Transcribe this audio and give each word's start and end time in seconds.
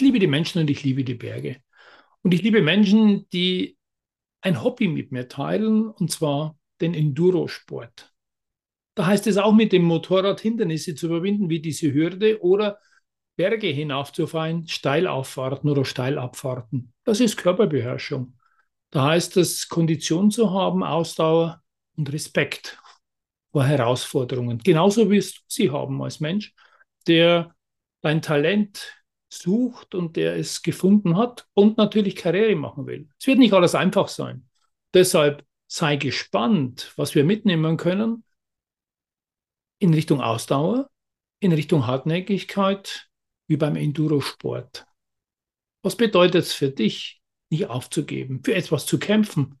Ich 0.00 0.04
liebe 0.04 0.18
die 0.18 0.28
Menschen 0.28 0.62
und 0.62 0.70
ich 0.70 0.82
liebe 0.82 1.04
die 1.04 1.12
Berge. 1.12 1.60
Und 2.22 2.32
ich 2.32 2.40
liebe 2.40 2.62
Menschen, 2.62 3.28
die 3.34 3.76
ein 4.40 4.62
Hobby 4.64 4.88
mit 4.88 5.12
mir 5.12 5.28
teilen, 5.28 5.90
und 5.90 6.10
zwar 6.10 6.56
den 6.80 6.94
Endurosport. 6.94 8.10
Da 8.94 9.04
heißt 9.04 9.26
es 9.26 9.36
auch 9.36 9.52
mit 9.52 9.72
dem 9.72 9.82
Motorrad 9.82 10.40
Hindernisse 10.40 10.94
zu 10.94 11.04
überwinden, 11.04 11.50
wie 11.50 11.60
diese 11.60 11.92
Hürde 11.92 12.42
oder 12.42 12.78
Berge 13.36 13.66
hinaufzufahren, 13.66 14.66
Steilauffahrten 14.68 15.68
oder 15.68 15.84
Steilabfahrten. 15.84 16.94
Das 17.04 17.20
ist 17.20 17.36
Körperbeherrschung. 17.36 18.38
Da 18.88 19.04
heißt 19.04 19.36
es, 19.36 19.68
Kondition 19.68 20.30
zu 20.30 20.50
haben, 20.50 20.82
Ausdauer 20.82 21.62
und 21.98 22.10
Respekt 22.10 22.78
vor 23.52 23.66
Herausforderungen. 23.66 24.60
Genauso 24.60 25.10
wie 25.10 25.18
es 25.18 25.44
Sie 25.46 25.70
haben 25.70 26.00
als 26.00 26.20
Mensch, 26.20 26.54
der 27.06 27.54
dein 28.00 28.22
Talent 28.22 28.96
sucht 29.32 29.94
und 29.94 30.16
der 30.16 30.36
es 30.36 30.62
gefunden 30.62 31.16
hat 31.16 31.46
und 31.54 31.78
natürlich 31.78 32.16
Karriere 32.16 32.56
machen 32.56 32.86
will. 32.86 33.08
Es 33.18 33.26
wird 33.26 33.38
nicht 33.38 33.52
alles 33.52 33.74
einfach 33.74 34.08
sein. 34.08 34.48
Deshalb 34.92 35.44
sei 35.66 35.96
gespannt, 35.96 36.92
was 36.96 37.14
wir 37.14 37.24
mitnehmen 37.24 37.76
können 37.76 38.24
in 39.78 39.94
Richtung 39.94 40.20
Ausdauer, 40.20 40.90
in 41.38 41.52
Richtung 41.52 41.86
Hartnäckigkeit, 41.86 43.08
wie 43.46 43.56
beim 43.56 43.76
Endurosport. 43.76 44.86
Was 45.82 45.96
bedeutet 45.96 46.44
es 46.44 46.52
für 46.52 46.70
dich, 46.70 47.22
nicht 47.50 47.66
aufzugeben, 47.66 48.42
für 48.44 48.54
etwas 48.54 48.86
zu 48.86 48.98
kämpfen, 48.98 49.58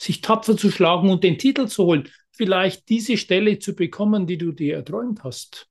sich 0.00 0.20
tapfer 0.20 0.56
zu 0.56 0.70
schlagen 0.70 1.10
und 1.10 1.24
den 1.24 1.38
Titel 1.38 1.66
zu 1.66 1.84
holen, 1.84 2.08
vielleicht 2.32 2.88
diese 2.88 3.16
Stelle 3.16 3.58
zu 3.58 3.74
bekommen, 3.74 4.26
die 4.26 4.38
du 4.38 4.52
dir 4.52 4.76
erträumt 4.76 5.24
hast? 5.24 5.68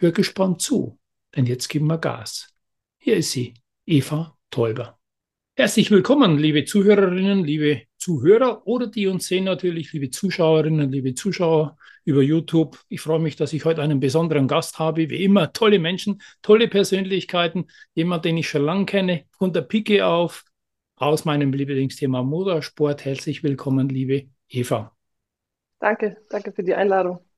Hör 0.00 0.12
gespannt 0.12 0.62
zu, 0.62 0.98
denn 1.36 1.44
jetzt 1.44 1.68
geben 1.68 1.86
wir 1.88 1.98
Gas. 1.98 2.54
Hier 2.96 3.18
ist 3.18 3.32
sie, 3.32 3.52
Eva 3.84 4.34
Tolber. 4.50 4.98
Herzlich 5.54 5.90
willkommen, 5.90 6.38
liebe 6.38 6.64
Zuhörerinnen, 6.64 7.44
liebe 7.44 7.82
Zuhörer 7.98 8.66
oder 8.66 8.86
die 8.86 9.08
uns 9.08 9.26
sehen 9.26 9.44
natürlich, 9.44 9.92
liebe 9.92 10.08
Zuschauerinnen, 10.08 10.90
liebe 10.90 11.12
Zuschauer 11.12 11.76
über 12.06 12.22
YouTube. 12.22 12.78
Ich 12.88 13.02
freue 13.02 13.18
mich, 13.18 13.36
dass 13.36 13.52
ich 13.52 13.66
heute 13.66 13.82
einen 13.82 14.00
besonderen 14.00 14.48
Gast 14.48 14.78
habe. 14.78 15.10
Wie 15.10 15.22
immer, 15.22 15.52
tolle 15.52 15.78
Menschen, 15.78 16.22
tolle 16.40 16.68
Persönlichkeiten. 16.68 17.66
Jemand, 17.92 18.24
den 18.24 18.38
ich 18.38 18.48
schon 18.48 18.64
lange 18.64 18.86
kenne, 18.86 19.24
von 19.36 19.52
der 19.52 19.60
Pike 19.60 20.06
auf, 20.06 20.46
aus 20.96 21.26
meinem 21.26 21.52
Lieblingsthema 21.52 22.22
Motorsport. 22.22 23.04
Herzlich 23.04 23.42
willkommen, 23.42 23.90
liebe 23.90 24.30
Eva. 24.48 24.96
Danke, 25.78 26.16
danke 26.30 26.52
für 26.52 26.62
die 26.62 26.74
Einladung. 26.74 27.29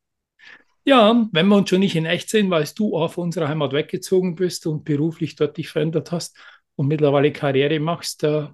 Ja, 0.84 1.28
wenn 1.32 1.46
wir 1.48 1.56
uns 1.56 1.70
schon 1.70 1.80
nicht 1.80 1.94
in 1.94 2.06
echt 2.06 2.28
sehen, 2.28 2.50
weil 2.50 2.68
du 2.74 2.96
auch 2.96 3.12
von 3.12 3.24
unserer 3.24 3.48
Heimat 3.48 3.72
weggezogen 3.72 4.34
bist 4.34 4.66
und 4.66 4.84
beruflich 4.84 5.36
dort 5.36 5.56
dich 5.56 5.68
verändert 5.68 6.10
hast 6.10 6.36
und 6.74 6.88
mittlerweile 6.88 7.32
Karriere 7.32 7.78
machst, 7.78 8.24
äh, 8.24 8.48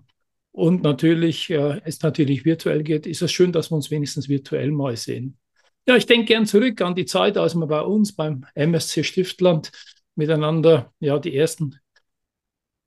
und 0.58 0.82
natürlich, 0.82 1.50
äh, 1.50 1.80
es 1.84 2.02
natürlich 2.02 2.44
virtuell 2.44 2.82
geht, 2.82 3.06
ist 3.06 3.22
es 3.22 3.30
schön, 3.30 3.52
dass 3.52 3.70
wir 3.70 3.76
uns 3.76 3.92
wenigstens 3.92 4.28
virtuell 4.28 4.72
mal 4.72 4.96
sehen. 4.96 5.38
Ja, 5.86 5.94
ich 5.94 6.06
denke 6.06 6.26
gern 6.26 6.46
zurück 6.46 6.80
an 6.80 6.96
die 6.96 7.06
Zeit, 7.06 7.36
als 7.38 7.54
wir 7.54 7.66
bei 7.66 7.80
uns 7.80 8.14
beim 8.14 8.44
MSC 8.54 9.04
Stiftland 9.04 9.70
miteinander 10.16 10.92
ja 10.98 11.18
die 11.20 11.36
ersten 11.36 11.78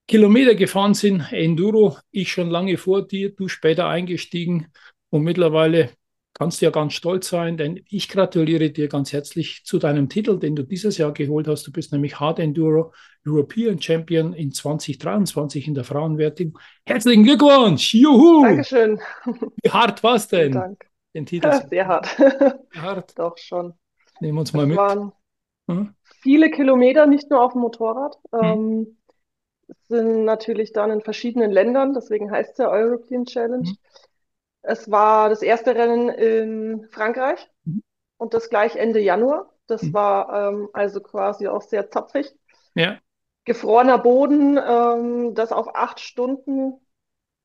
Kilometer 0.06 0.54
gefahren 0.56 0.94
sind. 0.94 1.32
Enduro, 1.32 1.98
ich 2.12 2.32
schon 2.34 2.50
lange 2.50 2.78
vor 2.78 3.08
dir, 3.08 3.34
du 3.34 3.48
später 3.48 3.88
eingestiegen 3.88 4.68
und 5.10 5.24
mittlerweile 5.24 5.92
kannst 6.34 6.62
du 6.62 6.66
ja 6.66 6.72
ganz 6.72 6.94
stolz 6.94 7.30
sein, 7.30 7.58
denn 7.58 7.80
ich 7.90 8.10
gratuliere 8.10 8.70
dir 8.72 8.88
ganz 8.88 9.14
herzlich 9.14 9.62
zu 9.66 9.80
deinem 9.80 10.10
Titel, 10.10 10.40
den 10.40 10.56
du 10.56 10.64
dieses 10.64 10.98
Jahr 10.98 11.12
geholt 11.14 11.48
hast. 11.48 11.68
Du 11.68 11.72
bist 11.72 11.92
nämlich 11.92 12.20
Hard 12.20 12.40
Enduro 12.40 12.94
European 13.26 13.80
Champion 13.82 14.34
in 14.34 14.52
2023 14.52 15.68
in 15.68 15.74
der 15.76 15.84
Frauenwertung. 15.84 16.58
Herzlichen 16.86 17.24
Glückwunsch! 17.24 17.94
Juhu! 17.94 18.44
Dankeschön. 18.44 19.00
Wie 19.64 19.70
hart 19.70 20.04
war 20.04 20.16
es 20.16 20.28
denn? 20.28 20.52
Dank. 20.54 20.86
Den 21.14 21.26
Titel 21.26 21.52
Sehr 21.70 21.88
hart. 21.88 22.08
Sehr 22.18 22.82
hart. 22.82 23.18
Doch 23.20 23.38
schon. 23.38 23.74
Nehmen 24.20 24.36
wir 24.38 24.42
uns 24.42 24.54
mal 24.54 24.64
Es 24.64 24.70
mit. 24.70 24.78
waren 24.78 25.12
Hm? 25.70 25.96
viele 26.22 26.50
Kilometer, 26.52 27.06
nicht 27.06 27.30
nur 27.30 27.42
auf 27.44 27.54
dem 27.54 27.62
Motorrad. 27.62 28.18
Hm. 28.32 28.44
Ähm, 28.44 28.98
sind 29.88 30.26
natürlich 30.26 30.74
dann 30.74 30.92
in 30.92 31.02
verschiedenen 31.02 31.52
Ländern, 31.52 31.94
deswegen 31.94 32.32
heißt 32.32 32.52
es 32.54 32.58
ja 32.58 32.70
European 32.70 33.26
Challenge. 33.26 33.68
Hm. 33.68 33.78
Es 34.64 34.90
war 34.92 35.30
das 35.30 35.42
erste 35.42 35.76
Rennen 35.76 36.10
in 36.10 36.88
Frankreich 36.92 37.50
Mhm. 37.66 37.82
und 38.18 38.34
das 38.36 38.50
gleich 38.50 38.76
Ende 38.78 39.00
Januar. 39.02 39.52
Das 39.68 39.84
Mhm. 39.84 39.94
war 39.94 40.50
ähm, 40.54 40.70
also 40.74 41.02
quasi 41.02 41.48
auch 41.48 41.62
sehr 41.64 41.92
zapfig. 41.92 42.34
Ja. 42.76 43.02
Gefrorener 43.46 43.98
Boden, 43.98 44.58
ähm, 44.64 45.34
das 45.36 45.52
auf 45.52 45.76
acht 45.76 46.00
Stunden, 46.00 46.74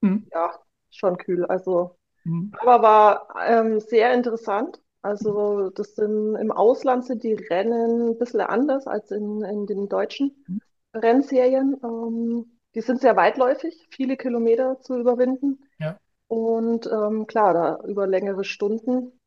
Hm. 0.03 0.17
ja, 0.33 0.59
schon 0.91 1.17
kühl. 1.19 1.47
Also 1.47 1.99
Hm. 2.27 2.47
Aber 2.53 2.83
war 2.83 3.29
ähm, 3.49 3.81
sehr 3.81 4.15
interessant. 4.15 4.81
Also 5.03 5.71
das 5.71 5.95
sind 5.97 6.37
im 6.37 6.53
Ausland 6.53 7.07
sind 7.07 7.25
die 7.25 7.35
Rennen 7.35 8.11
ein 8.11 8.19
bisschen 8.19 8.41
anders 8.43 8.87
als 8.89 9.11
in, 9.13 9.43
in 9.45 9.67
den 9.67 9.89
deutschen 9.89 10.47
Mhm. 10.49 10.59
Rennserien. 10.95 11.77
Ähm, 11.85 12.59
die 12.75 12.81
sind 12.83 13.01
sehr 13.03 13.17
weitläufig, 13.17 13.87
viele 13.91 14.17
Kilometer 14.17 14.81
zu 14.83 14.99
überwinden. 14.99 15.61
Ja. 15.79 15.99
Und 16.29 16.87
ähm, 16.87 17.27
klar, 17.27 17.53
da 17.55 17.81
über 17.89 18.07
längere 18.07 18.45
Stunden 18.45 19.19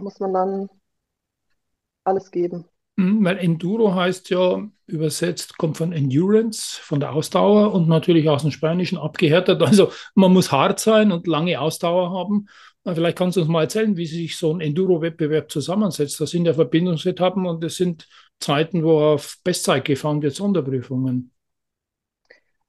muss 0.00 0.20
man 0.20 0.32
dann 0.34 0.70
alles 2.04 2.30
geben. 2.30 2.66
Hm, 2.98 3.24
Weil 3.24 3.38
Enduro 3.38 3.94
heißt 3.94 4.30
ja 4.30 4.68
übersetzt, 4.86 5.58
kommt 5.58 5.76
von 5.76 5.92
Endurance, 5.92 6.78
von 6.80 7.00
der 7.00 7.12
Ausdauer 7.12 7.72
und 7.72 7.88
natürlich 7.88 8.28
aus 8.28 8.42
dem 8.42 8.52
Spanischen 8.52 8.98
abgehärtet. 8.98 9.62
Also 9.62 9.90
man 10.14 10.32
muss 10.32 10.52
hart 10.52 10.78
sein 10.78 11.10
und 11.10 11.26
lange 11.26 11.60
Ausdauer 11.60 12.10
haben. 12.12 12.46
Vielleicht 12.84 13.16
kannst 13.18 13.36
du 13.36 13.40
uns 13.40 13.48
mal 13.48 13.62
erzählen, 13.62 13.96
wie 13.96 14.06
sich 14.06 14.36
so 14.36 14.52
ein 14.52 14.60
Enduro-Wettbewerb 14.60 15.50
zusammensetzt. 15.50 16.20
Das 16.20 16.30
sind 16.30 16.44
ja 16.46 16.52
Verbindungsetappen 16.54 17.46
und 17.46 17.64
es 17.64 17.76
sind 17.76 18.06
Zeiten, 18.38 18.84
wo 18.84 19.00
auf 19.00 19.38
Bestzeit 19.42 19.84
gefahren 19.86 20.20
wird, 20.22 20.34
Sonderprüfungen. 20.34 21.33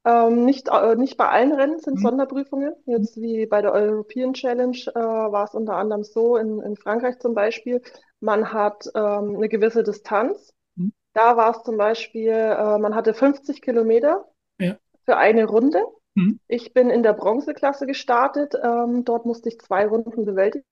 Ähm, 0.05 0.45
nicht, 0.45 0.69
äh, 0.71 0.95
nicht 0.95 1.17
bei 1.17 1.27
allen 1.29 1.51
Rennen 1.53 1.79
sind 1.79 1.95
Mhm. 1.97 2.01
Sonderprüfungen. 2.01 2.73
Jetzt 2.85 3.17
wie 3.17 3.45
bei 3.47 3.61
der 3.61 3.73
European 3.73 4.33
Challenge 4.33 4.77
äh, 4.93 4.99
war 4.99 5.45
es 5.45 5.55
unter 5.55 5.75
anderem 5.75 6.03
so, 6.03 6.37
in, 6.37 6.61
in 6.61 6.75
Frankreich 6.75 7.19
zum 7.19 7.33
Beispiel, 7.33 7.81
man 8.19 8.53
hat 8.53 8.85
ähm, 8.95 9.35
eine 9.35 9.49
gewisse 9.49 9.83
Distanz. 9.83 10.53
Mhm. 10.75 10.93
Da 11.13 11.37
war 11.37 11.51
es 11.57 11.63
zum 11.63 11.77
Beispiel, 11.77 12.29
äh, 12.31 12.77
man 12.77 12.93
hatte 12.95 13.13
50 13.13 13.61
Kilometer 13.61 14.25
Ja. 14.59 14.77
für 15.05 15.17
eine 15.17 15.45
Runde. 15.45 15.81
Mhm. 16.15 16.39
Ich 16.47 16.73
bin 16.73 16.89
in 16.91 17.01
der 17.03 17.13
Bronzeklasse 17.13 17.87
gestartet. 17.87 18.53
Ähm, 18.61 19.05
dort 19.05 19.25
musste 19.25 19.49
ich 19.49 19.59
zwei 19.59 19.87
Runden 19.87 20.25
bewältigen. 20.25 20.65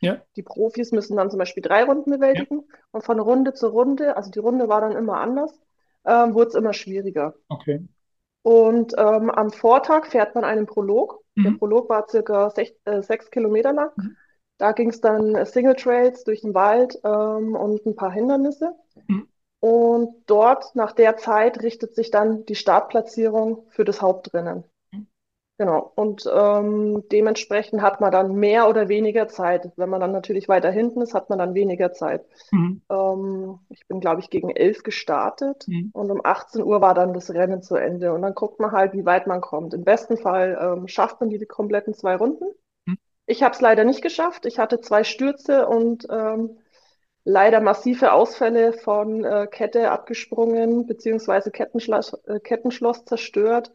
Ja. 0.00 0.22
Die 0.36 0.42
Profis 0.42 0.92
müssen 0.92 1.16
dann 1.16 1.30
zum 1.30 1.38
Beispiel 1.38 1.62
drei 1.62 1.84
Runden 1.84 2.10
bewältigen. 2.10 2.64
Und 2.92 3.04
von 3.04 3.20
Runde 3.20 3.52
zu 3.52 3.68
Runde, 3.68 4.16
also 4.16 4.30
die 4.30 4.38
Runde 4.38 4.68
war 4.68 4.80
dann 4.80 4.92
immer 4.92 5.18
anders, 5.20 5.52
ähm, 6.06 6.34
wurde 6.34 6.48
es 6.48 6.54
immer 6.54 6.72
schwieriger. 6.72 7.34
Okay. 7.50 7.80
Und 8.42 8.94
ähm, 8.98 9.30
am 9.30 9.50
Vortag 9.50 10.06
fährt 10.06 10.34
man 10.34 10.44
einen 10.44 10.66
Prolog. 10.66 11.22
Der 11.44 11.50
Mhm. 11.50 11.58
Prolog 11.58 11.88
war 11.90 12.08
circa 12.08 12.50
sech, 12.50 12.74
äh, 12.84 13.02
sechs 13.02 13.30
Kilometer 13.30 13.72
lang. 13.72 13.90
Mhm. 13.96 14.16
Da 14.58 14.72
ging 14.72 14.90
es 14.90 15.00
dann 15.00 15.34
äh, 15.34 15.46
Single 15.46 15.74
Trails 15.76 16.24
durch 16.24 16.42
den 16.42 16.54
Wald 16.54 16.98
ähm, 17.04 17.54
und 17.54 17.84
ein 17.86 17.96
paar 17.96 18.12
Hindernisse. 18.12 18.74
Mhm. 19.08 19.28
Und 19.60 20.14
dort, 20.26 20.74
nach 20.74 20.92
der 20.92 21.16
Zeit, 21.16 21.62
richtet 21.62 21.94
sich 21.94 22.10
dann 22.10 22.44
die 22.46 22.54
Startplatzierung 22.54 23.66
für 23.70 23.84
das 23.84 24.02
Hauptrennen. 24.02 24.64
Genau. 25.60 25.92
Und 25.94 26.24
ähm, 26.34 27.04
dementsprechend 27.12 27.82
hat 27.82 28.00
man 28.00 28.10
dann 28.10 28.32
mehr 28.34 28.66
oder 28.66 28.88
weniger 28.88 29.28
Zeit. 29.28 29.70
Wenn 29.76 29.90
man 29.90 30.00
dann 30.00 30.10
natürlich 30.10 30.48
weiter 30.48 30.70
hinten 30.70 31.02
ist, 31.02 31.12
hat 31.12 31.28
man 31.28 31.38
dann 31.38 31.52
weniger 31.52 31.92
Zeit. 31.92 32.24
Mhm. 32.50 32.80
Ähm, 32.90 33.58
ich 33.68 33.86
bin, 33.86 34.00
glaube 34.00 34.22
ich, 34.22 34.30
gegen 34.30 34.48
elf 34.48 34.82
gestartet 34.82 35.68
Mhm. 35.68 35.90
und 35.92 36.10
um 36.10 36.24
18 36.24 36.62
Uhr 36.62 36.80
war 36.80 36.94
dann 36.94 37.12
das 37.12 37.28
Rennen 37.34 37.60
zu 37.62 37.74
Ende. 37.76 38.14
Und 38.14 38.22
dann 38.22 38.34
guckt 38.34 38.58
man 38.58 38.72
halt, 38.72 38.94
wie 38.94 39.04
weit 39.04 39.26
man 39.26 39.42
kommt. 39.42 39.74
Im 39.74 39.84
besten 39.84 40.16
Fall 40.16 40.58
ähm, 40.58 40.88
schafft 40.88 41.20
man 41.20 41.28
die 41.28 41.44
kompletten 41.44 41.92
zwei 41.92 42.16
Runden. 42.16 42.46
Mhm. 42.86 42.96
Ich 43.26 43.42
habe 43.42 43.54
es 43.54 43.60
leider 43.60 43.84
nicht 43.84 44.00
geschafft. 44.00 44.46
Ich 44.46 44.58
hatte 44.58 44.80
zwei 44.80 45.04
Stürze 45.04 45.68
und 45.68 46.06
ähm, 46.10 46.56
leider 47.24 47.60
massive 47.60 48.12
Ausfälle 48.12 48.72
von 48.72 49.24
äh, 49.24 49.46
Kette 49.50 49.90
abgesprungen, 49.90 50.86
beziehungsweise 50.86 51.50
Kettenschloss, 51.50 52.14
äh, 52.26 52.40
Kettenschloss 52.40 53.04
zerstört, 53.04 53.72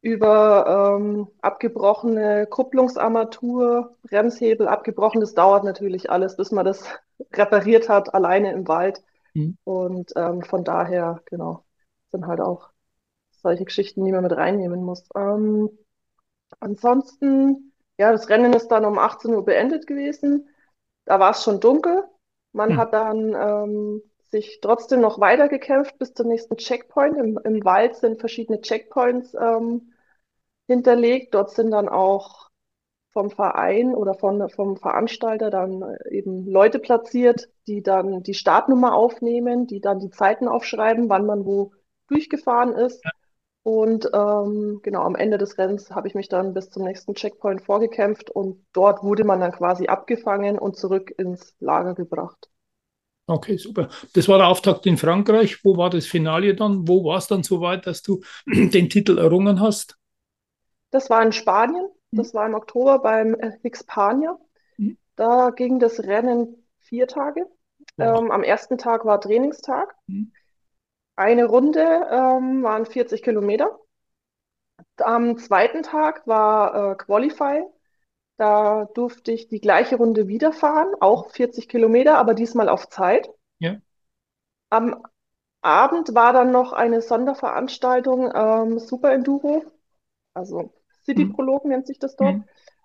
über 0.00 0.96
ähm, 0.98 1.28
abgebrochene 1.40 2.46
Kupplungsarmatur, 2.46 3.96
Bremshebel 4.02 4.68
abgebrochen. 4.68 5.20
Das 5.20 5.34
dauert 5.34 5.64
natürlich 5.64 6.10
alles, 6.10 6.36
bis 6.36 6.52
man 6.52 6.64
das 6.64 6.84
repariert 7.32 7.88
hat, 7.88 8.14
alleine 8.14 8.52
im 8.52 8.68
Wald. 8.68 9.02
Mhm. 9.34 9.56
Und 9.64 10.12
ähm, 10.16 10.42
von 10.42 10.64
daher, 10.64 11.20
genau, 11.26 11.64
sind 12.12 12.26
halt 12.26 12.40
auch 12.40 12.70
solche 13.30 13.64
Geschichten, 13.64 14.04
die 14.04 14.12
man 14.12 14.22
mit 14.22 14.32
reinnehmen 14.32 14.84
muss. 14.84 15.04
Ähm, 15.16 15.70
ansonsten, 16.60 17.72
ja, 17.98 18.12
das 18.12 18.28
Rennen 18.28 18.52
ist 18.52 18.68
dann 18.68 18.84
um 18.84 18.98
18 18.98 19.34
Uhr 19.34 19.44
beendet 19.44 19.86
gewesen. 19.86 20.48
Da 21.04 21.18
war 21.18 21.30
es 21.30 21.42
schon 21.42 21.60
dunkel. 21.60 22.04
Man 22.52 22.72
mhm. 22.72 22.76
hat 22.76 22.92
dann 22.92 23.34
ähm, 23.34 24.02
sich 24.30 24.60
trotzdem 24.60 25.00
noch 25.00 25.20
weitergekämpft 25.20 25.98
bis 25.98 26.14
zum 26.14 26.28
nächsten 26.28 26.56
Checkpoint. 26.56 27.16
Im, 27.16 27.38
im 27.44 27.64
Wald 27.64 27.96
sind 27.96 28.20
verschiedene 28.20 28.60
Checkpoints 28.60 29.34
ähm, 29.34 29.92
hinterlegt. 30.66 31.34
Dort 31.34 31.50
sind 31.50 31.70
dann 31.70 31.88
auch 31.88 32.48
vom 33.12 33.30
Verein 33.30 33.94
oder 33.94 34.14
von, 34.14 34.48
vom 34.50 34.76
Veranstalter 34.76 35.50
dann 35.50 35.82
eben 36.10 36.46
Leute 36.46 36.78
platziert, 36.78 37.48
die 37.66 37.82
dann 37.82 38.22
die 38.22 38.34
Startnummer 38.34 38.94
aufnehmen, 38.94 39.66
die 39.66 39.80
dann 39.80 39.98
die 39.98 40.10
Zeiten 40.10 40.46
aufschreiben, 40.46 41.08
wann 41.08 41.26
man 41.26 41.44
wo 41.44 41.72
durchgefahren 42.08 42.74
ist. 42.74 43.02
Und 43.62 44.08
ähm, 44.14 44.80
genau 44.82 45.02
am 45.02 45.16
Ende 45.16 45.36
des 45.36 45.58
Rennens 45.58 45.90
habe 45.90 46.08
ich 46.08 46.14
mich 46.14 46.28
dann 46.28 46.54
bis 46.54 46.70
zum 46.70 46.84
nächsten 46.84 47.14
Checkpoint 47.14 47.62
vorgekämpft 47.62 48.30
und 48.30 48.64
dort 48.72 49.02
wurde 49.02 49.24
man 49.24 49.40
dann 49.40 49.52
quasi 49.52 49.88
abgefangen 49.88 50.58
und 50.58 50.76
zurück 50.76 51.12
ins 51.18 51.54
Lager 51.58 51.94
gebracht. 51.94 52.48
Okay, 53.28 53.58
super. 53.58 53.90
Das 54.14 54.26
war 54.26 54.38
der 54.38 54.48
Auftakt 54.48 54.86
in 54.86 54.96
Frankreich. 54.96 55.62
Wo 55.62 55.76
war 55.76 55.90
das 55.90 56.06
Finale 56.06 56.54
dann? 56.54 56.88
Wo 56.88 57.04
war 57.04 57.18
es 57.18 57.26
dann 57.26 57.42
so 57.42 57.60
weit, 57.60 57.86
dass 57.86 58.02
du 58.02 58.22
den 58.46 58.88
Titel 58.88 59.18
errungen 59.18 59.60
hast? 59.60 59.98
Das 60.90 61.10
war 61.10 61.22
in 61.22 61.32
Spanien. 61.32 61.88
Mhm. 62.10 62.16
Das 62.16 62.32
war 62.32 62.46
im 62.46 62.54
Oktober 62.54 63.00
beim 63.00 63.36
Hispania. 63.62 64.38
Mhm. 64.78 64.96
Da 65.14 65.50
ging 65.50 65.78
das 65.78 66.00
Rennen 66.00 66.66
vier 66.78 67.06
Tage. 67.06 67.46
Wow. 67.98 68.20
Ähm, 68.20 68.30
am 68.30 68.42
ersten 68.42 68.78
Tag 68.78 69.04
war 69.04 69.20
Trainingstag. 69.20 69.94
Mhm. 70.06 70.32
Eine 71.14 71.44
Runde 71.44 71.80
ähm, 72.10 72.62
waren 72.62 72.86
40 72.86 73.22
Kilometer. 73.22 73.78
Am 74.96 75.36
zweiten 75.36 75.82
Tag 75.82 76.26
war 76.26 76.92
äh, 76.92 76.94
Qualify. 76.94 77.64
Da 78.38 78.86
durfte 78.94 79.32
ich 79.32 79.48
die 79.48 79.60
gleiche 79.60 79.96
Runde 79.96 80.28
wieder 80.28 80.52
fahren, 80.52 80.94
auch 81.00 81.30
40 81.30 81.68
Kilometer, 81.68 82.18
aber 82.18 82.34
diesmal 82.34 82.68
auf 82.68 82.88
Zeit. 82.88 83.28
Ja. 83.58 83.76
Am 84.70 85.02
Abend 85.60 86.14
war 86.14 86.32
dann 86.32 86.52
noch 86.52 86.72
eine 86.72 87.02
Sonderveranstaltung 87.02 88.30
ähm, 88.32 88.78
Super 88.78 89.12
Enduro, 89.12 89.64
also 90.34 90.72
City. 91.04 91.26
Prolog 91.26 91.64
mhm. 91.64 91.70
nennt 91.70 91.86
sich 91.88 91.98
das 91.98 92.14
dort. 92.14 92.36
Mhm. 92.36 92.44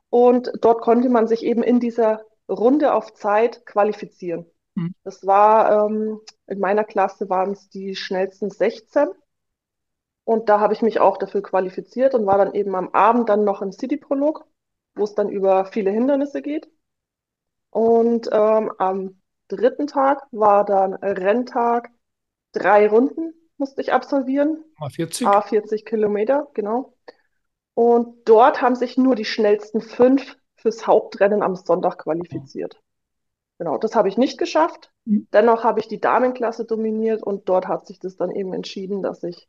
Und 0.09 0.51
dort 0.61 0.81
konnte 0.81 1.09
man 1.09 1.27
sich 1.27 1.44
eben 1.44 1.61
in 1.61 1.79
dieser 1.79 2.25
Runde 2.50 2.94
auf 2.94 3.13
Zeit 3.13 3.65
qualifizieren. 3.65 4.45
Mhm. 4.75 4.95
Das 5.03 5.25
war, 5.25 5.88
ähm, 5.88 6.19
in 6.47 6.59
meiner 6.59 6.83
Klasse 6.83 7.29
waren 7.29 7.51
es 7.51 7.69
die 7.69 7.95
schnellsten 7.95 8.50
16. 8.50 9.09
Und 10.23 10.50
da 10.50 10.59
habe 10.59 10.73
ich 10.73 10.81
mich 10.81 11.00
auch 11.00 11.17
dafür 11.17 11.44
qualifiziert 11.44 12.15
und 12.15 12.25
war 12.25 12.38
dann 12.38 12.53
eben 12.53 12.75
am 12.75 12.89
Abend 12.89 13.29
dann 13.29 13.44
noch 13.44 13.61
im 13.61 13.71
City-Prolog, 13.71 14.45
wo 14.95 15.04
es 15.04 15.16
dann 15.16 15.30
über 15.30 15.66
viele 15.66 15.92
Hindernisse 15.92 16.42
geht. 16.42 16.69
Und 17.69 18.30
ähm, 18.31 18.72
am 18.78 19.22
dritten 19.48 19.88
Tag 19.88 20.24
war 20.31 20.66
dann 20.66 20.94
Renntag. 20.94 21.90
Drei 22.51 22.88
Runden 22.88 23.34
musste 23.57 23.81
ich 23.81 23.94
absolvieren. 23.94 24.63
A40. 24.80 25.25
A40 25.25 25.86
Kilometer, 25.86 26.48
genau. 26.54 26.94
Und 27.74 28.28
dort 28.28 28.62
haben 28.62 28.75
sich 28.75 28.98
nur 28.98 29.16
die 29.16 29.25
schnellsten 29.25 29.81
fünf 29.81 30.38
fürs 30.56 30.86
Hauptrennen 30.86 31.42
am 31.42 31.56
Sonntag 31.56 31.98
qualifiziert. 31.98 32.80
Genau, 33.57 33.78
das 33.78 33.96
habe 33.96 34.10
ich 34.10 34.18
nicht 34.18 34.38
geschafft. 34.38 34.92
Mhm. 35.06 35.28
Dennoch 35.34 35.63
habe 35.63 35.80
ich 35.80 35.88
die 35.88 36.00
Damenklasse 36.00 36.66
dominiert 36.66 37.24
und 37.24 37.50
dort 37.50 37.68
hat 37.68 37.88
sich 37.88 38.00
das 38.00 38.16
dann 38.16 38.31
eben 38.31 38.54
entschieden, 38.54 39.01
dass 39.01 39.24
ich 39.24 39.48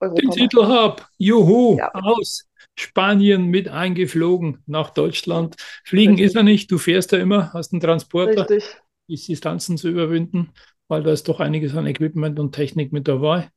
Europa 0.00 0.20
den 0.20 0.30
Titel 0.30 0.66
habe. 0.66 1.02
Juhu, 1.18 1.76
ja. 1.78 1.90
aus 1.94 2.46
Spanien 2.78 3.46
mit 3.46 3.68
eingeflogen 3.68 4.62
nach 4.66 4.90
Deutschland. 4.90 5.56
Fliegen 5.84 6.12
Richtig. 6.12 6.26
ist 6.26 6.36
er 6.36 6.42
nicht, 6.42 6.70
du 6.70 6.78
fährst 6.78 7.12
ja 7.12 7.18
immer, 7.18 7.52
hast 7.52 7.72
einen 7.72 7.80
Transporter, 7.80 8.48
Richtig. 8.48 8.76
die 9.08 9.16
Distanzen 9.16 9.76
zu 9.76 9.88
überwinden, 9.88 10.52
weil 10.88 11.02
da 11.02 11.12
ist 11.12 11.28
doch 11.28 11.40
einiges 11.40 11.74
an 11.74 11.86
Equipment 11.86 12.38
und 12.38 12.54
Technik 12.54 12.92
mit 12.92 13.06
dabei. 13.06 13.50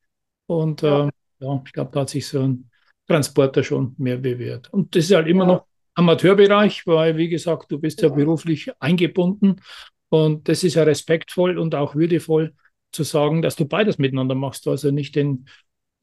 Und 0.47 0.81
ja, 0.81 1.07
äh, 1.07 1.11
ja 1.39 1.61
ich 1.65 1.71
glaube, 1.71 1.91
da 1.93 2.01
hat 2.01 2.09
sich 2.09 2.27
so 2.27 2.41
ein 2.41 2.69
Transporter 3.07 3.63
schon 3.63 3.95
mehr 3.97 4.17
bewährt. 4.17 4.71
Und 4.73 4.95
das 4.95 5.05
ist 5.05 5.15
halt 5.15 5.27
immer 5.27 5.45
ja. 5.45 5.53
noch 5.53 5.65
Amateurbereich, 5.95 6.87
weil, 6.87 7.17
wie 7.17 7.29
gesagt, 7.29 7.71
du 7.71 7.79
bist 7.79 8.01
ja, 8.01 8.09
ja 8.09 8.15
beruflich 8.15 8.71
eingebunden 8.79 9.61
und 10.09 10.49
das 10.49 10.63
ist 10.63 10.75
ja 10.75 10.83
respektvoll 10.83 11.57
und 11.57 11.75
auch 11.75 11.95
würdevoll 11.95 12.53
zu 12.91 13.03
sagen, 13.03 13.41
dass 13.41 13.55
du 13.55 13.65
beides 13.65 13.97
miteinander 13.97 14.35
machst. 14.35 14.67
Also 14.67 14.91
nicht 14.91 15.15
den, 15.15 15.47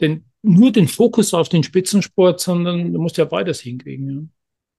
den, 0.01 0.25
nur 0.43 0.73
den 0.73 0.89
Fokus 0.89 1.35
auf 1.35 1.49
den 1.49 1.63
Spitzensport, 1.63 2.41
sondern 2.41 2.93
du 2.93 3.01
musst 3.01 3.17
ja 3.17 3.25
beides 3.25 3.61
hinkriegen. 3.61 4.09
Ja. 4.09 4.23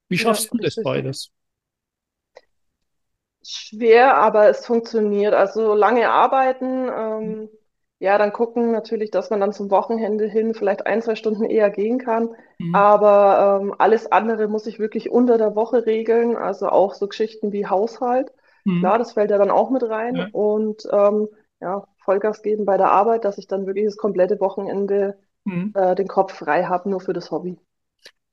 Wie 0.09 0.17
schaffst 0.17 0.45
ja, 0.45 0.49
du 0.51 0.57
das 0.57 0.75
beides? 0.83 1.31
Schwer, 3.43 4.17
aber 4.17 4.49
es 4.49 4.65
funktioniert. 4.65 5.33
Also 5.33 5.73
lange 5.73 6.09
arbeiten, 6.09 6.89
ähm, 6.95 7.49
ja, 8.01 8.17
dann 8.17 8.33
gucken 8.33 8.71
natürlich, 8.71 9.11
dass 9.11 9.29
man 9.29 9.39
dann 9.39 9.53
zum 9.53 9.69
Wochenende 9.69 10.25
hin 10.25 10.55
vielleicht 10.55 10.87
ein, 10.87 11.03
zwei 11.03 11.13
Stunden 11.13 11.43
eher 11.43 11.69
gehen 11.69 11.99
kann. 11.99 12.29
Mhm. 12.57 12.73
Aber 12.73 13.61
ähm, 13.61 13.75
alles 13.77 14.11
andere 14.11 14.47
muss 14.47 14.65
ich 14.65 14.79
wirklich 14.79 15.11
unter 15.11 15.37
der 15.37 15.55
Woche 15.55 15.85
regeln. 15.85 16.35
Also 16.35 16.67
auch 16.69 16.95
so 16.95 17.07
Geschichten 17.07 17.51
wie 17.51 17.67
Haushalt. 17.67 18.31
Mhm. 18.65 18.79
Klar, 18.79 18.97
das 18.97 19.13
fällt 19.13 19.29
ja 19.29 19.37
dann 19.37 19.51
auch 19.51 19.69
mit 19.69 19.83
rein. 19.83 20.15
Ja. 20.15 20.27
Und 20.31 20.83
ähm, 20.91 21.27
ja, 21.59 21.85
Vollgas 22.03 22.41
geben 22.41 22.65
bei 22.65 22.77
der 22.77 22.91
Arbeit, 22.91 23.25
dass 23.25 23.37
ich 23.37 23.47
dann 23.47 23.65
wirklich 23.65 23.85
das 23.85 23.97
komplette 23.97 24.39
Wochenende 24.39 25.17
mhm. 25.43 25.71
äh, 25.75 25.95
den 25.95 26.07
Kopf 26.07 26.33
frei 26.33 26.65
habe, 26.65 26.89
nur 26.89 26.99
für 26.99 27.13
das 27.13 27.31
Hobby. 27.31 27.57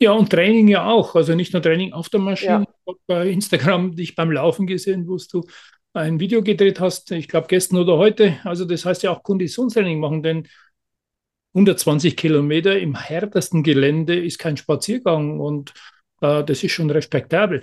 Ja, 0.00 0.12
und 0.12 0.31
Training 0.31 0.69
ja 0.69 0.87
auch. 0.87 1.15
Also 1.17 1.35
nicht 1.35 1.53
nur 1.53 1.62
Training 1.62 1.93
auf 1.93 2.09
der 2.09 2.20
Maschine. 2.20 2.67
Ja. 2.87 2.94
Bei 3.06 3.29
Instagram 3.29 3.97
dich 3.97 4.15
beim 4.15 4.31
Laufen 4.31 4.67
gesehen, 4.67 5.09
wo 5.09 5.17
du 5.17 5.44
ein 5.93 6.20
Video 6.20 6.43
gedreht 6.43 6.81
hast, 6.81 7.11
ich 7.11 7.29
glaube 7.29 7.49
gestern 7.49 7.79
oder 7.79 7.97
heute. 7.97 8.38
Also 8.44 8.65
das 8.65 8.85
heißt 8.85 9.03
ja 9.03 9.11
auch 9.11 9.23
Konditionstraining 9.23 9.98
machen, 9.98 10.22
denn 10.22 10.46
120 11.55 12.17
Kilometer 12.17 12.79
im 12.79 12.94
härtesten 12.94 13.63
Gelände 13.63 14.22
ist 14.22 14.39
kein 14.39 14.56
Spaziergang 14.56 15.41
und 15.41 15.72
äh, 16.20 16.44
das 16.44 16.63
ist 16.63 16.72
schon 16.72 16.91
respektabel. 16.91 17.63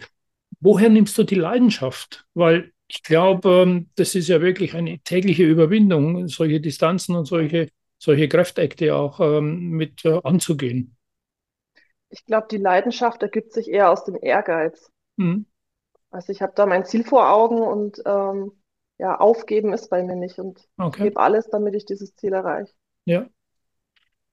Woher 0.59 0.89
nimmst 0.89 1.17
du 1.17 1.23
die 1.23 1.35
Leidenschaft? 1.35 2.25
Weil 2.33 2.71
ich 2.95 3.03
glaube, 3.03 3.49
ähm, 3.49 3.89
das 3.95 4.15
ist 4.15 4.29
ja 4.29 4.41
wirklich 4.41 4.73
eine 4.73 4.99
tägliche 4.99 5.43
Überwindung, 5.43 6.29
solche 6.29 6.61
Distanzen 6.61 7.15
und 7.15 7.25
solche, 7.25 7.69
solche 7.97 8.29
Kräfteakte 8.29 8.95
auch 8.95 9.19
ähm, 9.19 9.71
mit 9.71 10.05
äh, 10.05 10.21
anzugehen. 10.23 10.95
Ich 12.09 12.23
glaube, 12.23 12.47
die 12.49 12.57
Leidenschaft 12.57 13.21
ergibt 13.21 13.51
sich 13.51 13.67
eher 13.67 13.91
aus 13.91 14.05
dem 14.05 14.17
Ehrgeiz. 14.21 14.89
Mhm. 15.17 15.45
Also 16.09 16.31
ich 16.31 16.41
habe 16.41 16.53
da 16.55 16.65
mein 16.65 16.85
Ziel 16.85 17.03
vor 17.03 17.29
Augen 17.29 17.61
und 17.61 18.01
ähm, 18.05 18.53
ja, 18.97 19.17
aufgeben 19.17 19.73
ist 19.73 19.89
bei 19.89 20.01
mir 20.01 20.15
nicht 20.15 20.39
und 20.39 20.65
okay. 20.77 21.03
gebe 21.03 21.19
alles, 21.19 21.49
damit 21.49 21.75
ich 21.75 21.85
dieses 21.85 22.15
Ziel 22.15 22.31
erreiche. 22.31 22.71
Ja. 23.03 23.27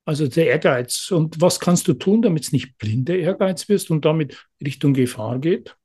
Also 0.04 0.28
der 0.28 0.46
Ehrgeiz. 0.46 1.10
Und 1.10 1.40
was 1.40 1.58
kannst 1.58 1.88
du 1.88 1.94
tun, 1.94 2.22
damit 2.22 2.44
es 2.44 2.52
nicht 2.52 2.78
blinder 2.78 3.16
Ehrgeiz 3.16 3.68
wirst 3.68 3.90
und 3.90 4.04
damit 4.04 4.46
Richtung 4.64 4.94
Gefahr 4.94 5.40
geht? 5.40 5.76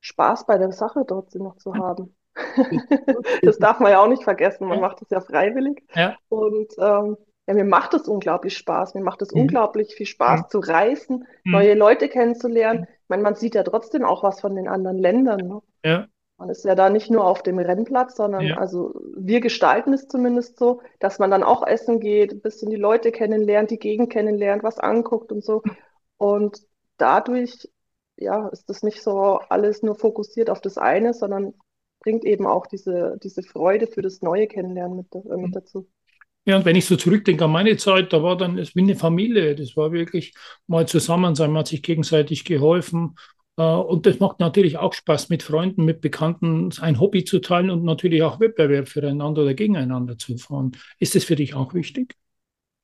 Spaß 0.00 0.46
bei 0.46 0.58
der 0.58 0.72
Sache 0.72 1.04
dort 1.06 1.34
noch 1.34 1.56
zu 1.56 1.74
haben. 1.74 2.14
das 3.42 3.58
darf 3.58 3.80
man 3.80 3.92
ja 3.92 4.02
auch 4.02 4.08
nicht 4.08 4.24
vergessen. 4.24 4.66
Man 4.66 4.78
ja. 4.78 4.82
macht 4.82 5.02
es 5.02 5.10
ja 5.10 5.20
freiwillig. 5.20 5.84
Ja. 5.94 6.16
Und 6.28 6.72
ähm, 6.78 7.16
ja, 7.46 7.54
mir 7.54 7.64
macht 7.64 7.94
es 7.94 8.08
unglaublich 8.08 8.56
Spaß. 8.56 8.94
Mir 8.94 9.02
macht 9.02 9.22
es 9.22 9.32
mhm. 9.32 9.42
unglaublich 9.42 9.94
viel 9.94 10.06
Spaß 10.06 10.42
mhm. 10.42 10.48
zu 10.48 10.58
reisen, 10.60 11.26
mhm. 11.44 11.52
neue 11.52 11.74
Leute 11.74 12.08
kennenzulernen. 12.08 12.86
Ich 12.88 13.08
meine, 13.08 13.22
man 13.22 13.34
sieht 13.34 13.54
ja 13.54 13.62
trotzdem 13.62 14.04
auch 14.04 14.22
was 14.22 14.40
von 14.40 14.54
den 14.54 14.68
anderen 14.68 14.98
Ländern. 14.98 15.40
Ne? 15.40 15.60
Ja. 15.84 16.06
Man 16.38 16.48
ist 16.48 16.64
ja 16.64 16.74
da 16.74 16.88
nicht 16.88 17.10
nur 17.10 17.26
auf 17.26 17.42
dem 17.42 17.58
Rennplatz, 17.58 18.16
sondern 18.16 18.42
ja. 18.42 18.56
also 18.56 18.94
wir 19.14 19.40
gestalten 19.40 19.92
es 19.92 20.08
zumindest 20.08 20.58
so, 20.58 20.80
dass 20.98 21.18
man 21.18 21.30
dann 21.30 21.42
auch 21.42 21.66
essen 21.66 22.00
geht, 22.00 22.32
ein 22.32 22.40
bisschen 22.40 22.70
die 22.70 22.76
Leute 22.76 23.12
kennenlernt, 23.12 23.70
die 23.70 23.78
Gegend 23.78 24.10
kennenlernt, 24.10 24.62
was 24.62 24.78
anguckt 24.78 25.32
und 25.32 25.44
so. 25.44 25.62
Und 26.16 26.62
dadurch, 26.96 27.68
ja, 28.20 28.48
ist 28.48 28.68
das 28.68 28.82
nicht 28.82 29.02
so 29.02 29.40
alles 29.48 29.82
nur 29.82 29.96
fokussiert 29.96 30.50
auf 30.50 30.60
das 30.60 30.78
eine, 30.78 31.14
sondern 31.14 31.54
bringt 32.00 32.24
eben 32.24 32.46
auch 32.46 32.66
diese, 32.66 33.18
diese 33.22 33.42
Freude 33.42 33.86
für 33.86 34.02
das 34.02 34.22
neue 34.22 34.46
Kennenlernen 34.46 34.96
mit, 34.96 35.14
äh, 35.14 35.36
mit 35.36 35.48
mhm. 35.48 35.52
dazu. 35.52 35.88
Ja, 36.46 36.56
und 36.56 36.64
wenn 36.64 36.76
ich 36.76 36.86
so 36.86 36.96
zurückdenke 36.96 37.44
an 37.44 37.52
meine 37.52 37.76
Zeit, 37.76 38.12
da 38.12 38.22
war 38.22 38.36
dann 38.36 38.58
es 38.58 38.74
wie 38.74 38.80
eine 38.80 38.96
Familie. 38.96 39.54
Das 39.54 39.76
war 39.76 39.92
wirklich 39.92 40.34
mal 40.66 40.88
zusammen 40.88 41.34
sein, 41.34 41.50
man 41.52 41.60
hat 41.60 41.68
sich 41.68 41.82
gegenseitig 41.82 42.44
geholfen. 42.44 43.16
Äh, 43.56 43.62
und 43.62 44.06
das 44.06 44.20
macht 44.20 44.40
natürlich 44.40 44.78
auch 44.78 44.94
Spaß, 44.94 45.28
mit 45.28 45.42
Freunden, 45.42 45.84
mit 45.84 46.00
Bekannten 46.00 46.70
ein 46.80 46.98
Hobby 46.98 47.24
zu 47.24 47.40
teilen 47.40 47.70
und 47.70 47.84
natürlich 47.84 48.22
auch 48.22 48.40
Wettbewerb 48.40 48.88
füreinander 48.88 49.42
oder 49.42 49.54
gegeneinander 49.54 50.16
zu 50.16 50.38
fahren. 50.38 50.72
Ist 50.98 51.14
das 51.14 51.24
für 51.24 51.36
dich 51.36 51.54
auch 51.54 51.74
wichtig? 51.74 52.16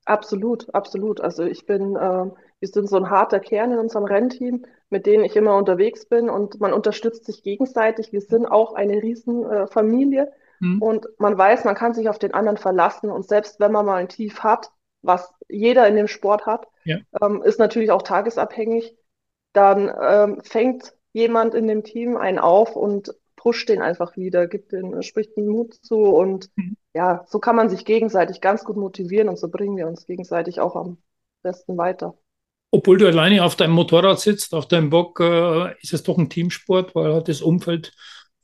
Absolut, 0.07 0.73
absolut. 0.73 1.21
Also 1.21 1.43
ich 1.43 1.67
bin, 1.67 1.97
äh, 1.97 2.31
wir 2.61 2.69
sind 2.69 2.89
so 2.89 2.97
ein 2.97 3.11
harter 3.11 3.41
Kern 3.41 3.73
in 3.73 3.79
unserem 3.79 4.05
Rennteam, 4.05 4.65
mit 4.89 5.05
denen 5.05 5.25
ich 5.25 5.35
immer 5.35 5.57
unterwegs 5.57 6.07
bin 6.07 6.31
und 6.31 6.61
man 6.61 6.73
unterstützt 6.73 7.25
sich 7.25 7.43
gegenseitig. 7.43 8.13
Wir 8.13 8.21
sind 8.21 8.47
auch 8.47 8.75
eine 8.75 9.03
Riesenfamilie 9.03 10.23
äh, 10.23 10.65
mhm. 10.65 10.81
und 10.81 11.07
man 11.19 11.37
weiß, 11.37 11.65
man 11.65 11.75
kann 11.75 11.93
sich 11.93 12.09
auf 12.09 12.21
den 12.21 12.35
anderen 12.35 12.57
verlassen 12.57 13.11
und 13.11 13.27
selbst 13.27 13.59
wenn 13.59 13.73
man 13.73 13.85
mal 13.85 13.97
ein 13.97 14.09
Tief 14.09 14.45
hat, 14.45 14.71
was 15.03 15.35
jeder 15.49 15.89
in 15.89 15.97
dem 15.97 16.09
Sport 16.09 16.47
hat, 16.47 16.69
ja. 16.85 16.99
ähm, 17.21 17.43
ist 17.43 17.59
natürlich 17.59 17.91
auch 17.91 18.03
tagesabhängig, 18.03 18.97
dann 19.53 19.93
ähm, 20.01 20.41
fängt 20.45 20.95
jemand 21.13 21.55
in 21.55 21.67
dem 21.67 21.83
Team 21.83 22.17
einen 22.17 22.39
auf 22.39 22.77
und 22.77 23.13
pusht 23.35 23.69
den 23.69 23.83
einfach 23.83 24.17
wieder, 24.17 24.47
gibt 24.47 24.71
den, 24.71 25.03
spricht 25.03 25.37
den 25.37 25.49
Mut 25.49 25.75
zu 25.75 25.97
und 25.97 26.49
mhm. 26.55 26.77
Ja, 26.97 27.25
so 27.29 27.39
kann 27.39 27.57
man 27.57 27.69
sich 27.69 27.85
gegenseitig 27.85 28.41
ganz 28.41 28.65
gut 28.65 28.79
motivieren 28.79 29.29
und 29.29 29.39
so 29.39 29.49
bringen 29.49 29.77
wir 29.77 29.87
uns 29.87 30.07
gegenseitig 30.07 30.61
auch 30.61 30.77
am 30.77 30.97
besten 31.43 31.77
weiter. 31.77 32.15
Obwohl 32.71 32.97
du 32.97 33.07
alleine 33.07 33.45
auf 33.45 33.55
deinem 33.55 33.75
Motorrad 33.75 34.19
sitzt, 34.19 34.55
auf 34.55 34.67
deinem 34.67 34.89
Bock, 34.89 35.21
äh, 35.21 35.75
ist 35.83 35.93
es 35.93 36.03
doch 36.03 36.17
ein 36.17 36.31
Teamsport, 36.31 36.95
weil 36.95 37.13
halt 37.13 37.29
das 37.29 37.43
Umfeld 37.43 37.93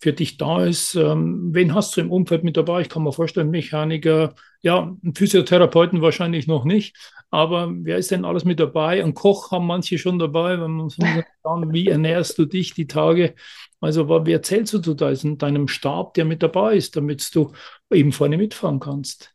für 0.03 0.13
dich 0.13 0.37
da 0.37 0.65
ist. 0.65 0.97
Ähm, 0.97 1.51
wen 1.55 1.75
hast 1.75 1.97
du 1.97 2.01
im 2.01 2.11
Umfeld 2.11 2.43
mit 2.43 2.57
dabei? 2.57 2.81
Ich 2.81 2.89
kann 2.89 3.05
mir 3.05 3.13
vorstellen, 3.13 3.51
Mechaniker, 3.51 4.35
ja, 4.61 4.97
Physiotherapeuten 5.15 6.03
wahrscheinlich 6.03 6.49
noch 6.49 6.65
nicht, 6.65 6.97
aber 7.31 7.71
wer 7.73 7.99
ist 7.99 8.11
denn 8.11 8.25
alles 8.25 8.45
mit 8.45 8.59
dabei? 8.59 9.03
Ein 9.03 9.15
Koch 9.15 9.53
haben 9.53 9.67
manche 9.67 9.99
schon 9.99 10.19
dabei, 10.19 10.61
wenn 10.61 10.73
man 10.73 10.89
so 10.89 11.03
sagen, 11.45 11.73
wie 11.73 11.87
ernährst 11.87 12.37
du 12.37 12.47
dich 12.47 12.75
die 12.75 12.89
Tage? 12.89 13.35
Also, 13.81 14.09
wer 14.09 14.43
zählst 14.43 14.75
du 14.75 14.95
da 14.95 15.11
in 15.11 15.39
deinem 15.39 15.69
Stab, 15.69 16.15
der 16.15 16.25
mit 16.25 16.43
dabei 16.43 16.75
ist, 16.75 16.97
damit 16.97 17.33
du 17.33 17.53
eben 17.93 18.11
vorne 18.11 18.37
mitfahren 18.37 18.81
kannst? 18.81 19.33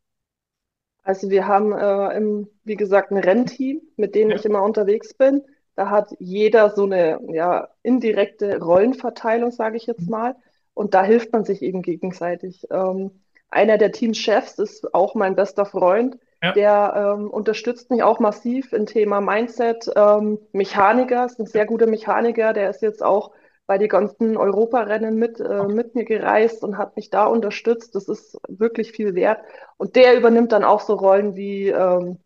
Also 1.04 1.30
wir 1.30 1.48
haben, 1.48 1.72
äh, 1.72 2.18
im, 2.18 2.50
wie 2.66 2.76
gesagt, 2.76 3.12
ein 3.12 3.18
Rennteam, 3.18 3.82
mit 3.96 4.16
dem 4.16 4.30
ja. 4.30 4.36
ich 4.36 4.44
immer 4.44 4.62
unterwegs 4.62 5.14
bin. 5.14 5.42
Da 5.76 5.90
hat 5.90 6.14
jeder 6.20 6.72
so 6.72 6.84
eine 6.84 7.22
ja, 7.32 7.70
indirekte 7.84 8.60
Rollenverteilung, 8.60 9.52
sage 9.52 9.78
ich 9.78 9.86
jetzt 9.86 10.02
mhm. 10.02 10.12
mal. 10.12 10.36
Und 10.78 10.94
da 10.94 11.04
hilft 11.04 11.34
man 11.34 11.44
sich 11.44 11.64
eben 11.64 11.82
gegenseitig. 11.82 12.68
Ähm, 12.70 13.24
einer 13.50 13.80
der 13.80 13.92
Teamchefs 13.92 14.60
ist 14.60 14.94
auch 14.94 15.16
mein 15.16 15.36
bester 15.36 15.66
Freund. 15.66 16.20
Ja. 16.44 16.52
Der 16.52 17.16
ähm, 17.18 17.32
unterstützt 17.32 17.90
mich 17.90 18.04
auch 18.04 18.20
massiv 18.20 18.74
im 18.74 18.86
Thema 18.86 19.20
Mindset. 19.20 19.90
Ähm, 19.96 20.38
Mechaniker 20.52 21.26
ist 21.26 21.40
ein 21.40 21.48
sehr 21.48 21.66
guter 21.66 21.88
Mechaniker. 21.88 22.54
Der 22.54 22.70
ist 22.70 22.84
jetzt 22.84 23.04
auch 23.04 23.32
bei 23.66 23.80
den 23.80 23.90
ganzen 23.90 24.38
Europarennen 24.38 25.16
mit, 25.16 25.40
äh, 25.40 25.64
mit 25.64 25.96
mir 25.96 26.06
gereist 26.06 26.64
und 26.64 26.78
hat 26.78 26.96
mich 26.96 27.10
da 27.10 27.26
unterstützt. 27.26 27.96
Das 27.96 28.08
ist 28.08 28.38
wirklich 28.48 28.92
viel 28.92 29.16
wert. 29.16 29.42
Und 29.78 29.96
der 29.96 30.16
übernimmt 30.16 30.52
dann 30.52 30.64
auch 30.64 30.82
so 30.82 30.94
Rollen 30.94 31.36
wie 31.36 31.70
ähm, 31.70 32.20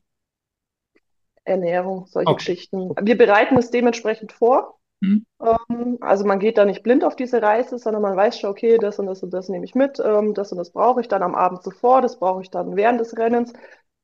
Ernährung, 1.45 2.05
solche 2.07 2.29
okay. 2.29 2.37
Geschichten. 2.37 2.93
Wir 3.01 3.17
bereiten 3.17 3.57
es 3.57 3.71
dementsprechend 3.71 4.33
vor. 4.33 4.80
Mhm. 5.01 5.25
Ähm, 5.41 5.97
also 6.01 6.25
man 6.25 6.39
geht 6.39 6.57
da 6.57 6.65
nicht 6.65 6.83
blind 6.83 7.03
auf 7.03 7.15
diese 7.15 7.41
Reise, 7.41 7.77
sondern 7.77 8.01
man 8.03 8.15
weiß 8.15 8.39
schon, 8.39 8.51
okay, 8.51 8.77
das 8.77 8.99
und 8.99 9.07
das 9.07 9.23
und 9.23 9.33
das 9.33 9.49
nehme 9.49 9.65
ich 9.65 9.75
mit, 9.75 9.99
ähm, 10.03 10.33
das 10.33 10.51
und 10.51 10.59
das 10.59 10.71
brauche 10.71 11.01
ich 11.01 11.07
dann 11.07 11.23
am 11.23 11.35
Abend 11.35 11.63
zuvor, 11.63 12.01
das 12.01 12.19
brauche 12.19 12.41
ich 12.41 12.51
dann 12.51 12.75
während 12.75 12.99
des 12.99 13.17
Rennens. 13.17 13.51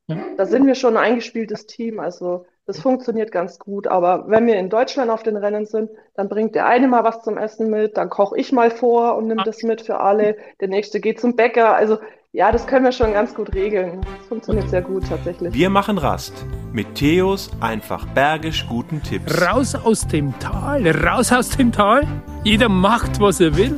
Ja. 0.07 0.17
Da 0.37 0.45
sind 0.45 0.65
wir 0.65 0.75
schon 0.75 0.97
ein 0.97 1.03
eingespieltes 1.03 1.67
Team, 1.67 1.99
also 1.99 2.45
das 2.65 2.79
funktioniert 2.79 3.31
ganz 3.31 3.59
gut. 3.59 3.87
Aber 3.87 4.25
wenn 4.27 4.47
wir 4.47 4.55
in 4.55 4.69
Deutschland 4.69 5.09
auf 5.11 5.23
den 5.23 5.37
Rennen 5.37 5.65
sind, 5.65 5.89
dann 6.15 6.29
bringt 6.29 6.55
der 6.55 6.65
eine 6.65 6.87
mal 6.87 7.03
was 7.03 7.21
zum 7.23 7.37
Essen 7.37 7.69
mit, 7.69 7.97
dann 7.97 8.09
koche 8.09 8.37
ich 8.37 8.51
mal 8.51 8.71
vor 8.71 9.15
und 9.15 9.27
nehme 9.27 9.43
das 9.43 9.63
mit 9.63 9.81
für 9.81 9.99
alle. 9.99 10.37
Der 10.59 10.67
nächste 10.67 10.99
geht 10.99 11.19
zum 11.19 11.35
Bäcker. 11.35 11.75
Also 11.75 11.99
ja, 12.33 12.51
das 12.51 12.67
können 12.67 12.85
wir 12.85 12.91
schon 12.91 13.13
ganz 13.13 13.33
gut 13.33 13.53
regeln. 13.53 14.01
Das 14.01 14.27
funktioniert 14.27 14.69
sehr 14.69 14.81
gut 14.81 15.07
tatsächlich. 15.07 15.53
Wir 15.53 15.69
machen 15.69 15.97
Rast 15.97 16.45
mit 16.73 16.95
Theos 16.95 17.49
einfach 17.61 18.05
bergisch 18.07 18.65
guten 18.67 19.01
Tipps. 19.01 19.41
Raus 19.41 19.75
aus 19.75 20.07
dem 20.07 20.37
Tal, 20.39 20.87
raus 20.87 21.31
aus 21.31 21.49
dem 21.49 21.71
Tal. 21.71 22.05
Jeder 22.43 22.69
macht, 22.69 23.19
was 23.19 23.39
er 23.39 23.55
will. 23.55 23.77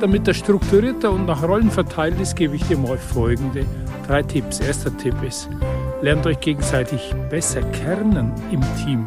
Damit 0.00 0.26
das 0.26 0.36
strukturierter 0.36 1.10
und 1.10 1.26
nach 1.26 1.42
Rollen 1.42 1.70
verteilt 1.70 2.20
ist, 2.20 2.36
gebe 2.36 2.56
ich 2.56 2.66
dir 2.66 2.76
mal 2.76 2.98
folgende 2.98 3.64
drei 4.06 4.22
Tipps. 4.22 4.60
Erster 4.60 4.96
Tipp 4.96 5.14
ist, 5.22 5.48
lernt 6.02 6.26
euch 6.26 6.40
gegenseitig 6.40 7.14
besser 7.30 7.62
kernen 7.62 8.32
im 8.50 8.60
Team. 8.82 9.06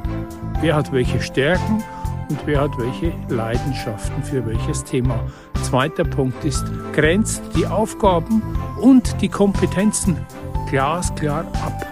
Wer 0.61 0.75
hat 0.75 0.91
welche 0.91 1.21
Stärken 1.21 1.83
und 2.29 2.39
wer 2.45 2.61
hat 2.61 2.77
welche 2.77 3.13
Leidenschaften 3.27 4.23
für 4.23 4.45
welches 4.45 4.83
Thema. 4.83 5.19
Zweiter 5.63 6.03
Punkt 6.03 6.43
ist, 6.45 6.63
grenzt 6.93 7.41
die 7.55 7.67
Aufgaben 7.67 8.41
und 8.79 9.21
die 9.21 9.29
Kompetenzen 9.29 10.17
glasklar 10.69 11.45
ab. 11.65 11.85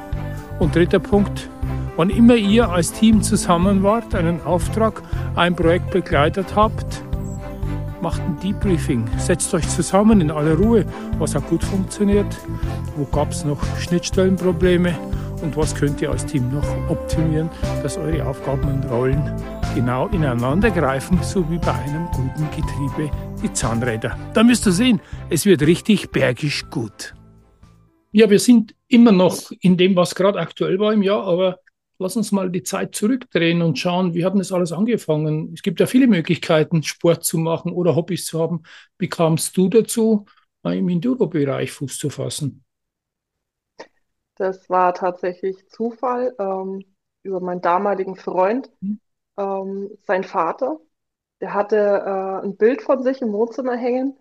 Und 0.60 0.76
dritter 0.76 1.00
Punkt, 1.00 1.50
wann 1.96 2.10
immer 2.10 2.36
ihr 2.36 2.70
als 2.70 2.94
Team 2.94 3.22
zusammen 3.22 3.84
wart, 3.84 4.16
einen 4.16 4.42
Auftrag, 4.44 5.02
ein 5.36 5.56
Projekt 5.56 5.92
begleitet 5.92 6.56
habt, 6.56 7.04
macht 8.02 8.22
ein 8.22 8.38
Debriefing, 8.40 9.06
setzt 9.18 9.54
euch 9.54 9.68
zusammen 9.68 10.22
in 10.22 10.32
aller 10.32 10.54
Ruhe, 10.54 10.86
was 11.18 11.36
hat 11.36 11.48
gut 11.50 11.64
funktioniert, 11.64 12.38
wo 12.96 13.06
gab 13.06 13.32
es 13.32 13.44
noch 13.44 13.60
Schnittstellenprobleme 13.80 14.96
und 15.42 15.58
was 15.58 15.76
könnt 15.76 16.02
ihr 16.02 16.12
als 16.12 16.26
Team 16.26 16.52
noch 16.52 16.90
optimieren, 16.90 17.50
dass 17.84 17.98
eure 17.98 18.26
Aufgaben 18.26 18.64
und 18.72 18.90
Rollen 18.90 19.34
genau 19.78 20.08
ineinander 20.08 20.72
greifen, 20.72 21.22
so 21.22 21.48
wie 21.52 21.60
bei 21.60 21.72
einem 21.72 22.08
guten 22.08 22.50
Getriebe 22.50 23.12
die 23.44 23.54
Zahnräder. 23.54 24.18
Da 24.34 24.44
müsst 24.44 24.66
ihr 24.66 24.72
sehen, 24.72 25.00
es 25.30 25.46
wird 25.46 25.62
richtig 25.62 26.10
bergisch 26.10 26.68
gut. 26.72 27.14
Ja, 28.12 28.28
wir 28.28 28.40
sind 28.40 28.74
immer 28.88 29.12
noch 29.12 29.52
in 29.62 29.78
dem, 29.78 29.96
was 29.96 30.16
gerade 30.16 30.40
aktuell 30.40 30.80
war 30.80 30.94
im 30.94 31.04
Jahr, 31.04 31.24
aber 31.28 31.60
lass 32.00 32.18
uns 32.18 32.32
mal 32.32 32.50
die 32.50 32.64
Zeit 32.64 32.96
zurückdrehen 32.96 33.62
und 33.62 33.78
schauen, 33.78 34.16
wie 34.16 34.26
hat 34.26 34.34
denn 34.34 34.40
das 34.40 34.52
alles 34.52 34.72
angefangen? 34.72 35.54
Es 35.54 35.62
gibt 35.62 35.80
ja 35.80 35.86
viele 35.86 36.08
Möglichkeiten, 36.08 36.82
Sport 36.82 37.24
zu 37.24 37.38
machen 37.38 37.72
oder 37.72 37.96
Hobbys 37.96 38.26
zu 38.26 38.42
haben. 38.42 38.64
Wie 38.98 39.10
kamst 39.10 39.56
du 39.58 39.70
dazu, 39.70 40.26
im 40.64 40.90
Enduro-Bereich 40.90 41.72
Fuß 41.72 42.00
zu 42.00 42.10
fassen? 42.10 42.64
Das 44.38 44.72
war 44.72 44.96
tatsächlich 44.96 45.68
Zufall 45.70 46.36
ähm, 46.40 46.84
über 47.22 47.42
meinen 47.42 47.62
damaligen 47.62 48.16
Freund. 48.16 48.72
Mhm. 48.82 49.00
Ähm, 49.38 49.92
sein 50.06 50.24
Vater, 50.24 50.80
der 51.42 51.54
hatte 51.54 51.78
äh, 51.78 52.46
ein 52.46 52.58
Bild 52.58 52.82
von 52.82 53.04
sich 53.04 53.22
im 53.22 53.34
Wohnzimmer 53.34 53.76
hängen, 53.76 54.18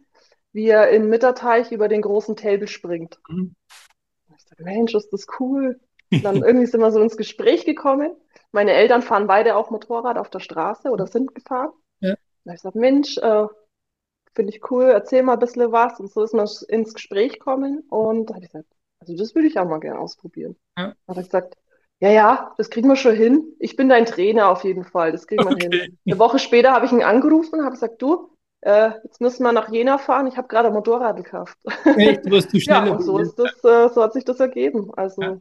wie 0.53 0.69
er 0.69 0.91
im 0.91 1.09
Mitterteich 1.09 1.73
über 1.73 1.89
den 1.89 2.03
großen 2.03 2.37
Table 2.37 2.69
springt. 2.69 3.19
Mhm. 3.29 3.55
Ich 4.37 4.45
dachte, 4.45 4.63
Mensch, 4.63 4.95
ist 4.95 5.13
das 5.13 5.27
cool. 5.41 5.81
Dann 6.11 6.37
irgendwie 6.43 6.67
sind 6.67 6.81
wir 6.81 6.93
so 6.93 7.01
ins 7.01 7.17
Gespräch 7.17 7.65
gekommen. 7.65 8.15
Meine 8.53 8.73
Eltern 8.73 9.03
fahren 9.03 9.27
beide 9.27 9.57
auch 9.57 9.71
Motorrad 9.71 10.19
auf 10.19 10.31
der 10.31 10.41
Straße 10.41 10.91
oder 10.91 11.07
sind 11.07 11.35
gefahren. 11.35 11.73
Ja. 12.01 12.11
Habe 12.11 12.19
ich 12.47 12.55
gesagt, 12.55 12.77
Mensch, 12.77 13.19
äh, 13.19 13.47
finde 14.35 14.55
ich 14.55 14.71
cool, 14.71 14.85
erzähl 14.85 15.23
mal 15.23 15.33
ein 15.35 15.39
bisschen 15.39 15.73
was. 15.73 15.99
Und 15.99 16.13
so 16.13 16.23
ist 16.23 16.35
man 16.35 16.49
ins 16.69 16.95
Gespräch 16.95 17.33
gekommen. 17.35 17.85
Und 17.89 18.31
da 18.31 18.35
habe 18.35 18.45
ich 18.45 18.53
gesagt, 18.53 18.73
also 19.01 19.17
das 19.17 19.35
würde 19.35 19.49
ich 19.49 19.59
auch 19.59 19.67
mal 19.67 19.81
gerne 19.81 19.99
ausprobieren. 19.99 20.57
Ja. 20.79 20.95
Da 21.07 21.11
hat 21.11 21.17
er 21.17 21.23
gesagt, 21.25 21.57
ja, 22.01 22.11
ja, 22.11 22.55
das 22.59 22.71
kriegen 22.71 22.89
wir 22.89 22.97
schon 22.97 23.17
hin. 23.17 23.55
Ich 23.59 23.77
bin 23.77 23.89
dein 23.89 24.07
Trainer 24.07 24.51
auf 24.51 24.65
jeden 24.65 24.85
Fall. 24.85 25.13
Das 25.13 25.27
kriegen 25.27 25.45
wir 25.45 25.53
okay. 25.53 25.69
hin. 25.71 25.99
Eine 26.07 26.19
Woche 26.19 26.39
später 26.39 26.73
habe 26.73 26.87
ich 26.87 26.93
ihn 26.93 27.03
angerufen 27.03 27.59
und 27.59 27.65
habe 27.65 27.75
gesagt, 27.75 28.03
du, 28.03 28.31
äh, 28.61 28.91
jetzt 29.05 29.21
müssen 29.21 29.45
wir 29.45 29.53
nach 29.53 29.71
Jena 29.71 29.97
fahren. 29.99 30.27
Ich 30.27 30.37
habe 30.37 30.49
gerade 30.49 30.69
ein 30.69 30.75
Motorrad 30.75 31.17
gekauft. 31.17 31.57
Echt, 31.85 32.27
du 32.27 32.31
wirst 32.31 32.53
du 32.53 32.61
schneller. 32.61 32.87
ja, 32.87 32.93
und 32.93 33.03
so 33.03 33.19
ist 33.19 33.37
das, 33.37 33.53
äh, 33.65 33.89
so 33.89 34.03
hat 34.03 34.13
sich 34.13 34.25
das 34.25 34.41
ergeben. 34.41 34.91
Also 34.95 35.23
ja. 35.23 35.41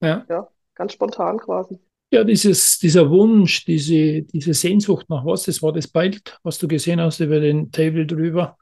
Ja. 0.00 0.26
ja, 0.28 0.48
ganz 0.74 0.92
spontan 0.92 1.38
quasi. 1.38 1.78
Ja, 2.12 2.24
dieses, 2.24 2.78
dieser 2.78 3.10
Wunsch, 3.10 3.64
diese, 3.64 4.22
diese 4.22 4.54
Sehnsucht 4.54 5.08
nach 5.08 5.24
was, 5.24 5.44
das 5.44 5.62
war 5.62 5.72
das 5.72 5.88
Bild, 5.88 6.38
was 6.42 6.58
du 6.58 6.68
gesehen 6.68 7.00
hast 7.00 7.20
über 7.20 7.40
den 7.40 7.72
Table 7.72 8.06
drüber 8.06 8.56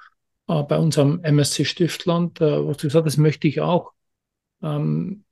äh, 0.48 0.62
bei 0.62 0.78
unserem 0.78 1.22
MSC 1.22 1.64
Stiftland, 1.64 2.40
äh, 2.40 2.66
was 2.66 2.78
du 2.78 2.86
gesagt 2.86 3.04
hast, 3.04 3.14
das 3.14 3.18
möchte 3.18 3.48
ich 3.48 3.60
auch. 3.60 3.92
Ähm, 4.62 5.23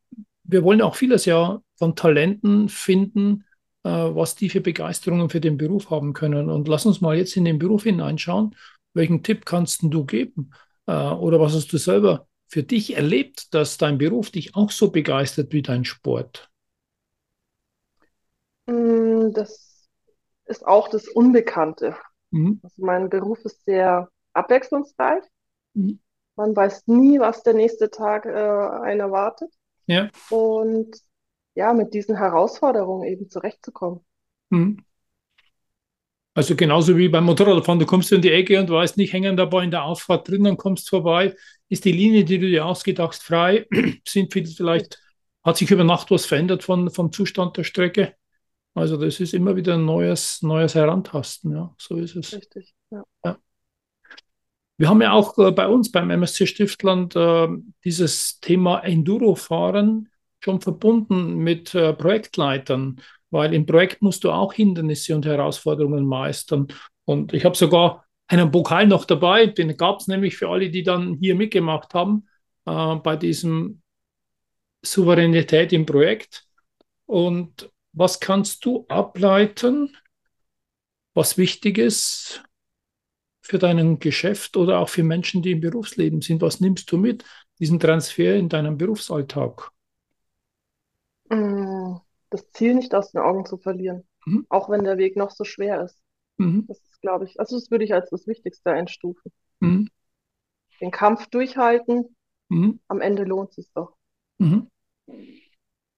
wir 0.52 0.62
wollen 0.62 0.82
auch 0.82 0.94
vieles 0.94 1.24
ja 1.24 1.60
von 1.76 1.96
Talenten 1.96 2.68
finden, 2.68 3.44
äh, 3.84 3.90
was 3.90 4.36
die 4.36 4.48
für 4.48 4.60
Begeisterungen 4.60 5.30
für 5.30 5.40
den 5.40 5.56
Beruf 5.56 5.90
haben 5.90 6.12
können. 6.12 6.50
Und 6.50 6.68
lass 6.68 6.86
uns 6.86 7.00
mal 7.00 7.16
jetzt 7.16 7.36
in 7.36 7.44
den 7.44 7.58
Beruf 7.58 7.82
hineinschauen. 7.84 8.54
Welchen 8.94 9.22
Tipp 9.22 9.44
kannst 9.46 9.82
du 9.82 10.04
geben? 10.04 10.52
Äh, 10.86 10.92
oder 10.92 11.40
was 11.40 11.54
hast 11.54 11.72
du 11.72 11.78
selber 11.78 12.28
für 12.46 12.62
dich 12.62 12.96
erlebt, 12.96 13.54
dass 13.54 13.78
dein 13.78 13.98
Beruf 13.98 14.30
dich 14.30 14.54
auch 14.54 14.70
so 14.70 14.90
begeistert 14.90 15.52
wie 15.52 15.62
dein 15.62 15.84
Sport? 15.84 16.50
Mm, 18.66 19.32
das 19.32 19.88
ist 20.44 20.66
auch 20.66 20.88
das 20.88 21.08
Unbekannte. 21.08 21.96
Mhm. 22.30 22.60
Also 22.62 22.76
mein 22.76 23.08
Beruf 23.08 23.38
ist 23.44 23.64
sehr 23.64 24.08
abwechslungsreich. 24.34 25.24
Mhm. 25.74 25.98
Man 26.36 26.54
weiß 26.54 26.86
nie, 26.86 27.18
was 27.20 27.42
der 27.42 27.54
nächste 27.54 27.90
Tag 27.90 28.26
äh, 28.26 28.30
einen 28.30 29.00
erwartet. 29.00 29.52
Ja. 29.86 30.08
Und 30.30 30.96
ja, 31.54 31.72
mit 31.72 31.94
diesen 31.94 32.16
Herausforderungen 32.16 33.06
eben 33.06 33.28
zurechtzukommen. 33.28 34.00
Mhm. 34.50 34.84
Also 36.34 36.56
genauso 36.56 36.96
wie 36.96 37.08
beim 37.08 37.24
Motorradfahren, 37.24 37.78
du 37.78 37.84
kommst 37.84 38.10
in 38.10 38.22
die 38.22 38.30
Ecke 38.30 38.58
und 38.58 38.70
weißt 38.70 38.96
nicht, 38.96 39.12
hängen 39.12 39.36
dabei 39.36 39.64
in 39.64 39.70
der 39.70 39.84
Auffahrt 39.84 40.28
drin, 40.28 40.44
dann 40.44 40.56
kommst 40.56 40.88
vorbei, 40.88 41.34
ist 41.68 41.84
die 41.84 41.92
Linie, 41.92 42.24
die 42.24 42.38
du 42.38 42.48
dir 42.48 42.64
ausgedacht 42.64 43.12
hast, 43.12 43.22
frei, 43.22 43.66
sind 44.08 44.32
vielleicht, 44.32 44.98
hat 45.44 45.58
sich 45.58 45.70
über 45.70 45.84
Nacht 45.84 46.10
was 46.10 46.24
verändert 46.24 46.62
von, 46.62 46.90
vom 46.90 47.12
Zustand 47.12 47.58
der 47.58 47.64
Strecke. 47.64 48.14
Also 48.74 48.96
das 48.96 49.20
ist 49.20 49.34
immer 49.34 49.56
wieder 49.56 49.74
ein 49.74 49.84
neues, 49.84 50.40
neues 50.40 50.74
Herantasten, 50.74 51.52
ja, 51.52 51.74
so 51.76 51.96
ist 51.96 52.16
es. 52.16 52.32
Richtig, 52.32 52.74
ja. 52.90 53.04
ja. 53.24 53.36
Wir 54.82 54.88
haben 54.88 55.00
ja 55.00 55.12
auch 55.12 55.38
äh, 55.38 55.52
bei 55.52 55.68
uns 55.68 55.92
beim 55.92 56.10
MSC 56.10 56.44
Stiftland 56.44 57.14
äh, 57.14 57.46
dieses 57.84 58.40
Thema 58.40 58.80
Enduro-Fahren 58.80 60.08
schon 60.40 60.60
verbunden 60.60 61.36
mit 61.36 61.72
äh, 61.72 61.92
Projektleitern 61.92 63.00
weil 63.30 63.54
im 63.54 63.64
Projekt 63.64 64.02
musst 64.02 64.24
du 64.24 64.32
auch 64.32 64.52
Hindernisse 64.52 65.14
und 65.14 65.24
Herausforderungen 65.24 66.04
meistern. 66.04 66.66
Und 67.04 67.32
ich 67.32 67.44
habe 67.44 67.56
sogar 67.56 68.04
einen 68.26 68.50
Pokal 68.50 68.88
noch 68.88 69.04
dabei, 69.04 69.46
den 69.46 69.76
gab 69.76 70.00
es 70.00 70.08
nämlich 70.08 70.36
für 70.36 70.48
alle, 70.48 70.68
die 70.68 70.82
dann 70.82 71.14
hier 71.14 71.36
mitgemacht 71.36 71.94
haben, 71.94 72.26
bei 72.64 73.16
diesem 73.16 73.80
Souveränität 74.82 75.72
im 75.72 75.86
Projekt. 75.86 76.44
Und 77.06 77.70
was 77.94 78.20
kannst 78.20 78.66
du 78.66 78.84
ableiten, 78.88 79.96
was 81.14 81.38
wichtig 81.38 81.78
ist 81.78 82.42
für 83.42 83.58
dein 83.58 83.98
Geschäft 83.98 84.56
oder 84.56 84.78
auch 84.78 84.88
für 84.88 85.02
Menschen, 85.02 85.42
die 85.42 85.52
im 85.52 85.60
Berufsleben 85.60 86.22
sind? 86.22 86.40
Was 86.40 86.60
nimmst 86.60 86.90
du 86.90 86.96
mit, 86.96 87.24
diesen 87.58 87.78
Transfer 87.78 88.36
in 88.36 88.48
deinem 88.48 88.78
Berufsalltag? 88.78 89.70
Mm 91.28 91.96
das 92.32 92.50
Ziel 92.50 92.74
nicht 92.74 92.94
aus 92.94 93.12
den 93.12 93.20
Augen 93.20 93.46
zu 93.46 93.58
verlieren, 93.58 94.04
mhm. 94.24 94.46
auch 94.48 94.68
wenn 94.70 94.84
der 94.84 94.98
Weg 94.98 95.16
noch 95.16 95.30
so 95.30 95.44
schwer 95.44 95.82
ist. 95.84 95.98
Mhm. 96.38 96.64
Das 96.66 96.78
ist, 96.78 97.00
glaube 97.00 97.26
ich, 97.26 97.38
also 97.38 97.56
das 97.56 97.70
würde 97.70 97.84
ich 97.84 97.94
als 97.94 98.10
das 98.10 98.26
Wichtigste 98.26 98.70
einstufen. 98.70 99.30
Mhm. 99.60 99.88
Den 100.80 100.90
Kampf 100.90 101.26
durchhalten, 101.28 102.16
mhm. 102.48 102.80
am 102.88 103.00
Ende 103.00 103.24
lohnt 103.24 103.50
es 103.50 103.56
sich 103.56 103.72
doch. 103.74 103.94
Mhm. 104.38 104.68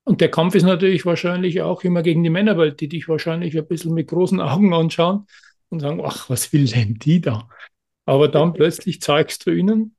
Und 0.06 0.20
der 0.20 0.30
Kampf 0.30 0.54
ist 0.54 0.64
natürlich 0.64 1.06
wahrscheinlich 1.06 1.62
auch 1.62 1.82
immer 1.82 2.02
gegen 2.02 2.22
die 2.22 2.30
Männerwelt, 2.30 2.80
die 2.80 2.88
dich 2.88 3.08
wahrscheinlich 3.08 3.56
ein 3.56 3.66
bisschen 3.66 3.94
mit 3.94 4.08
großen 4.08 4.40
Augen 4.40 4.74
anschauen 4.74 5.26
und 5.75 5.81
sagen, 5.81 6.02
ach, 6.04 6.31
was 6.31 6.52
will 6.52 6.66
denn 6.66 6.95
die 6.95 7.21
da? 7.21 7.49
Aber 8.07 8.28
dann 8.28 8.52
plötzlich 8.54 9.00
zeigst 9.02 9.47
du 9.47 9.50
ihnen, 9.50 9.97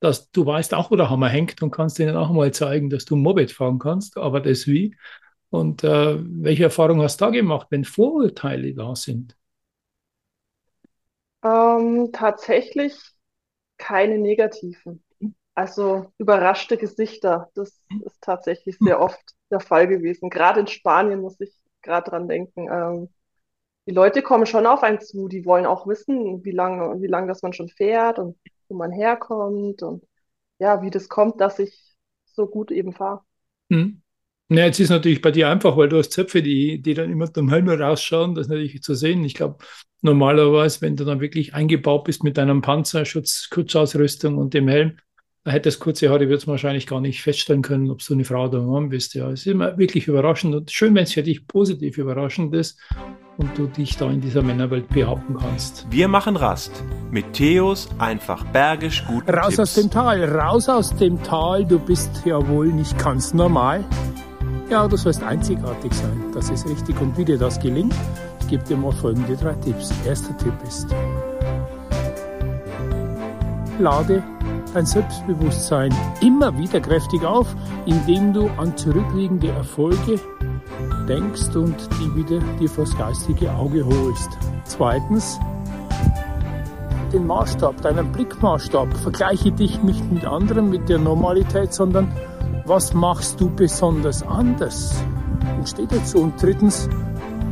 dass 0.00 0.30
du 0.30 0.46
weißt 0.46 0.74
auch, 0.74 0.90
wo 0.90 0.96
der 0.96 1.10
Hammer 1.10 1.28
hängt 1.28 1.62
und 1.62 1.70
kannst 1.70 1.98
ihnen 1.98 2.16
auch 2.16 2.30
mal 2.30 2.52
zeigen, 2.52 2.90
dass 2.90 3.04
du 3.04 3.16
Moped 3.16 3.52
fahren 3.52 3.78
kannst, 3.78 4.16
aber 4.18 4.40
das 4.40 4.66
wie. 4.66 4.96
Und 5.50 5.84
äh, 5.84 6.18
welche 6.20 6.64
Erfahrung 6.64 7.02
hast 7.02 7.20
du 7.20 7.26
da 7.26 7.30
gemacht, 7.30 7.68
wenn 7.70 7.84
Vorurteile 7.84 8.74
da 8.74 8.94
sind? 8.96 9.36
Ähm, 11.44 12.10
tatsächlich 12.12 12.94
keine 13.78 14.18
negativen. 14.18 15.02
Also 15.54 16.12
überraschte 16.18 16.76
Gesichter, 16.76 17.50
das 17.54 17.80
ist 18.04 18.20
tatsächlich 18.20 18.76
sehr 18.78 19.00
oft 19.00 19.20
der 19.50 19.60
Fall 19.60 19.88
gewesen. 19.88 20.28
Gerade 20.30 20.60
in 20.60 20.66
Spanien 20.66 21.20
muss 21.20 21.40
ich 21.40 21.54
gerade 21.82 22.10
dran 22.10 22.28
denken. 22.28 22.68
Ähm, 22.70 23.08
die 23.86 23.92
Leute 23.92 24.22
kommen 24.22 24.46
schon 24.46 24.66
auf 24.66 24.82
einen 24.82 25.00
zu, 25.00 25.28
die 25.28 25.44
wollen 25.44 25.66
auch 25.66 25.86
wissen, 25.86 26.44
wie 26.44 26.50
lange, 26.50 27.00
wie 27.00 27.06
lange 27.06 27.28
das 27.28 27.42
man 27.42 27.52
schon 27.52 27.68
fährt 27.68 28.18
und 28.18 28.36
wo 28.68 28.76
man 28.76 28.90
herkommt 28.90 29.82
und 29.82 30.04
ja, 30.58 30.82
wie 30.82 30.90
das 30.90 31.08
kommt, 31.08 31.40
dass 31.40 31.58
ich 31.58 31.94
so 32.24 32.46
gut 32.46 32.70
eben 32.70 32.92
fahre. 32.92 33.20
Hm. 33.70 34.02
Ja, 34.48 34.64
jetzt 34.64 34.78
ist 34.78 34.90
natürlich 34.90 35.22
bei 35.22 35.32
dir 35.32 35.48
einfach, 35.48 35.76
weil 35.76 35.88
du 35.88 35.98
hast 35.98 36.12
Zöpfe, 36.12 36.40
die, 36.40 36.80
die 36.80 36.94
dann 36.94 37.10
immer 37.10 37.32
zum 37.32 37.48
Helm 37.50 37.68
rausschauen, 37.68 38.34
das 38.34 38.46
ist 38.46 38.50
natürlich 38.50 38.80
zu 38.82 38.94
sehen. 38.94 39.24
Ich 39.24 39.34
glaube, 39.34 39.58
normalerweise, 40.02 40.82
wenn 40.82 40.96
du 40.96 41.04
dann 41.04 41.20
wirklich 41.20 41.54
eingebaut 41.54 42.04
bist 42.04 42.22
mit 42.22 42.36
deinem 42.36 42.62
Panzerschutz, 42.62 43.48
Schutzausrüstung 43.52 44.38
und 44.38 44.54
dem 44.54 44.68
Helm, 44.68 44.98
da 45.46 45.52
hättest 45.52 45.78
kurze 45.78 46.10
Haare, 46.10 46.28
würdest 46.28 46.48
du 46.48 46.50
wahrscheinlich 46.50 46.88
gar 46.88 47.00
nicht 47.00 47.22
feststellen 47.22 47.62
können, 47.62 47.88
ob 47.88 48.04
du 48.04 48.14
eine 48.14 48.24
Frau 48.24 48.46
oder 48.46 48.58
ein 48.58 48.66
Mann 48.66 48.88
bist. 48.88 49.14
Ja, 49.14 49.30
es 49.30 49.42
ist 49.42 49.46
immer 49.46 49.78
wirklich 49.78 50.08
überraschend 50.08 50.56
und 50.56 50.72
schön, 50.72 50.92
wenn 50.96 51.04
es 51.04 51.12
für 51.12 51.22
dich 51.22 51.46
positiv 51.46 51.98
überraschend 51.98 52.52
ist 52.52 52.80
und 53.36 53.56
du 53.56 53.68
dich 53.68 53.96
da 53.96 54.10
in 54.10 54.20
dieser 54.20 54.42
Männerwelt 54.42 54.88
behaupten 54.88 55.36
kannst. 55.38 55.86
Wir 55.88 56.08
machen 56.08 56.34
Rast 56.34 56.82
mit 57.12 57.32
Theos 57.32 57.88
einfach 57.98 58.44
bergisch 58.46 59.04
gut. 59.06 59.22
Raus 59.28 59.50
Tipps. 59.50 59.60
aus 59.60 59.74
dem 59.74 59.88
Tal, 59.88 60.24
raus 60.24 60.68
aus 60.68 60.96
dem 60.96 61.22
Tal, 61.22 61.64
du 61.64 61.78
bist 61.78 62.10
ja 62.24 62.44
wohl 62.48 62.66
nicht 62.66 62.98
ganz 62.98 63.32
normal. 63.32 63.84
Ja, 64.68 64.88
du 64.88 64.96
sollst 64.96 65.22
einzigartig 65.22 65.92
sein. 65.92 66.24
Das 66.34 66.50
ist 66.50 66.68
richtig. 66.68 67.00
Und 67.00 67.16
wie 67.16 67.24
dir 67.24 67.38
das 67.38 67.60
gelingt, 67.60 67.94
ich 68.40 68.48
gebe 68.48 68.64
dir 68.64 68.76
mal 68.76 68.90
folgende 68.90 69.36
drei 69.36 69.54
Tipps. 69.54 69.94
Erster 70.04 70.36
Tipp 70.38 70.54
ist, 70.66 70.88
lade 73.78 74.24
dein 74.76 74.84
Selbstbewusstsein 74.84 75.90
immer 76.20 76.58
wieder 76.58 76.80
kräftig 76.80 77.24
auf, 77.24 77.46
indem 77.86 78.34
du 78.34 78.50
an 78.58 78.76
zurückliegende 78.76 79.48
Erfolge 79.48 80.20
denkst 81.08 81.56
und 81.56 81.74
die 81.98 82.14
wieder 82.14 82.40
dir 82.60 82.68
vors 82.68 82.94
geistige 82.98 83.50
Auge 83.52 83.86
holst. 83.86 84.28
Zweitens, 84.64 85.40
den 87.10 87.26
Maßstab, 87.26 87.80
deinen 87.80 88.12
Blickmaßstab. 88.12 88.94
Vergleiche 88.98 89.50
dich 89.50 89.82
nicht 89.82 90.12
mit 90.12 90.26
anderen, 90.26 90.68
mit 90.68 90.90
der 90.90 90.98
Normalität, 90.98 91.72
sondern 91.72 92.12
was 92.66 92.92
machst 92.92 93.40
du 93.40 93.48
besonders 93.48 94.22
anders? 94.24 95.02
Und 95.56 95.66
steht 95.66 95.90
dazu. 95.90 96.18
Und 96.18 96.42
drittens, 96.42 96.86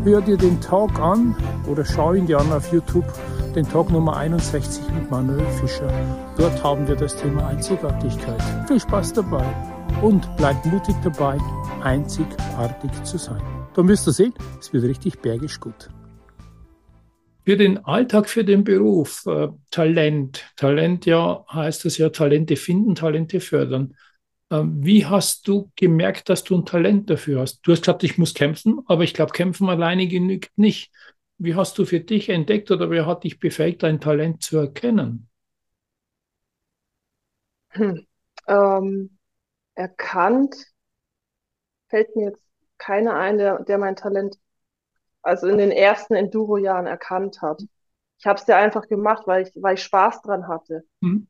hör 0.02 0.20
dir 0.20 0.37
den 0.37 0.60
Talk 0.60 1.00
an 1.00 1.34
oder 1.66 1.87
schau 1.87 2.12
ihn 2.12 2.26
dir 2.26 2.38
an 2.38 2.52
auf 2.52 2.70
YouTube, 2.70 3.06
den 3.55 3.69
Talk 3.69 3.90
Nummer 3.90 4.17
61 4.17 4.83
mit 4.95 5.11
Manuel 5.11 5.47
Fischer. 5.61 5.88
Dort 6.37 6.62
haben 6.64 6.88
wir 6.88 6.97
das 6.97 7.17
Thema 7.17 7.47
Einzigartigkeit. 7.47 8.43
Viel 8.67 8.81
Spaß 8.81 9.12
dabei 9.12 9.45
und 10.03 10.29
bleib 10.37 10.64
mutig 10.64 10.97
dabei, 11.05 11.38
einzigartig 11.83 12.90
zu 13.05 13.17
sein. 13.17 13.40
Dann 13.75 13.87
wirst 13.87 14.07
du 14.07 14.11
sehen, 14.11 14.35
es 14.59 14.73
wird 14.73 14.85
richtig 14.85 15.21
bergisch 15.21 15.61
gut. 15.61 15.88
Für 17.45 17.57
den 17.57 17.85
Alltag, 17.85 18.29
für 18.29 18.45
den 18.45 18.64
Beruf, 18.64 19.25
äh, 19.27 19.49
Talent. 19.71 20.45
Talent 20.57 21.07
ja 21.07 21.45
heißt 21.53 21.85
es 21.85 21.99
ja, 21.99 22.09
Talente 22.09 22.57
finden, 22.57 22.95
Talente 22.95 23.38
fördern. 23.38 23.95
Ähm, 24.51 24.85
wie 24.85 25.07
hast 25.07 25.47
du 25.47 25.71
gemerkt, 25.77 26.29
dass 26.29 26.43
du 26.43 26.57
ein 26.57 26.64
Talent 26.64 27.09
dafür 27.09 27.40
hast? 27.40 27.61
Du 27.62 27.73
hast 27.73 27.83
gesagt, 27.83 28.03
ich 28.03 28.19
muss 28.19 28.35
kämpfen, 28.35 28.81
aber 28.87 29.05
ich 29.05 29.14
glaube, 29.14 29.33
kämpfen 29.33 29.69
alleine 29.69 30.09
genügt 30.09 30.59
nicht. 30.59 30.90
Wie 31.38 31.55
hast 31.55 31.79
du 31.79 31.85
für 31.85 32.01
dich 32.01 32.29
entdeckt 32.29 32.70
oder 32.70 32.90
wer 32.90 33.07
hat 33.07 33.25
dich 33.25 33.40
befähigt, 33.40 33.83
dein 33.83 34.01
Talent 34.01 34.42
zu 34.42 34.59
erkennen? 34.59 35.29
Hm. 37.70 38.07
Ähm, 38.47 39.18
erkannt 39.75 40.55
fällt 41.88 42.14
mir 42.16 42.31
jetzt 42.31 42.44
keiner 42.79 43.14
ein, 43.14 43.38
der, 43.38 43.62
der 43.64 43.79
mein 43.79 43.97
Talent 43.97 44.37
also 45.23 45.49
in 45.49 45.59
den 45.59 45.70
ersten 45.70 46.14
Enduro-Jahren 46.14 46.87
erkannt 46.87 47.40
hat. 47.40 47.62
Ich 48.18 48.27
habe 48.27 48.38
es 48.38 48.47
ja 48.47 48.59
einfach 48.59 48.88
gemacht, 48.88 49.27
weil 49.27 49.47
ich, 49.47 49.53
weil 49.61 49.75
ich 49.75 49.83
Spaß 49.83 50.23
dran 50.23 50.49
hatte. 50.49 50.85
Hm. 51.03 51.27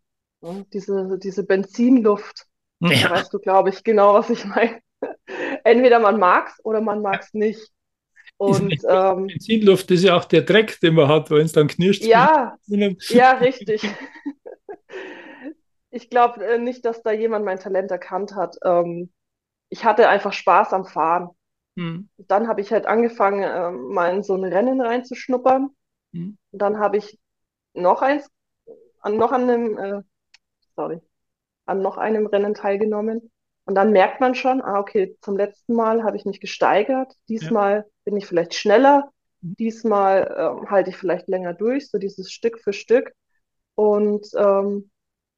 diese, 0.73 1.19
diese 1.19 1.45
Benzinluft, 1.45 2.47
ja. 2.81 3.11
weißt 3.11 3.33
du, 3.33 3.39
glaube 3.39 3.71
ich, 3.71 3.85
genau, 3.85 4.15
was 4.15 4.31
ich 4.31 4.45
meine. 4.45 4.81
Entweder 5.65 6.01
man 6.01 6.19
mag 6.19 6.49
es 6.49 6.65
oder 6.65 6.81
man 6.81 7.03
mag 7.03 7.21
es 7.23 7.33
nicht. 7.35 7.73
Und 8.37 8.77
ähm, 8.89 9.29
Benzinluft 9.29 9.91
ist 9.91 10.03
ja 10.03 10.17
auch 10.17 10.25
der 10.25 10.43
Dreck, 10.43 10.81
den 10.81 10.95
man 10.95 11.09
hat, 11.09 11.31
wenn 11.31 11.47
es 11.47 11.53
dann 11.53 11.69
knirscht. 11.69 12.05
Ja, 12.05 12.59
ja, 12.67 13.33
richtig. 13.33 13.83
ich 15.91 16.11
glaube 16.11 16.45
äh, 16.45 16.59
nicht, 16.59 16.85
dass 16.85 17.03
da 17.03 17.13
jemand 17.13 17.45
mein 17.45 17.61
Talent 17.61 17.91
erkannt 17.91 18.35
hat. 18.35 18.57
Ähm, 18.65 19.13
ich 19.69 19.85
hatte 19.85 20.09
einfach 20.09 20.33
Spaß 20.33 20.73
am 20.73 20.85
Fahren. 20.85 21.31
Hm. 21.77 22.09
Dann 22.17 22.49
habe 22.49 22.61
ich 22.61 22.73
halt 22.73 22.87
angefangen, 22.87 23.43
äh, 23.43 23.71
mal 23.71 24.15
in 24.15 24.23
so 24.23 24.35
ein 24.35 24.45
Rennen 24.45 24.81
reinzuschnuppern. 24.81 25.71
Hm. 26.13 26.39
Dann 26.53 26.79
habe 26.79 26.99
ich 26.99 27.19
noch 27.73 28.03
eins, 28.03 28.29
an 29.01 29.17
noch 29.17 29.33
an 29.33 29.43
einem, 29.43 29.79
äh, 29.79 30.03
sorry, 30.77 31.01
an 31.67 31.83
noch 31.83 31.97
einem 31.97 32.27
Rennen 32.27 32.55
teilgenommen. 32.55 33.33
Und 33.67 33.75
dann 33.75 33.93
merkt 33.93 34.21
man 34.21 34.35
schon, 34.35 34.61
ah, 34.61 34.79
okay, 34.79 35.17
zum 35.23 35.37
letzten 35.37 35.75
Mal 35.75 36.05
habe 36.05 36.17
ich 36.17 36.25
mich 36.25 36.41
gesteigert, 36.41 37.15
diesmal 37.29 37.77
ja. 37.77 37.85
bin 38.05 38.17
ich 38.17 38.27
vielleicht 38.27 38.55
schneller, 38.55 39.11
mhm. 39.41 39.57
diesmal 39.57 40.35
ähm, 40.37 40.71
halte 40.71 40.91
ich 40.91 40.97
vielleicht 40.97 41.29
länger 41.29 41.55
durch, 41.55 41.91
so 41.91 41.99
dieses 41.99 42.31
Stück 42.31 42.61
für 42.61 42.73
Stück. 42.73 43.13
Und 43.75 44.29
ähm, 44.37 44.91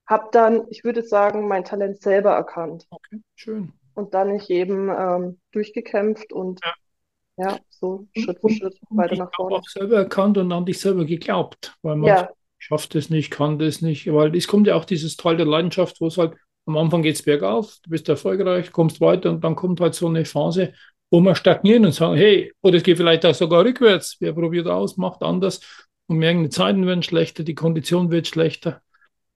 habe 0.06 0.28
dann, 0.32 0.66
ich 0.70 0.84
würde 0.84 1.02
sagen, 1.02 1.48
mein 1.48 1.64
Talent 1.64 2.02
selber 2.02 2.32
erkannt. 2.32 2.86
Okay, 2.90 3.20
schön. 3.34 3.72
Und 3.94 4.12
dann 4.12 4.34
ich 4.34 4.50
eben 4.50 4.90
ähm, 4.90 5.40
durchgekämpft 5.52 6.32
und 6.32 6.60
ja. 6.62 7.48
ja 7.48 7.58
so 7.70 8.06
Schritt 8.16 8.38
für 8.40 8.50
Schritt 8.50 8.78
weiter 8.90 9.16
nach 9.16 9.30
vorne. 9.34 9.56
Auch 9.56 9.68
selber 9.68 9.96
erkannt 9.96 10.36
und 10.36 10.52
an 10.52 10.66
dich 10.66 10.78
selber 10.80 11.06
geglaubt, 11.06 11.76
weil 11.82 11.96
man 11.96 12.08
ja 12.08 12.28
schafft 12.58 12.94
es 12.94 13.10
nicht, 13.10 13.30
kann 13.30 13.58
das 13.58 13.80
nicht, 13.82 14.12
weil 14.12 14.34
es 14.34 14.48
kommt 14.48 14.66
ja 14.66 14.74
auch 14.74 14.84
dieses 14.84 15.16
Teil 15.16 15.36
der 15.36 15.46
Leidenschaft, 15.46 16.00
wo 16.00 16.06
es 16.06 16.18
halt 16.18 16.34
am 16.66 16.76
Anfang 16.76 17.02
geht 17.02 17.14
es 17.14 17.22
bergauf, 17.22 17.78
du 17.82 17.90
bist 17.90 18.08
erfolgreich, 18.08 18.72
kommst 18.72 19.00
weiter 19.00 19.30
und 19.30 19.42
dann 19.42 19.54
kommt 19.54 19.80
halt 19.80 19.94
so 19.94 20.08
eine 20.08 20.24
Phase, 20.24 20.72
wo 21.10 21.20
wir 21.20 21.34
stagnieren 21.34 21.86
und 21.86 21.92
sagen, 21.92 22.16
hey, 22.16 22.52
oder 22.62 22.76
es 22.76 22.82
geht 22.82 22.96
vielleicht 22.96 23.24
auch 23.24 23.34
sogar 23.34 23.64
rückwärts. 23.64 24.16
Wer 24.20 24.32
probiert 24.32 24.66
aus, 24.66 24.96
macht 24.96 25.22
anders 25.22 25.60
und 26.08 26.18
merken, 26.18 26.42
die 26.42 26.50
Zeiten 26.50 26.86
werden 26.86 27.02
schlechter, 27.02 27.44
die 27.44 27.54
Kondition 27.54 28.10
wird 28.10 28.26
schlechter. 28.26 28.82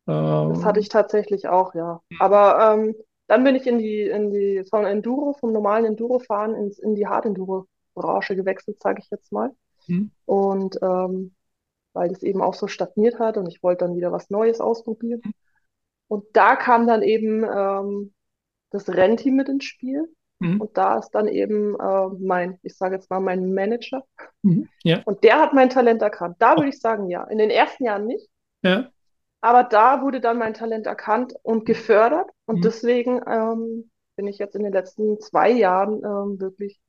Das 0.07 0.65
hatte 0.65 0.81
ich 0.81 0.89
tatsächlich 0.89 1.47
auch, 1.47 1.75
ja. 1.75 2.01
Aber 2.19 2.75
ähm, 2.75 2.97
dann 3.29 3.45
bin 3.45 3.55
ich 3.55 3.67
in 3.69 3.79
die, 3.79 4.03
in 4.03 4.31
die, 4.33 4.65
von 4.69 4.85
Enduro, 4.85 5.35
vom 5.39 5.53
normalen 5.53 5.85
Enduro-Fahren 5.85 6.57
ins, 6.57 6.81
in 6.81 6.97
die 6.97 7.07
Hard-Enduro-Branche 7.07 8.35
gewechselt, 8.35 8.83
sage 8.83 9.03
ich 9.05 9.11
jetzt 9.11 9.31
mal. 9.31 9.53
Mhm. 9.87 10.11
Und 10.27 10.79
ähm, 10.83 11.33
weil 11.93 12.09
das 12.09 12.23
eben 12.23 12.43
auch 12.43 12.55
so 12.55 12.67
stagniert 12.67 13.19
hat 13.19 13.37
und 13.37 13.47
ich 13.47 13.63
wollte 13.63 13.85
dann 13.85 13.97
wieder 13.97 14.11
was 14.13 14.31
Neues 14.31 14.61
ausprobieren. 14.61 15.23
Und 16.11 16.25
da 16.35 16.57
kam 16.57 16.87
dann 16.89 17.03
eben 17.03 17.45
ähm, 17.45 18.15
das 18.71 18.89
Rennteam 18.89 19.37
mit 19.37 19.49
ins 19.49 19.65
Spiel. 19.65 20.09
Mhm. 20.41 20.61
Und 20.61 20.77
da 20.79 20.99
ist 20.99 21.11
dann 21.13 21.29
eben 21.29 21.77
äh, 21.81 22.09
mein, 22.21 22.59
ich 22.63 22.77
sage 22.77 22.97
jetzt 22.97 23.11
mal, 23.11 23.21
mein 23.21 23.55
Manager. 23.55 24.05
Mhm. 24.43 24.69
Ja, 24.85 25.05
Und 25.05 25.25
der 25.25 25.41
hat 25.41 25.53
mein 25.55 25.71
Talent 25.71 26.03
erkannt. 26.03 26.37
Da 26.41 26.57
würde 26.57 26.71
ich 26.71 26.81
sagen, 26.81 27.09
ja. 27.11 27.25
In 27.25 27.39
den 27.39 27.51
ersten 27.51 27.85
Jahren 27.85 28.07
nicht. 28.07 28.29
ja, 28.63 28.91
Aber 29.41 29.65
da 29.65 30.03
wurde 30.03 30.21
dann 30.21 30.39
mein 30.39 30.55
Talent 30.55 30.87
erkannt 30.87 31.35
und 31.43 31.65
gefördert. 31.67 32.29
Und 32.47 32.59
Mhm. 32.59 32.63
deswegen 32.63 33.21
ähm, 33.27 33.91
bin 34.17 34.27
ich 34.27 34.39
jetzt 34.39 34.55
in 34.57 34.63
den 34.65 34.73
letzten 34.73 35.21
zwei 35.21 35.51
Jahren 35.51 36.03
ähm, 36.05 36.41
wirklich 36.41 36.81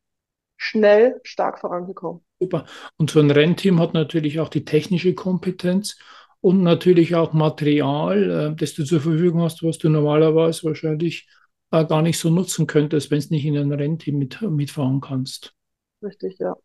schnell 0.57 1.19
stark 1.23 1.59
vorangekommen. 1.59 2.23
super. 2.39 2.65
Und 2.97 3.11
so 3.11 3.19
ein 3.19 3.31
Rennteam 3.31 3.79
hat 3.79 3.93
natürlich 3.93 4.39
auch 4.39 4.49
die 4.49 4.65
technische 4.65 5.13
Kompetenz 5.15 5.97
und 6.41 6.63
natürlich 6.63 7.15
auch 7.15 7.33
Material, 7.33 8.51
äh, 8.51 8.55
das 8.55 8.73
du 8.73 8.83
zur 8.83 8.99
Verfügung 8.99 9.41
hast, 9.41 9.63
was 9.63 9.77
du 9.77 9.89
normalerweise 9.89 10.63
wahrscheinlich 10.63 11.27
äh, 11.71 11.85
gar 11.85 12.01
nicht 12.01 12.17
so 12.17 12.29
nutzen 12.29 12.67
könntest, 12.67 13.11
wenn 13.11 13.19
es 13.19 13.29
nicht 13.29 13.45
in 13.45 13.57
ein 13.57 13.71
Rennteam 13.71 14.17
mit, 14.17 14.41
mitfahren 14.41 14.99
kannst. 15.01 15.53
Richtig, 16.03 16.39
ja. 16.39 16.55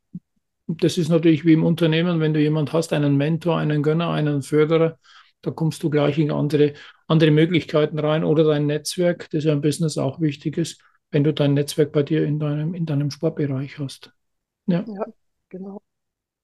Das 0.67 0.99
ist 0.99 1.11
natürlich 1.11 1.45
wie 1.45 1.53
im 1.53 1.65
Unternehmen, 1.65 2.19
wenn 2.19 2.35
du 2.35 2.41
jemand 2.41 2.73
hast, 2.73 2.93
einen 2.93 3.17
Mentor, 3.17 3.59
einen 3.59 3.83
Gönner, 3.83 4.11
einen 4.11 4.43
Förderer, 4.43 4.99
da 5.43 5.51
kommst 5.53 5.83
du 5.83 5.91
gleich 5.91 6.19
in 6.19 6.33
andere, 6.33 6.73
andere 7.07 7.31
Möglichkeiten 7.31 7.99
rein 8.01 8.25
oder 8.25 8.43
dein 8.43 8.67
Netzwerk, 8.67 9.31
das 9.31 9.45
ja 9.45 9.53
im 9.53 9.61
Business 9.61 9.97
auch 9.97 10.21
wichtig 10.21 10.59
ist, 10.59 10.83
wenn 11.13 11.23
du 11.23 11.33
dein 11.33 11.55
Netzwerk 11.55 11.93
bei 11.93 12.03
dir 12.03 12.25
in 12.25 12.41
deinem, 12.41 12.75
in 12.75 12.85
deinem 12.85 13.13
Sportbereich 13.13 13.79
hast. 13.79 14.13
Ja. 14.67 14.85
Ja, 14.89 15.07
genau. 15.51 15.83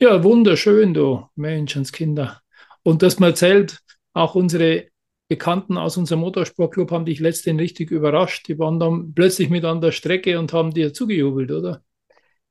Ja, 0.01 0.23
wunderschön, 0.23 0.95
du 0.95 1.27
Menschenskinder. 1.35 2.42
Und 2.83 3.03
das 3.03 3.19
man 3.19 3.31
erzählt, 3.31 3.81
auch 4.13 4.35
unsere 4.35 4.89
Bekannten 5.29 5.79
aus 5.79 5.97
unserem 5.97 6.21
Motorsportclub 6.21 6.91
haben 6.91 7.07
dich 7.07 7.21
letztendlich 7.21 7.71
richtig 7.71 7.91
überrascht. 7.91 8.49
Die 8.49 8.59
waren 8.59 8.79
dann 8.79 9.15
plötzlich 9.15 9.49
mit 9.51 9.65
an 9.65 9.81
der 9.81 9.93
Strecke 9.93 10.39
und 10.39 10.53
haben 10.53 10.73
dir 10.73 10.93
zugejubelt, 10.93 11.51
oder? 11.51 11.83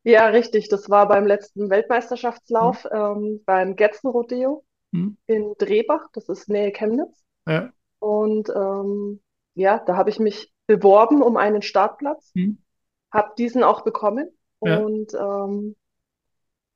Ja, 0.04 0.28
richtig. 0.28 0.68
Das 0.70 0.90
war 0.90 1.08
beim 1.08 1.28
letzten 1.28 1.70
Weltmeisterschaftslauf 1.70 2.88
ähm, 2.92 3.42
beim 3.46 3.76
Getzenrodeo 3.76 4.64
Hm? 4.94 5.16
in 5.28 5.54
Drehbach. 5.58 6.08
Das 6.14 6.28
ist 6.28 6.50
Nähe 6.50 6.72
Chemnitz. 6.72 7.24
Ja. 7.48 7.72
Und 8.00 8.50
ähm, 8.50 9.22
ja, 9.54 9.80
da 9.86 9.96
habe 9.96 10.10
ich 10.10 10.20
mich 10.20 10.52
beworben 10.66 11.22
um 11.22 11.38
einen 11.38 11.62
Startplatz, 11.62 12.32
Hm? 12.34 12.58
habe 13.12 13.34
diesen 13.38 13.64
auch 13.64 13.82
bekommen. 13.82 14.30
Ja. 14.62 14.80
Und 14.80 15.14
ähm, 15.14 15.76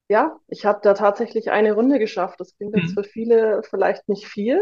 ja, 0.07 0.37
ich 0.47 0.65
habe 0.65 0.79
da 0.83 0.93
tatsächlich 0.93 1.51
eine 1.51 1.73
Runde 1.73 1.99
geschafft. 1.99 2.39
Das 2.39 2.55
klingt 2.57 2.75
jetzt 2.75 2.91
Mhm. 2.91 2.95
für 2.95 3.03
viele 3.03 3.61
vielleicht 3.63 4.07
nicht 4.09 4.27
viel, 4.27 4.61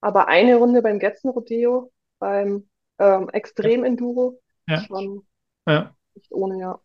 aber 0.00 0.28
eine 0.28 0.56
Runde 0.56 0.82
beim 0.82 0.98
Getzenrodeo, 0.98 1.92
beim 2.18 2.68
ähm, 2.98 3.28
Extrem-Enduro, 3.30 4.40
Ja. 4.68 4.80
schon 4.86 5.26
Ja. 5.66 5.94
nicht 6.14 6.32
ohne, 6.32 6.58
ja. 6.60 6.80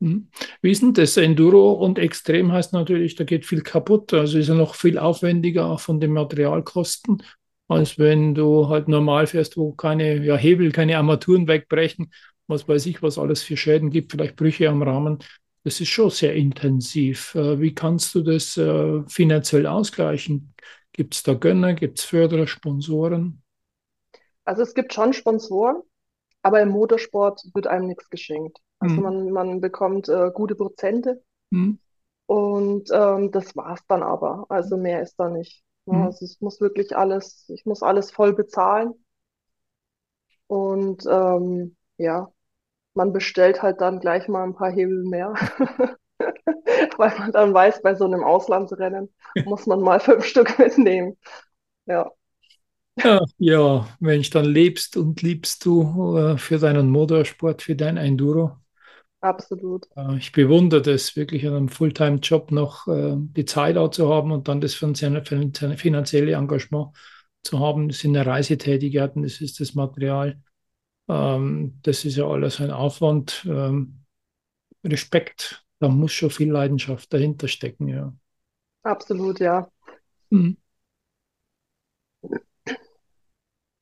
Mhm. 0.00 0.28
Wie 0.62 0.70
ist 0.70 0.82
denn 0.82 0.94
das? 0.94 1.16
Enduro 1.16 1.72
und 1.72 1.98
Extrem 1.98 2.52
heißt 2.52 2.72
natürlich, 2.72 3.16
da 3.16 3.24
geht 3.24 3.46
viel 3.46 3.62
kaputt. 3.62 4.14
Also 4.14 4.38
ist 4.38 4.48
ja 4.48 4.54
noch 4.54 4.74
viel 4.74 4.98
aufwendiger 4.98 5.66
auch 5.66 5.80
von 5.80 5.98
den 6.00 6.12
Materialkosten, 6.12 7.22
als 7.66 7.98
wenn 7.98 8.34
du 8.34 8.68
halt 8.68 8.88
normal 8.88 9.26
fährst, 9.26 9.56
wo 9.56 9.72
keine 9.72 10.24
ja, 10.24 10.36
Hebel, 10.36 10.70
keine 10.72 10.96
Armaturen 10.98 11.48
wegbrechen, 11.48 12.12
was 12.46 12.68
weiß 12.68 12.86
ich, 12.86 13.02
was 13.02 13.18
alles 13.18 13.42
für 13.42 13.56
Schäden 13.56 13.90
gibt, 13.90 14.12
vielleicht 14.12 14.36
Brüche 14.36 14.68
am 14.68 14.82
Rahmen. 14.82 15.18
Das 15.64 15.80
ist 15.80 15.88
schon 15.88 16.10
sehr 16.10 16.34
intensiv. 16.34 17.34
Äh, 17.34 17.60
Wie 17.60 17.74
kannst 17.74 18.14
du 18.14 18.22
das 18.22 18.56
äh, 18.56 19.02
finanziell 19.08 19.66
ausgleichen? 19.66 20.54
Gibt 20.92 21.14
es 21.14 21.22
da 21.22 21.34
Gönner, 21.34 21.74
gibt 21.74 21.98
es 21.98 22.04
Förderer, 22.04 22.46
Sponsoren? 22.46 23.42
Also 24.44 24.62
es 24.62 24.74
gibt 24.74 24.92
schon 24.92 25.12
Sponsoren, 25.12 25.80
aber 26.42 26.62
im 26.62 26.70
Motorsport 26.70 27.42
wird 27.54 27.66
einem 27.68 27.88
nichts 27.88 28.10
geschenkt. 28.10 28.58
Also 28.80 29.00
Mhm. 29.00 29.02
man, 29.02 29.30
man 29.32 29.60
bekommt 29.60 30.08
äh, 30.08 30.30
gute 30.34 30.56
Prozente 30.56 31.22
Hm? 31.52 31.70
und 32.26 32.90
ähm, 32.92 33.30
das 33.32 33.56
war's 33.56 33.80
dann 33.88 34.02
aber. 34.02 34.46
Also 34.48 34.76
mehr 34.76 35.02
ist 35.02 35.16
da 35.18 35.28
nicht. 35.28 35.64
Mhm. 35.90 35.98
also 36.02 36.24
es 36.24 36.40
muss 36.40 36.60
wirklich 36.60 36.96
alles, 36.96 37.48
ich 37.48 37.64
muss 37.66 37.82
alles 37.82 38.10
voll 38.10 38.34
bezahlen 38.34 38.94
und 40.46 41.04
ähm, 41.10 41.76
ja, 41.98 42.32
man 42.98 43.14
bestellt 43.14 43.62
halt 43.62 43.80
dann 43.80 44.00
gleich 44.00 44.28
mal 44.28 44.44
ein 44.44 44.54
paar 44.56 44.72
Hebel 44.72 45.04
mehr, 45.04 45.34
weil 46.98 47.16
man 47.18 47.32
dann 47.32 47.54
weiß, 47.54 47.82
bei 47.82 47.94
so 47.94 48.04
einem 48.04 48.24
Auslandsrennen 48.24 49.12
muss 49.44 49.66
man 49.66 49.80
mal 49.80 50.00
fünf 50.00 50.24
Stück 50.24 50.58
mitnehmen. 50.58 51.16
Ja. 51.86 52.12
Ja, 53.02 53.20
ja, 53.38 53.88
Mensch, 54.00 54.30
dann 54.30 54.44
lebst 54.44 54.96
und 54.96 55.22
liebst 55.22 55.64
du 55.64 56.16
äh, 56.16 56.38
für 56.38 56.58
deinen 56.58 56.90
Motorsport, 56.90 57.62
für 57.62 57.76
dein 57.76 57.96
Enduro. 57.96 58.56
Absolut. 59.20 59.88
Äh, 59.96 60.16
Ich 60.18 60.32
bewundere 60.32 60.82
das 60.82 61.16
wirklich 61.16 61.46
an 61.46 61.54
einem 61.54 61.68
Fulltime-Job 61.68 62.50
noch 62.52 62.86
äh, 62.88 63.14
die 63.16 63.44
Zeit 63.44 63.76
auch 63.76 63.90
zu 63.90 64.08
haben 64.08 64.32
und 64.32 64.48
dann 64.48 64.60
das 64.60 64.74
finanzielle 64.74 65.22
finanzielle 65.24 66.32
Engagement 66.32 66.96
zu 67.42 67.58
haben. 67.60 67.88
Das 67.88 67.98
sind 68.00 68.14
ja 68.14 68.22
Reisetätigkeiten, 68.22 69.22
das 69.22 69.40
ist 69.40 69.60
das 69.60 69.74
Material. 69.74 70.40
Ähm, 71.08 71.78
das 71.82 72.04
ist 72.04 72.16
ja 72.16 72.26
alles 72.26 72.60
ein 72.60 72.70
Aufwand. 72.70 73.46
Ähm, 73.48 74.04
Respekt, 74.84 75.64
da 75.80 75.88
muss 75.88 76.12
schon 76.12 76.30
viel 76.30 76.50
Leidenschaft 76.50 77.12
dahinter 77.12 77.48
stecken, 77.48 77.88
ja. 77.88 78.12
Absolut, 78.82 79.40
ja. 79.40 79.68
Mhm. 80.30 80.56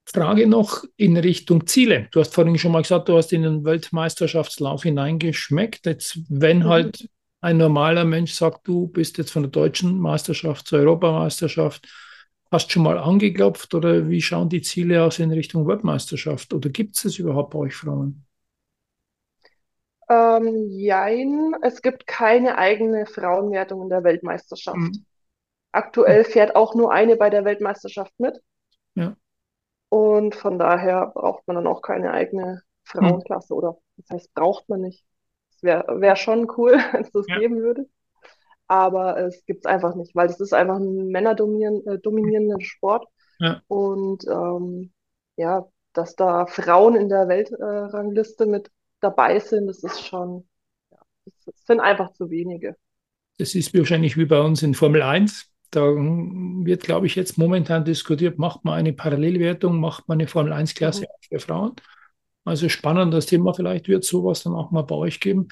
Frage 0.09 0.47
noch 0.47 0.85
in 0.97 1.17
Richtung 1.17 1.67
Ziele. 1.67 2.09
Du 2.13 2.21
hast 2.21 2.33
vorhin 2.35 2.59
schon 2.59 2.73
mal 2.73 2.83
gesagt, 2.83 3.09
du 3.09 3.17
hast 3.17 3.33
in 3.33 3.43
den 3.43 3.65
Weltmeisterschaftslauf 3.65 4.85
hineingeschmeckt. 4.85 5.85
Jetzt, 5.87 6.21
wenn 6.29 6.61
Mhm. 6.61 6.65
halt 6.65 7.09
ein 7.41 7.57
normaler 7.57 8.05
Mensch 8.05 8.33
sagt, 8.33 8.67
du 8.69 8.87
bist 8.87 9.19
jetzt 9.19 9.33
von 9.33 9.43
der 9.43 9.51
deutschen 9.51 9.99
Meisterschaft 9.99 10.69
zur 10.69 10.79
Europameisterschaft, 10.79 11.89
hast 12.57 12.73
schon 12.73 12.83
mal 12.85 12.99
angeklopft 12.99 13.75
oder 13.75 14.09
wie 14.11 14.23
schauen 14.23 14.49
die 14.51 14.63
Ziele 14.63 15.05
aus 15.05 15.21
in 15.21 15.31
Richtung 15.33 15.69
Weltmeisterschaft? 15.69 16.55
Oder 16.55 16.71
gibt 16.71 16.97
es 16.97 17.05
das 17.05 17.19
überhaupt 17.19 17.53
bei 17.53 17.61
euch 17.61 17.77
Frauen? 17.77 18.27
Ähm, 20.09 20.69
jein, 20.71 21.55
es 21.63 21.83
gibt 21.83 22.07
keine 22.07 22.59
eigene 22.59 23.07
Frauenwertung 23.07 23.83
in 23.83 23.89
der 23.89 24.05
Weltmeisterschaft. 24.05 24.79
Mhm. 24.79 25.05
Aktuell 25.73 26.25
fährt 26.25 26.57
auch 26.57 26.75
nur 26.75 26.93
eine 26.93 27.17
bei 27.17 27.31
der 27.31 27.45
Weltmeisterschaft 27.45 28.13
mit. 28.19 28.41
Ja. 28.95 29.17
Und 29.89 30.35
von 30.35 30.59
daher 30.59 31.09
braucht 31.09 31.47
man 31.47 31.57
dann 31.57 31.67
auch 31.67 31.83
keine 31.83 32.13
eigene 32.13 32.63
Frauenklasse 32.85 33.55
oder 33.55 33.79
das 33.97 34.11
heißt, 34.11 34.35
braucht 34.35 34.69
man 34.69 34.83
nicht. 34.83 35.05
Es 35.51 35.63
wäre 35.63 36.01
wär 36.01 36.17
schon 36.17 36.51
cool, 36.57 36.73
wenn 36.93 37.03
es 37.03 37.11
das 37.13 37.27
Ja. 37.29 37.39
geben 37.39 37.57
würde. 37.63 37.89
Aber 38.69 39.17
es 39.19 39.45
gibt 39.47 39.65
es 39.65 39.67
einfach 39.67 39.95
nicht, 39.95 40.15
weil 40.15 40.29
es 40.29 40.41
ist 40.41 40.53
einfach 40.53 40.77
ein 40.77 41.09
männerdominierender 41.09 42.57
äh, 42.59 42.65
Sport. 42.65 43.07
Ja. 43.39 43.63
Und 43.69 44.25
ähm, 44.29 44.93
ja, 45.37 45.67
dass 45.93 46.17
da 46.17 46.47
Frauen 46.47 46.97
in 46.97 47.09
der 47.09 47.29
Weltrangliste 47.29 48.47
mit 48.47 48.71
dabei 49.01 49.39
sind, 49.39 49.67
das 49.67 49.83
ist 49.83 50.07
schon, 50.07 50.49
ja, 50.91 50.99
das 51.25 51.55
sind 51.67 51.81
einfach 51.81 52.13
zu 52.13 52.31
wenige. 52.31 52.77
Das 53.39 53.55
ist 53.55 53.75
wahrscheinlich 53.77 54.17
wie 54.17 54.25
bei 54.25 54.41
uns 54.41 54.63
in 54.63 54.75
Formel 54.75 55.03
1. 55.03 55.51
Da 55.71 55.83
wird, 55.83 56.85
glaube 56.85 57.07
ich, 57.07 57.17
jetzt 57.17 57.39
momentan 57.39 57.85
diskutiert, 57.85 58.39
macht 58.39 58.65
man 58.65 58.75
eine 58.75 58.93
Parallelwertung, 58.93 59.79
macht 59.79 60.09
man 60.09 60.19
eine 60.19 60.29
Formel 60.29 60.53
1-Klasse 60.53 61.03
Mhm. 61.03 61.07
für 61.29 61.39
Frauen. 61.41 61.73
Also 62.45 62.69
spannend 62.69 63.13
das 63.13 63.27
Thema, 63.27 63.53
vielleicht 63.55 63.89
wird 63.89 64.05
sowas 64.05 64.43
dann 64.43 64.55
auch 64.55 64.71
mal 64.71 64.83
bei 64.83 64.95
euch 64.95 65.21
geben. 65.21 65.49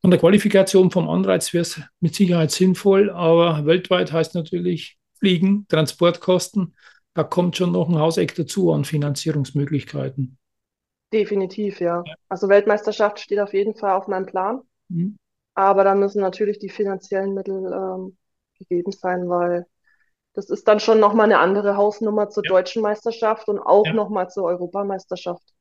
Von 0.00 0.10
der 0.10 0.20
Qualifikation 0.20 0.90
vom 0.90 1.08
Anreiz 1.08 1.52
wäre 1.52 1.62
es 1.62 1.80
mit 2.00 2.14
Sicherheit 2.14 2.50
sinnvoll, 2.50 3.10
aber 3.10 3.66
weltweit 3.66 4.12
heißt 4.12 4.34
natürlich 4.34 4.98
Fliegen, 5.18 5.66
Transportkosten. 5.68 6.76
Da 7.14 7.22
kommt 7.22 7.56
schon 7.56 7.72
noch 7.72 7.88
ein 7.88 7.98
Hauseck 7.98 8.34
dazu 8.34 8.72
an 8.72 8.84
Finanzierungsmöglichkeiten. 8.84 10.36
Definitiv, 11.12 11.80
ja. 11.80 12.02
Also 12.28 12.48
Weltmeisterschaft 12.48 13.20
steht 13.20 13.38
auf 13.38 13.54
jeden 13.54 13.74
Fall 13.76 13.92
auf 13.92 14.08
meinem 14.08 14.26
Plan. 14.26 14.62
Mhm. 14.88 15.16
Aber 15.54 15.84
da 15.84 15.94
müssen 15.94 16.20
natürlich 16.20 16.58
die 16.58 16.68
finanziellen 16.70 17.34
Mittel 17.34 17.72
ähm, 17.72 18.16
gegeben 18.58 18.90
sein, 18.90 19.28
weil 19.28 19.66
das 20.34 20.50
ist 20.50 20.66
dann 20.66 20.80
schon 20.80 20.98
nochmal 20.98 21.26
eine 21.26 21.38
andere 21.38 21.76
Hausnummer 21.76 22.28
zur 22.28 22.44
Ja. 22.44 22.50
deutschen 22.50 22.82
Meisterschaft 22.82 23.48
und 23.48 23.60
auch 23.60 23.86
Ja. 23.86 23.92
nochmal 23.92 24.28
zur 24.28 24.44
Europameisterschaft. 24.44 25.53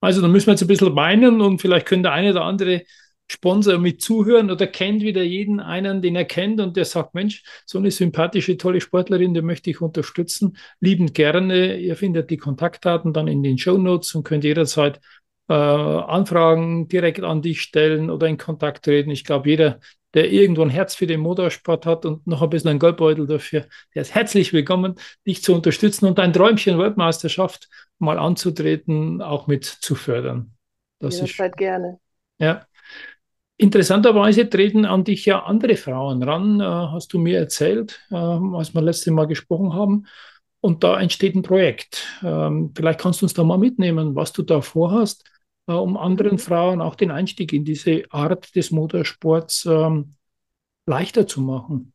Also 0.00 0.22
da 0.22 0.28
müssen 0.28 0.46
wir 0.46 0.52
jetzt 0.52 0.62
ein 0.62 0.68
bisschen 0.68 0.96
weinen 0.96 1.40
und 1.40 1.60
vielleicht 1.60 1.86
könnte 1.86 2.04
der 2.04 2.12
eine 2.12 2.30
oder 2.30 2.44
andere 2.44 2.82
Sponsor 3.30 3.78
mit 3.78 4.02
zuhören 4.02 4.50
oder 4.50 4.66
kennt 4.66 5.02
wieder 5.02 5.22
jeden 5.22 5.60
einen, 5.60 6.02
den 6.02 6.16
er 6.16 6.24
kennt 6.24 6.60
und 6.60 6.76
der 6.76 6.84
sagt, 6.84 7.14
Mensch, 7.14 7.44
so 7.64 7.78
eine 7.78 7.92
sympathische, 7.92 8.56
tolle 8.56 8.80
Sportlerin, 8.80 9.34
die 9.34 9.42
möchte 9.42 9.70
ich 9.70 9.80
unterstützen. 9.80 10.56
Liebend 10.80 11.14
gerne. 11.14 11.78
Ihr 11.78 11.94
findet 11.94 12.30
die 12.30 12.38
Kontaktdaten 12.38 13.12
dann 13.12 13.28
in 13.28 13.44
den 13.44 13.56
Show 13.56 13.78
Notes 13.78 14.14
und 14.16 14.24
könnt 14.24 14.42
jederzeit 14.42 15.00
äh, 15.48 15.52
Anfragen 15.52 16.88
direkt 16.88 17.22
an 17.22 17.40
dich 17.40 17.60
stellen 17.60 18.10
oder 18.10 18.26
in 18.26 18.36
Kontakt 18.36 18.84
treten. 18.84 19.10
Ich 19.10 19.24
glaube, 19.24 19.48
jeder, 19.48 19.78
der 20.14 20.32
irgendwo 20.32 20.62
ein 20.62 20.70
Herz 20.70 20.96
für 20.96 21.06
den 21.06 21.20
Motorsport 21.20 21.86
hat 21.86 22.06
und 22.06 22.26
noch 22.26 22.42
ein 22.42 22.50
bisschen 22.50 22.70
ein 22.70 22.78
Goldbeutel 22.80 23.28
dafür, 23.28 23.66
der 23.94 24.02
ist 24.02 24.14
herzlich 24.14 24.52
willkommen, 24.52 24.96
dich 25.24 25.42
zu 25.42 25.54
unterstützen 25.54 26.06
und 26.06 26.18
dein 26.18 26.32
Träumchen 26.32 26.78
Weltmeisterschaft 26.80 27.68
mal 28.00 28.18
anzutreten, 28.18 29.22
auch 29.22 29.46
mit 29.46 29.64
zu 29.64 29.94
fördern. 29.94 30.52
Das 30.98 31.16
Jederzeit 31.16 31.52
ist 31.52 31.58
gerne. 31.58 32.00
Ja. 32.38 32.66
Interessanterweise 33.56 34.48
treten 34.48 34.86
an 34.86 35.04
dich 35.04 35.26
ja 35.26 35.44
andere 35.44 35.76
Frauen 35.76 36.22
ran, 36.22 36.60
äh, 36.60 36.64
hast 36.64 37.12
du 37.12 37.18
mir 37.18 37.38
erzählt, 37.38 38.00
äh, 38.10 38.16
als 38.16 38.74
wir 38.74 38.80
letztes 38.80 39.12
Mal 39.12 39.26
gesprochen 39.26 39.74
haben. 39.74 40.06
Und 40.62 40.82
da 40.82 40.98
entsteht 40.98 41.34
ein 41.34 41.42
Projekt. 41.42 42.06
Ähm, 42.22 42.72
vielleicht 42.74 43.00
kannst 43.00 43.20
du 43.20 43.26
uns 43.26 43.34
da 43.34 43.44
mal 43.44 43.58
mitnehmen, 43.58 44.14
was 44.14 44.32
du 44.32 44.42
da 44.42 44.62
vorhast, 44.62 45.30
äh, 45.66 45.72
um 45.72 45.96
anderen 45.96 46.38
Frauen 46.38 46.80
auch 46.80 46.94
den 46.94 47.10
Einstieg 47.10 47.52
in 47.52 47.64
diese 47.64 48.04
Art 48.10 48.54
des 48.56 48.70
Motorsports 48.70 49.66
ähm, 49.66 50.14
leichter 50.86 51.26
zu 51.26 51.40
machen. 51.42 51.92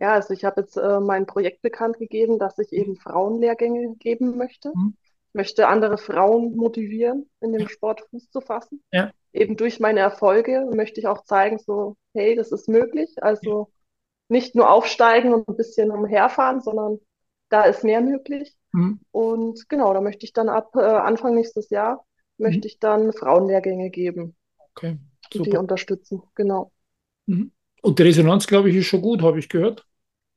Ja, 0.00 0.14
also 0.14 0.34
ich 0.34 0.44
habe 0.44 0.62
jetzt 0.62 0.76
äh, 0.76 0.98
mein 0.98 1.26
Projekt 1.26 1.62
bekannt 1.62 1.98
gegeben, 1.98 2.38
dass 2.38 2.58
ich 2.58 2.72
eben 2.72 2.96
Frauenlehrgänge 2.96 3.94
geben 3.96 4.36
möchte. 4.36 4.72
Mhm. 4.74 4.96
Ich 5.28 5.34
möchte 5.34 5.68
andere 5.68 5.98
Frauen 5.98 6.56
motivieren, 6.56 7.30
in 7.40 7.52
dem 7.52 7.68
Sport 7.68 8.00
Fuß 8.10 8.30
zu 8.30 8.40
fassen. 8.40 8.82
Ja 8.92 9.12
eben 9.32 9.56
durch 9.56 9.80
meine 9.80 10.00
Erfolge 10.00 10.68
möchte 10.74 11.00
ich 11.00 11.06
auch 11.06 11.24
zeigen, 11.24 11.58
so, 11.58 11.96
hey, 12.14 12.34
das 12.34 12.52
ist 12.52 12.68
möglich. 12.68 13.22
Also 13.22 13.72
nicht 14.28 14.54
nur 14.54 14.70
aufsteigen 14.70 15.32
und 15.32 15.48
ein 15.48 15.56
bisschen 15.56 15.90
umherfahren, 15.90 16.60
sondern 16.60 16.98
da 17.48 17.64
ist 17.64 17.84
mehr 17.84 18.00
möglich. 18.00 18.56
Mhm. 18.72 19.00
Und 19.10 19.68
genau, 19.68 19.92
da 19.92 20.00
möchte 20.00 20.24
ich 20.24 20.32
dann 20.32 20.48
ab 20.48 20.74
äh, 20.76 20.80
Anfang 20.80 21.34
nächstes 21.34 21.70
Jahr, 21.70 22.04
mhm. 22.38 22.46
möchte 22.46 22.68
ich 22.68 22.78
dann 22.78 23.12
Frauenlehrgänge 23.12 23.90
geben. 23.90 24.36
Okay. 24.74 24.98
Super. 25.32 25.50
Die 25.50 25.56
unterstützen, 25.56 26.22
genau. 26.34 26.72
Mhm. 27.26 27.52
Und 27.82 27.98
die 27.98 28.02
Resonanz, 28.02 28.46
glaube 28.46 28.70
ich, 28.70 28.76
ist 28.76 28.86
schon 28.86 29.02
gut, 29.02 29.22
habe 29.22 29.38
ich 29.38 29.48
gehört. 29.48 29.86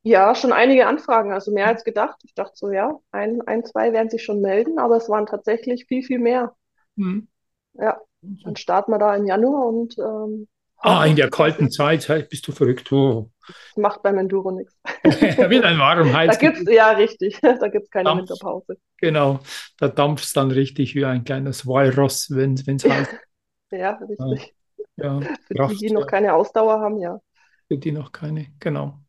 Ja, 0.03 0.35
schon 0.35 0.51
einige 0.51 0.85
Anfragen, 0.85 1.31
also 1.31 1.51
mehr 1.51 1.67
als 1.67 1.85
gedacht. 1.85 2.19
Ich 2.23 2.33
dachte 2.33 2.53
so, 2.55 2.71
ja, 2.71 2.99
ein, 3.11 3.41
ein, 3.45 3.63
zwei 3.63 3.93
werden 3.93 4.09
sich 4.09 4.23
schon 4.23 4.41
melden, 4.41 4.77
aber 4.77 4.97
es 4.97 5.09
waren 5.09 5.25
tatsächlich 5.25 5.85
viel, 5.87 6.03
viel 6.03 6.19
mehr. 6.19 6.53
Mhm. 6.95 7.29
Ja. 7.73 7.99
Dann 8.21 8.55
starten 8.55 8.91
wir 8.91 8.99
da 8.99 9.15
im 9.15 9.25
Januar 9.25 9.67
und. 9.67 9.97
Ähm, 9.97 10.47
ah, 10.77 11.05
in 11.05 11.15
der 11.15 11.29
kalten 11.29 11.69
Zeit, 11.71 12.07
bist 12.29 12.47
du 12.47 12.51
verrückt. 12.51 12.91
Oh. 12.91 13.31
Das 13.47 13.77
macht 13.77 14.01
beim 14.03 14.17
Enduro 14.17 14.51
nichts. 14.51 14.77
Wie 15.03 15.61
ein 15.61 15.79
warm 15.79 16.13
Hals. 16.13 16.37
Da 16.37 16.49
gibt's, 16.49 16.71
ja, 16.71 16.91
richtig. 16.91 17.39
Da 17.41 17.67
gibt 17.67 17.85
es 17.85 17.89
keine 17.89 18.05
Dampf, 18.05 18.21
Winterpause. 18.21 18.77
Genau. 18.97 19.39
Da 19.77 19.89
dampft 19.89 20.23
es 20.23 20.33
dann 20.33 20.51
richtig 20.51 20.95
wie 20.95 21.05
ein 21.05 21.25
kleines 21.25 21.67
Walross, 21.67 22.29
wenn 22.29 22.53
es 22.53 22.85
heiß 22.85 23.07
Ja, 23.71 23.99
richtig. 24.07 24.53
Ja, 24.95 25.19
Für 25.19 25.55
Kraft, 25.55 25.73
die, 25.73 25.87
die 25.87 25.93
noch 25.93 26.07
keine 26.07 26.33
Ausdauer 26.33 26.79
haben, 26.79 26.99
ja. 26.99 27.19
Für 27.67 27.77
die 27.77 27.91
noch 27.91 28.11
keine, 28.11 28.47
genau. 28.59 29.02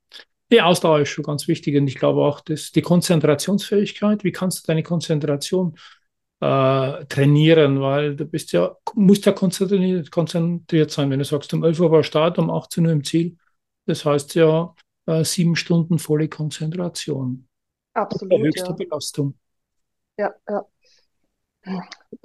Die 0.54 0.62
Ausdauer 0.62 1.00
ist 1.00 1.08
schon 1.08 1.24
ganz 1.24 1.48
wichtig 1.48 1.76
und 1.76 1.88
ich 1.88 1.96
glaube 1.96 2.20
auch, 2.20 2.40
dass 2.40 2.70
die 2.70 2.80
Konzentrationsfähigkeit, 2.80 4.22
wie 4.22 4.30
kannst 4.30 4.62
du 4.62 4.66
deine 4.68 4.84
Konzentration 4.84 5.76
äh, 6.38 7.04
trainieren, 7.06 7.80
weil 7.80 8.14
du 8.14 8.24
bist 8.24 8.52
ja, 8.52 8.76
musst 8.94 9.26
ja 9.26 9.32
konzentriert, 9.32 10.12
konzentriert 10.12 10.92
sein. 10.92 11.10
Wenn 11.10 11.18
du 11.18 11.24
sagst, 11.24 11.52
um 11.54 11.64
11 11.64 11.80
Uhr 11.80 11.90
war 11.90 12.04
Start, 12.04 12.38
um 12.38 12.52
18 12.52 12.86
Uhr 12.86 12.92
im 12.92 13.02
Ziel, 13.02 13.36
das 13.86 14.04
heißt 14.04 14.36
ja 14.36 14.72
äh, 15.06 15.24
sieben 15.24 15.56
Stunden 15.56 15.98
volle 15.98 16.28
Konzentration. 16.28 17.48
Absolut. 17.94 18.40
Höchste 18.40 18.68
ja. 18.68 18.74
Belastung. 18.74 19.34
Ja, 20.16 20.32
ja. 20.48 20.64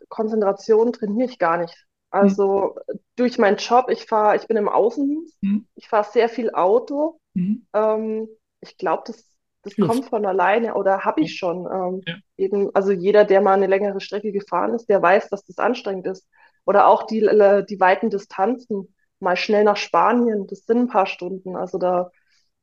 Konzentration 0.07 0.93
trainiere 0.93 1.31
ich 1.31 1.39
gar 1.39 1.57
nicht. 1.57 1.87
Also 2.11 2.75
mhm. 2.87 2.99
durch 3.15 3.39
meinen 3.39 3.57
Job, 3.57 3.89
ich 3.89 4.05
fahre, 4.05 4.35
ich 4.35 4.45
bin 4.45 4.57
im 4.57 4.69
Außendienst, 4.69 5.35
mhm. 5.41 5.65
ich 5.73 5.87
fahre 5.87 6.07
sehr 6.11 6.29
viel 6.29 6.51
Auto. 6.51 7.19
Mhm. 7.33 7.65
Ähm, 7.73 8.27
ich 8.61 8.77
glaube, 8.77 9.03
das 9.05 9.29
das 9.63 9.75
Luft. 9.77 9.91
kommt 9.91 10.05
von 10.05 10.25
alleine 10.25 10.75
oder 10.75 11.03
habe 11.03 11.21
ich 11.21 11.37
schon. 11.37 11.65
Ähm, 11.65 12.01
ja. 12.05 12.15
eben, 12.37 12.73
also 12.73 12.91
jeder, 12.91 13.25
der 13.25 13.41
mal 13.41 13.53
eine 13.53 13.67
längere 13.67 13.99
Strecke 13.99 14.31
gefahren 14.31 14.73
ist, 14.73 14.87
der 14.87 15.01
weiß, 15.01 15.29
dass 15.29 15.43
das 15.45 15.57
anstrengend 15.57 16.07
ist. 16.07 16.27
Oder 16.65 16.87
auch 16.87 17.03
die, 17.03 17.21
äh, 17.21 17.65
die 17.65 17.79
weiten 17.79 18.09
Distanzen, 18.09 18.93
mal 19.19 19.35
schnell 19.35 19.65
nach 19.65 19.77
Spanien, 19.77 20.47
das 20.47 20.59
sind 20.59 20.77
ein 20.77 20.87
paar 20.87 21.07
Stunden. 21.07 21.57
Also 21.57 21.77
da, 21.77 22.09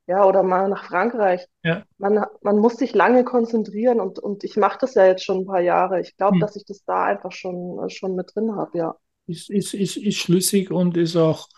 ja, 0.06 0.24
oder 0.24 0.42
mal 0.42 0.68
nach 0.68 0.84
Frankreich. 0.84 1.46
Ja. 1.62 1.84
Man, 1.98 2.24
man 2.42 2.58
muss 2.58 2.76
sich 2.76 2.94
lange 2.94 3.24
konzentrieren 3.24 4.00
und, 4.00 4.18
und 4.18 4.44
ich 4.44 4.56
mache 4.56 4.78
das 4.80 4.94
ja 4.94 5.06
jetzt 5.06 5.24
schon 5.24 5.40
ein 5.40 5.46
paar 5.46 5.60
Jahre. 5.60 6.00
Ich 6.00 6.16
glaube, 6.16 6.34
hm. 6.34 6.40
dass 6.40 6.56
ich 6.56 6.64
das 6.64 6.82
da 6.84 7.04
einfach 7.04 7.32
schon, 7.32 7.90
schon 7.90 8.14
mit 8.14 8.34
drin 8.34 8.54
habe, 8.54 8.78
ja. 8.78 8.96
Ist, 9.26 9.50
ist, 9.50 9.74
ist, 9.74 9.96
ist 9.96 10.16
schlüssig 10.16 10.70
und 10.70 10.96
ist 10.96 11.16
auch, 11.16 11.48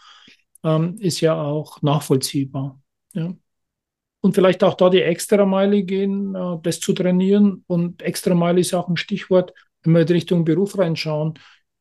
ähm, 0.65 0.97
ist 0.99 1.21
ja 1.21 1.41
auch 1.41 1.83
nachvollziehbar. 1.83 2.81
Ja 3.13 3.35
und 4.21 4.35
vielleicht 4.35 4.65
auch 4.65 4.75
da 4.75 4.91
die 4.91 5.03
Extrameile 5.03 5.83
gehen, 5.83 6.35
äh, 6.35 6.57
das 6.63 6.81
zu 6.81 6.93
trainieren. 6.93 7.65
Und 7.67 8.03
Extrameile 8.03 8.61
ist 8.61 8.75
auch 8.75 8.89
ein 8.89 8.97
Stichwort, 8.97 9.53
wenn 9.83 9.95
wir 9.95 10.03
in 10.03 10.09
Richtung 10.09 10.45
Beruf 10.45 10.79
reinschauen. 10.79 11.35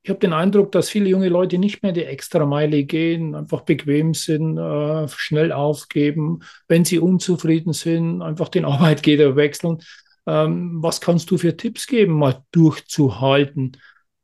Ich 0.04 0.10
habe 0.10 0.20
den 0.20 0.34
Eindruck, 0.34 0.72
dass 0.72 0.90
viele 0.90 1.10
junge 1.10 1.28
Leute 1.30 1.58
nicht 1.58 1.84
mehr 1.84 1.92
die 1.92 2.06
Extrameile 2.06 2.86
gehen, 2.86 3.36
einfach 3.36 3.62
bequem 3.62 4.14
sind, 4.14 4.58
äh, 4.58 5.08
schnell 5.10 5.52
aufgeben, 5.52 6.40
wenn 6.68 6.86
sie 6.86 7.00
unzufrieden 7.00 7.74
sind, 7.74 8.22
einfach 8.22 8.50
den 8.50 8.66
Arbeitgeber 8.66 9.36
wechseln. 9.36 9.80
Ähm, 10.26 10.78
was 10.82 11.02
kannst 11.02 11.32
du 11.32 11.38
für 11.38 11.58
Tipps 11.58 11.88
geben, 11.88 12.14
mal 12.14 12.44
durchzuhalten, 12.52 13.78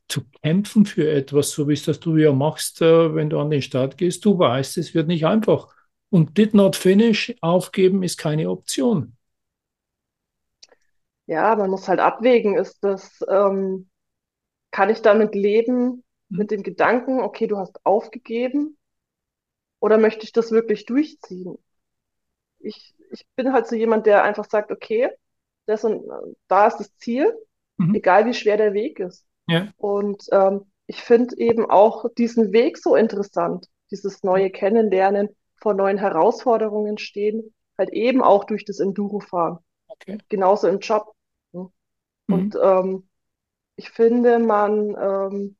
zu 0.08 0.22
kämpfen 0.44 0.86
für 0.86 1.10
etwas, 1.10 1.52
so 1.52 1.68
wie 1.68 1.74
es 1.74 1.84
das 1.84 2.00
du 2.00 2.18
ja 2.18 2.32
machst, 2.32 2.82
äh, 2.82 3.16
wenn 3.16 3.30
du 3.30 3.40
an 3.40 3.50
den 3.50 3.62
Start 3.62 3.98
gehst? 3.98 4.24
Du 4.24 4.38
weißt, 4.38 4.78
es 4.78 4.94
wird 4.94 5.08
nicht 5.08 5.26
einfach. 5.26 5.68
Und 6.14 6.38
did 6.38 6.54
not 6.54 6.76
finish, 6.76 7.34
aufgeben 7.42 8.04
ist 8.04 8.20
keine 8.20 8.48
Option. 8.52 9.18
Ja, 11.26 11.56
man 11.56 11.72
muss 11.72 11.88
halt 11.88 12.00
abwägen, 12.00 12.56
ist 12.56 12.84
das, 12.84 13.26
ähm, 13.28 13.90
kann 14.70 14.92
ich 14.92 15.02
damit 15.02 15.34
leben, 15.34 16.04
mhm. 16.30 16.38
mit 16.38 16.52
dem 16.52 16.62
Gedanken, 16.62 17.20
okay, 17.20 17.48
du 17.48 17.58
hast 17.58 17.84
aufgegeben, 17.84 18.78
oder 19.80 19.98
möchte 19.98 20.24
ich 20.24 20.32
das 20.32 20.52
wirklich 20.52 20.86
durchziehen? 20.86 21.58
Ich, 22.60 22.94
ich 23.10 23.26
bin 23.36 23.52
halt 23.52 23.66
so 23.66 23.76
jemand, 23.76 24.06
der 24.06 24.22
einfach 24.22 24.48
sagt, 24.48 24.72
okay, 24.72 25.10
das 25.66 25.84
und 25.84 26.04
da 26.48 26.68
ist 26.68 26.78
das 26.78 26.96
Ziel, 26.98 27.34
mhm. 27.78 27.96
egal 27.96 28.28
wie 28.28 28.36
schwer 28.36 28.58
der 28.58 28.74
Weg 28.74 29.00
ist. 29.00 29.26
Ja. 29.48 29.72
Und 29.78 30.26
ähm, 30.32 30.72
ich 30.86 31.02
finde 31.02 31.36
eben 31.38 31.68
auch 31.68 32.06
diesen 32.20 32.54
Weg 32.54 32.78
so 32.78 32.96
interessant, 32.96 33.68
dieses 33.90 34.22
neue 34.22 34.52
Kennenlernen, 34.52 35.36
vor 35.64 35.74
neuen 35.74 35.98
Herausforderungen 35.98 36.98
stehen, 36.98 37.54
halt 37.78 37.90
eben 37.92 38.22
auch 38.22 38.44
durch 38.44 38.66
das 38.66 38.80
Enduro-Fahren. 38.80 39.60
Okay. 39.88 40.18
Genauso 40.28 40.68
im 40.68 40.80
Job. 40.80 41.14
Ne? 41.54 41.70
Mhm. 42.28 42.36
Und 42.36 42.58
ähm, 42.62 43.10
ich 43.78 43.90
finde, 43.90 44.40
man 44.40 44.96
ähm, 45.00 45.56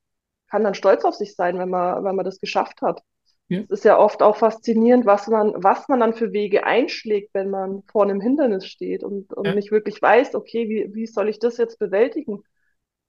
kann 0.50 0.64
dann 0.64 0.76
stolz 0.76 1.06
auf 1.06 1.16
sich 1.16 1.36
sein, 1.36 1.58
wenn 1.58 1.70
man, 1.70 2.04
wenn 2.04 2.16
man 2.16 2.26
das 2.26 2.40
geschafft 2.40 2.82
hat. 2.82 3.02
Ja. 3.48 3.62
Es 3.62 3.70
ist 3.70 3.86
ja 3.86 3.98
oft 3.98 4.22
auch 4.22 4.36
faszinierend, 4.36 5.06
was 5.06 5.28
man, 5.28 5.54
was 5.56 5.88
man 5.88 6.02
dann 6.02 6.14
für 6.14 6.34
Wege 6.34 6.66
einschlägt, 6.66 7.34
wenn 7.34 7.50
man 7.50 7.84
vor 7.84 8.04
einem 8.04 8.20
Hindernis 8.20 8.68
steht 8.68 9.04
und, 9.04 9.32
und 9.34 9.48
ja. 9.48 9.56
nicht 9.56 9.72
wirklich 9.72 10.02
weiß, 10.02 10.36
okay, 10.36 10.68
wie, 10.68 10.94
wie 10.94 11.08
soll 11.08 11.30
ich 11.30 11.40
das 11.40 11.58
jetzt 11.58 11.80
bewältigen? 11.80 12.44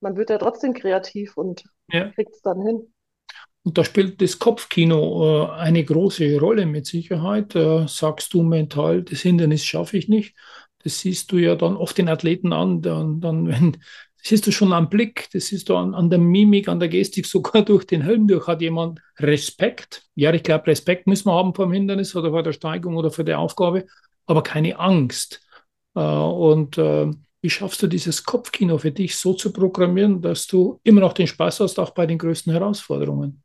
Man 0.00 0.16
wird 0.16 0.30
ja 0.30 0.38
trotzdem 0.38 0.74
kreativ 0.74 1.36
und 1.36 1.64
ja. 1.88 2.10
kriegt 2.12 2.34
es 2.34 2.40
dann 2.40 2.62
hin. 2.62 2.93
Und 3.64 3.78
da 3.78 3.84
spielt 3.84 4.20
das 4.20 4.38
Kopfkino 4.38 5.46
äh, 5.46 5.50
eine 5.52 5.82
große 5.84 6.38
Rolle 6.38 6.66
mit 6.66 6.86
Sicherheit. 6.86 7.54
Äh, 7.56 7.88
sagst 7.88 8.34
du 8.34 8.42
mental, 8.42 9.02
das 9.02 9.22
Hindernis 9.22 9.64
schaffe 9.64 9.96
ich 9.96 10.06
nicht. 10.08 10.36
Das 10.82 11.00
siehst 11.00 11.32
du 11.32 11.38
ja 11.38 11.56
dann 11.56 11.76
oft 11.76 11.96
den 11.96 12.10
Athleten 12.10 12.52
an. 12.52 12.82
Dann, 12.82 13.20
dann 13.22 13.48
wenn, 13.48 13.72
das 13.72 14.28
siehst 14.28 14.46
du 14.46 14.52
schon 14.52 14.74
am 14.74 14.90
Blick, 14.90 15.28
das 15.32 15.46
siehst 15.46 15.70
du 15.70 15.76
an, 15.76 15.94
an 15.94 16.10
der 16.10 16.18
Mimik, 16.18 16.68
an 16.68 16.78
der 16.78 16.90
Gestik, 16.90 17.24
sogar 17.34 17.62
durch 17.62 17.86
den 17.86 18.02
Helm 18.02 18.28
durch 18.28 18.46
hat 18.46 18.60
jemand 18.60 19.00
Respekt. 19.18 20.04
Ja, 20.14 20.32
ich 20.34 20.42
glaube, 20.42 20.66
Respekt 20.66 21.06
müssen 21.06 21.28
wir 21.28 21.34
haben 21.34 21.54
vor 21.54 21.66
dem 21.66 21.72
Hindernis 21.72 22.14
oder 22.14 22.30
vor 22.30 22.42
der 22.42 22.52
Steigung 22.52 22.96
oder 22.96 23.10
vor 23.10 23.24
der 23.24 23.38
Aufgabe, 23.38 23.86
aber 24.26 24.42
keine 24.42 24.78
Angst. 24.78 25.40
Äh, 25.94 26.00
und 26.00 26.76
äh, 26.76 27.10
wie 27.40 27.50
schaffst 27.50 27.82
du 27.82 27.86
dieses 27.86 28.24
Kopfkino 28.24 28.76
für 28.76 28.90
dich 28.90 29.16
so 29.16 29.32
zu 29.32 29.52
programmieren, 29.54 30.20
dass 30.20 30.46
du 30.46 30.80
immer 30.82 31.00
noch 31.00 31.14
den 31.14 31.26
Spaß 31.26 31.60
hast, 31.60 31.78
auch 31.78 31.90
bei 31.90 32.04
den 32.06 32.18
größten 32.18 32.52
Herausforderungen? 32.52 33.43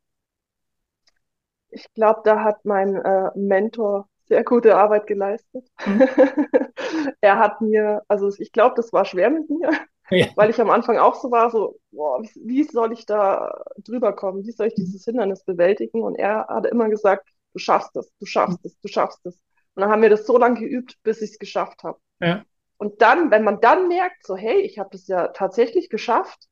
Ich 1.71 1.91
glaube, 1.93 2.21
da 2.23 2.43
hat 2.43 2.65
mein 2.65 2.95
äh, 2.95 3.29
Mentor 3.36 4.08
sehr 4.27 4.43
gute 4.43 4.77
Arbeit 4.77 5.08
geleistet. 5.08 5.67
Mhm. 5.86 6.08
er 7.21 7.39
hat 7.39 7.62
mir, 7.62 8.03
also 8.08 8.32
ich 8.38 8.51
glaube, 8.51 8.75
das 8.75 8.93
war 8.93 9.05
schwer 9.05 9.29
mit 9.29 9.49
mir, 9.49 9.71
ja. 10.12 10.27
weil 10.36 10.49
ich 10.49 10.62
am 10.62 10.69
Anfang 10.69 10.97
auch 10.97 11.15
so 11.15 11.32
war, 11.32 11.49
so, 11.49 11.79
boah, 11.91 12.21
wie, 12.21 12.32
wie, 12.36 12.63
soll 12.63 12.93
ich 12.93 13.05
da 13.05 13.63
drüber 13.77 14.13
kommen? 14.13 14.45
Wie 14.45 14.51
soll 14.51 14.67
ich 14.67 14.75
dieses 14.75 15.03
Hindernis 15.03 15.43
bewältigen? 15.43 16.01
Und 16.01 16.15
er 16.15 16.47
hat 16.47 16.65
immer 16.67 16.89
gesagt, 16.89 17.27
du 17.53 17.60
schaffst 17.60 17.95
es, 17.95 18.12
du 18.19 18.25
schaffst 18.25 18.63
es, 18.63 18.79
du 18.79 18.88
schaffst 18.88 19.25
es. 19.25 19.36
Und 19.75 19.82
dann 19.82 19.91
haben 19.91 20.01
wir 20.01 20.10
das 20.10 20.25
so 20.25 20.38
lange 20.38 20.60
geübt, 20.60 20.95
bis 21.03 21.21
ich 21.21 21.32
es 21.32 21.39
geschafft 21.39 21.84
habe. 21.84 21.99
Ja. 22.19 22.43
Und 22.77 23.01
dann, 23.01 23.32
wenn 23.32 23.43
man 23.43 23.60
dann 23.60 23.88
merkt, 23.88 24.25
so, 24.25 24.38
hey, 24.38 24.62
ich 24.62 24.79
habe 24.79 24.89
das 24.91 25.08
ja 25.08 25.29
tatsächlich 25.29 25.89
geschafft, 25.89 26.47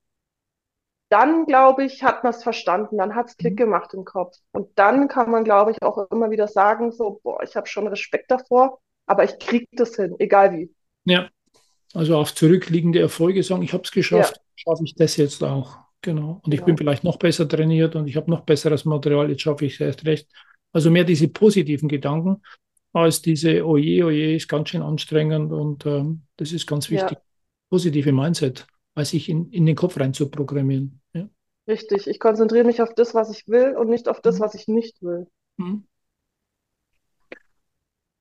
dann, 1.10 1.46
glaube 1.46 1.86
ich, 1.86 2.04
hat 2.04 2.24
man 2.24 2.34
es 2.34 2.44
verstanden, 2.44 2.98
dann 2.98 3.16
hat 3.16 3.28
es 3.28 3.38
Klick 3.38 3.54
mhm. 3.54 3.58
gemacht 3.58 3.94
im 3.94 4.04
Kopf. 4.06 4.38
Und 4.52 4.70
dann 4.78 5.08
kann 5.08 5.32
man, 5.32 5.44
glaube 5.44 5.72
ich, 5.72 5.82
auch 5.82 6.10
immer 6.12 6.32
wieder 6.32 6.48
sagen, 6.48 6.92
so, 6.92 7.20
boah, 7.24 7.42
ich 7.44 7.56
habe 7.56 7.68
schon 7.68 7.88
Respekt 7.88 8.30
davor, 8.32 8.80
aber 9.06 9.24
ich 9.24 9.40
kriege 9.40 9.68
das 9.72 9.96
hin, 9.96 10.16
egal 10.20 10.54
wie. 10.54 10.72
Ja, 11.06 11.30
also 11.94 12.18
auf 12.18 12.36
zurückliegende 12.36 13.00
Erfolge 13.00 13.44
sagen, 13.44 13.64
ich 13.64 13.74
habe 13.74 13.84
es 13.84 13.92
geschafft, 13.92 14.36
ja. 14.36 14.42
schaffe 14.56 14.84
ich 14.84 14.96
das 14.96 15.16
jetzt 15.18 15.44
auch. 15.44 15.78
Genau. 16.02 16.42
Und 16.44 16.54
ich 16.54 16.60
ja. 16.60 16.66
bin 16.66 16.78
vielleicht 16.78 17.04
noch 17.04 17.18
besser 17.18 17.48
trainiert 17.48 17.96
und 17.96 18.08
ich 18.08 18.16
habe 18.16 18.30
noch 18.30 18.42
besseres 18.42 18.86
Material, 18.86 19.30
jetzt 19.30 19.42
schaffe 19.42 19.66
ich 19.66 19.74
es 19.76 19.80
erst 19.80 20.06
recht. 20.06 20.30
Also 20.72 20.92
mehr 20.92 21.06
diese 21.06 21.28
positiven 21.28 21.90
Gedanken 21.90 22.44
als 22.94 23.22
diese, 23.22 23.66
oje, 23.66 24.06
oje, 24.06 24.36
ist 24.36 24.48
ganz 24.48 24.70
schön 24.70 24.82
anstrengend 24.82 25.52
und 25.52 25.86
ähm, 25.86 26.24
das 26.38 26.52
ist 26.52 26.68
ganz 26.68 26.90
wichtig. 26.90 27.18
Ja. 27.18 27.24
Positive 27.70 28.12
Mindset, 28.12 28.68
als 28.98 29.12
sich 29.12 29.30
in, 29.30 29.52
in 29.52 29.66
den 29.66 29.76
Kopf 29.76 30.00
rein 30.00 30.14
zu 30.14 30.30
programmieren. 30.30 31.02
Ja. 31.14 31.30
Richtig, 31.68 32.08
ich 32.08 32.20
konzentriere 32.20 32.66
mich 32.66 32.82
auf 32.82 32.94
das, 32.96 33.14
was 33.14 33.30
ich 33.30 33.48
will 33.48 33.76
und 33.78 33.90
nicht 33.90 34.08
auf 34.08 34.22
das, 34.22 34.40
mhm. 34.40 34.44
was 34.44 34.56
ich 34.56 34.68
nicht 34.68 35.02
will. 35.02 35.28
Mhm. 35.58 35.86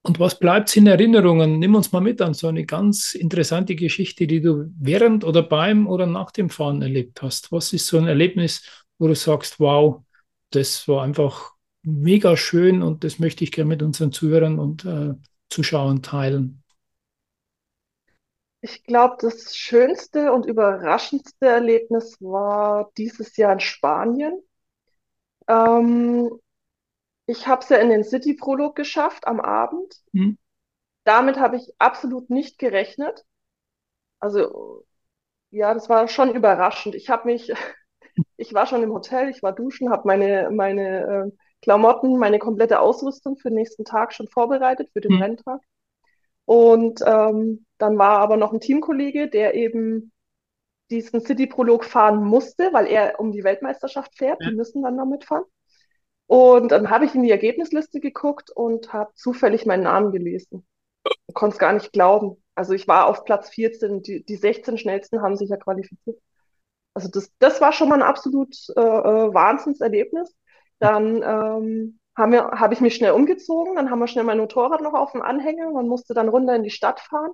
Und 0.02 0.20
was 0.20 0.38
bleibt 0.38 0.76
in 0.76 0.86
Erinnerungen? 0.86 1.58
Nimm 1.58 1.74
uns 1.74 1.90
mal 1.90 2.00
mit 2.00 2.20
an 2.22 2.34
so 2.34 2.46
eine 2.46 2.64
ganz 2.64 3.14
interessante 3.14 3.74
Geschichte, 3.74 4.26
die 4.26 4.40
du 4.40 4.70
während 4.78 5.24
oder 5.24 5.42
beim 5.42 5.88
oder 5.88 6.06
nach 6.06 6.30
dem 6.30 6.48
Fahren 6.48 6.80
erlebt 6.80 7.22
hast. 7.22 7.50
Was 7.50 7.72
ist 7.72 7.88
so 7.88 7.98
ein 7.98 8.06
Erlebnis, 8.06 8.62
wo 8.98 9.08
du 9.08 9.16
sagst, 9.16 9.58
wow, 9.58 10.04
das 10.50 10.86
war 10.86 11.02
einfach 11.02 11.54
mega 11.82 12.36
schön 12.36 12.82
und 12.82 13.02
das 13.02 13.18
möchte 13.18 13.42
ich 13.42 13.50
gerne 13.50 13.68
mit 13.68 13.82
unseren 13.82 14.12
Zuhörern 14.12 14.60
und 14.60 14.84
äh, 14.84 15.14
Zuschauern 15.48 16.02
teilen? 16.02 16.62
Ich 18.66 18.82
glaube, 18.82 19.14
das 19.20 19.54
schönste 19.54 20.32
und 20.32 20.44
überraschendste 20.44 21.46
Erlebnis 21.46 22.20
war 22.20 22.90
dieses 22.98 23.36
Jahr 23.36 23.52
in 23.52 23.60
Spanien. 23.60 24.42
Ähm, 25.46 26.36
ich 27.26 27.46
habe 27.46 27.62
es 27.62 27.68
ja 27.68 27.76
in 27.76 27.90
den 27.90 28.02
City-Prolog 28.02 28.74
geschafft 28.74 29.28
am 29.28 29.38
Abend. 29.38 29.94
Mhm. 30.10 30.36
Damit 31.04 31.38
habe 31.38 31.58
ich 31.58 31.72
absolut 31.78 32.28
nicht 32.28 32.58
gerechnet. 32.58 33.24
Also, 34.18 34.84
ja, 35.50 35.72
das 35.72 35.88
war 35.88 36.08
schon 36.08 36.34
überraschend. 36.34 36.96
Ich 36.96 37.08
habe 37.08 37.28
mich, 37.28 37.52
ich 38.36 38.52
war 38.52 38.66
schon 38.66 38.82
im 38.82 38.92
Hotel, 38.92 39.28
ich 39.28 39.44
war 39.44 39.52
duschen, 39.52 39.90
habe 39.90 40.08
meine, 40.08 40.50
meine 40.50 41.28
äh, 41.28 41.36
Klamotten, 41.62 42.18
meine 42.18 42.40
komplette 42.40 42.80
Ausrüstung 42.80 43.36
für 43.36 43.48
den 43.48 43.58
nächsten 43.58 43.84
Tag 43.84 44.12
schon 44.12 44.26
vorbereitet, 44.26 44.90
für 44.92 45.00
den 45.00 45.14
mhm. 45.14 45.22
Renntag. 45.22 45.60
Und 46.46 47.02
ähm, 47.04 47.66
dann 47.76 47.98
war 47.98 48.20
aber 48.20 48.36
noch 48.36 48.52
ein 48.52 48.60
Teamkollege, 48.60 49.28
der 49.28 49.54
eben 49.54 50.12
diesen 50.90 51.20
City-Prolog 51.20 51.84
fahren 51.84 52.24
musste, 52.24 52.72
weil 52.72 52.86
er 52.86 53.20
um 53.20 53.32
die 53.32 53.44
Weltmeisterschaft 53.44 54.16
fährt. 54.16 54.40
Ja. 54.40 54.50
Die 54.50 54.56
müssen 54.56 54.82
dann 54.82 54.96
da 54.96 55.04
mitfahren. 55.04 55.44
Und 56.26 56.72
dann 56.72 56.90
habe 56.90 57.04
ich 57.04 57.14
in 57.14 57.22
die 57.22 57.30
Ergebnisliste 57.30 58.00
geguckt 58.00 58.50
und 58.50 58.92
habe 58.92 59.12
zufällig 59.14 59.66
meinen 59.66 59.84
Namen 59.84 60.12
gelesen. 60.12 60.66
Ich 61.26 61.34
konnte 61.34 61.54
es 61.54 61.58
gar 61.58 61.72
nicht 61.72 61.92
glauben. 61.92 62.42
Also 62.54 62.72
ich 62.72 62.88
war 62.88 63.06
auf 63.06 63.24
Platz 63.24 63.50
14, 63.50 64.02
die, 64.02 64.24
die 64.24 64.36
16 64.36 64.78
schnellsten 64.78 65.22
haben 65.22 65.36
sich 65.36 65.50
ja 65.50 65.56
qualifiziert. 65.56 66.18
Also 66.94 67.08
das, 67.08 67.30
das 67.38 67.60
war 67.60 67.72
schon 67.72 67.88
mal 67.88 67.96
ein 67.96 68.02
absolut 68.02 68.56
äh, 68.76 68.80
äh 68.80 69.34
Wahnsinnserlebnis. 69.34 70.34
Dann 70.78 71.22
ähm, 71.22 71.98
habe 72.16 72.50
hab 72.58 72.72
ich 72.72 72.80
mich 72.80 72.94
schnell 72.94 73.12
umgezogen, 73.12 73.76
dann 73.76 73.90
haben 73.90 73.98
wir 73.98 74.08
schnell 74.08 74.24
mein 74.24 74.38
Motorrad 74.38 74.80
noch 74.80 74.94
auf 74.94 75.12
dem 75.12 75.22
Anhänger 75.22 75.68
und 75.68 75.88
musste 75.88 76.14
dann 76.14 76.28
runter 76.28 76.56
in 76.56 76.62
die 76.62 76.70
Stadt 76.70 77.00
fahren. 77.00 77.32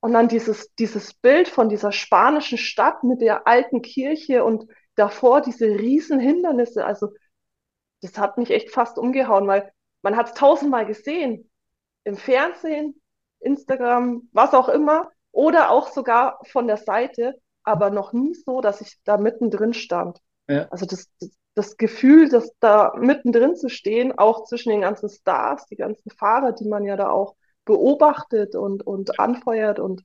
Und 0.00 0.12
dann 0.12 0.28
dieses, 0.28 0.74
dieses 0.74 1.14
Bild 1.14 1.48
von 1.48 1.68
dieser 1.68 1.92
spanischen 1.92 2.58
Stadt 2.58 3.04
mit 3.04 3.20
der 3.20 3.46
alten 3.46 3.82
Kirche 3.82 4.44
und 4.44 4.66
davor 4.94 5.40
diese 5.40 5.66
riesen 5.66 6.18
Hindernisse, 6.18 6.84
also 6.84 7.10
das 8.00 8.18
hat 8.18 8.38
mich 8.38 8.50
echt 8.50 8.70
fast 8.70 8.98
umgehauen, 8.98 9.46
weil 9.46 9.72
man 10.02 10.16
hat 10.16 10.28
es 10.28 10.34
tausendmal 10.34 10.86
gesehen. 10.86 11.50
Im 12.04 12.16
Fernsehen, 12.16 13.00
Instagram, 13.40 14.28
was 14.32 14.54
auch 14.54 14.70
immer, 14.70 15.10
oder 15.32 15.70
auch 15.70 15.88
sogar 15.88 16.40
von 16.46 16.66
der 16.66 16.78
Seite, 16.78 17.38
aber 17.62 17.90
noch 17.90 18.12
nie 18.12 18.34
so, 18.34 18.62
dass 18.62 18.80
ich 18.80 18.98
da 19.04 19.18
mittendrin 19.18 19.74
stand. 19.74 20.18
Ja. 20.48 20.66
Also 20.70 20.86
das, 20.86 21.10
das, 21.20 21.30
das 21.54 21.76
Gefühl, 21.76 22.28
dass 22.28 22.52
da 22.60 22.92
mittendrin 22.96 23.56
zu 23.56 23.68
stehen, 23.68 24.16
auch 24.16 24.44
zwischen 24.44 24.70
den 24.70 24.82
ganzen 24.82 25.08
Stars, 25.08 25.66
die 25.66 25.76
ganzen 25.76 26.10
Fahrer, 26.10 26.52
die 26.52 26.68
man 26.68 26.84
ja 26.84 26.96
da 26.96 27.10
auch 27.10 27.34
beobachtet 27.64 28.54
und, 28.54 28.86
und 28.86 29.18
anfeuert. 29.18 29.78
Und 29.78 30.02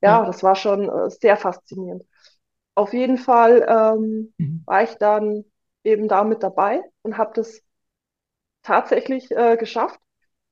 ja, 0.00 0.20
ja. 0.20 0.26
das 0.26 0.42
war 0.42 0.54
schon 0.54 0.88
äh, 0.88 1.10
sehr 1.10 1.36
faszinierend. 1.36 2.04
Auf 2.74 2.92
jeden 2.92 3.18
Fall 3.18 3.66
ähm, 3.68 4.32
mhm. 4.38 4.62
war 4.66 4.82
ich 4.82 4.94
dann 4.94 5.44
eben 5.84 6.08
da 6.08 6.24
mit 6.24 6.42
dabei 6.42 6.82
und 7.02 7.18
habe 7.18 7.32
das 7.34 7.60
tatsächlich 8.62 9.30
äh, 9.30 9.56
geschafft. 9.56 9.98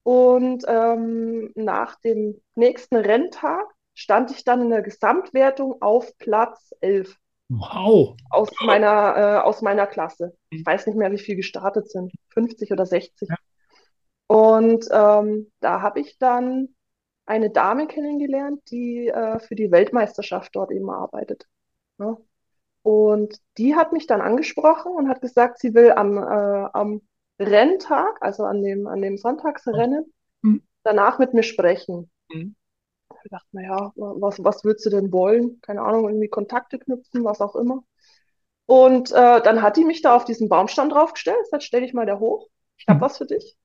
Und 0.03 0.65
ähm, 0.67 1.53
nach 1.55 1.97
dem 2.01 2.41
nächsten 2.55 2.97
Renntag 2.97 3.65
stand 3.95 4.31
ich 4.31 4.45
dann 4.45 4.63
in 4.63 4.71
der 4.71 4.83
Gesamtwertung 4.83 5.81
auf 5.81 6.17
Platz 6.19 6.73
11. 6.81 7.17
Wow. 7.51 8.17
Aus 8.31 8.49
meiner, 8.61 9.17
äh, 9.17 9.41
aus 9.41 9.61
meiner 9.61 9.89
Klasse. 9.89 10.37
Ich 10.51 10.65
weiß 10.65 10.87
nicht 10.87 10.97
mehr, 10.97 11.11
wie 11.11 11.19
viel 11.19 11.35
gestartet 11.35 11.91
sind. 11.91 12.13
50 12.29 12.71
oder 12.71 12.87
60. 12.87 13.29
Ja. 13.29 13.37
Und 14.29 14.87
ähm, 14.93 15.51
da 15.59 15.83
habe 15.83 15.99
ich 15.99 16.17
dann 16.19 16.69
eine 17.27 17.51
Dame 17.51 17.89
kennengelernt, 17.89 18.63
die 18.71 19.09
äh, 19.09 19.41
für 19.41 19.57
die 19.57 19.73
Weltmeisterschaft 19.73 20.55
dort 20.55 20.71
eben 20.71 20.91
arbeitet. 20.91 21.49
Ja. 21.99 22.07
Ne? 22.07 22.17
Und 22.83 23.37
die 23.59 23.75
hat 23.75 23.93
mich 23.93 24.07
dann 24.07 24.23
angesprochen 24.23 24.93
und 24.93 25.09
hat 25.09 25.21
gesagt, 25.21 25.59
sie 25.59 25.75
will 25.75 25.91
am, 25.91 26.17
äh, 26.17 26.69
am 26.73 27.03
Renntag, 27.39 28.17
also 28.23 28.45
an 28.45 28.63
dem, 28.63 28.87
an 28.87 29.03
dem 29.03 29.19
Sonntagsrennen, 29.19 30.11
mhm. 30.41 30.63
danach 30.85 31.19
mit 31.19 31.35
mir 31.35 31.43
sprechen. 31.43 32.11
Mhm 32.31 32.55
ich 33.25 33.31
dachte, 33.31 33.49
naja, 33.53 33.93
was, 33.97 34.43
was 34.43 34.65
würdest 34.65 34.87
du 34.87 34.91
denn 34.91 35.13
wollen? 35.13 35.61
Keine 35.61 35.83
Ahnung, 35.83 36.09
irgendwie 36.09 36.29
Kontakte 36.29 36.79
knüpfen, 36.79 37.25
was 37.25 37.41
auch 37.41 37.57
immer. 37.57 37.83
Und 38.67 39.11
äh, 39.11 39.43
dann 39.43 39.63
hat 39.63 39.77
die 39.77 39.85
mich 39.85 40.01
da 40.01 40.15
auf 40.15 40.25
diesen 40.25 40.49
Baumstamm 40.49 40.91
draufgestellt. 40.91 41.39
Jetzt 41.51 41.65
stell 41.65 41.81
dich 41.81 41.93
mal 41.93 42.07
da 42.07 42.19
hoch. 42.19 42.49
Ich 42.77 42.87
habe 42.87 42.99
mhm. 42.99 43.03
was 43.03 43.19
für 43.19 43.27
dich. 43.27 43.57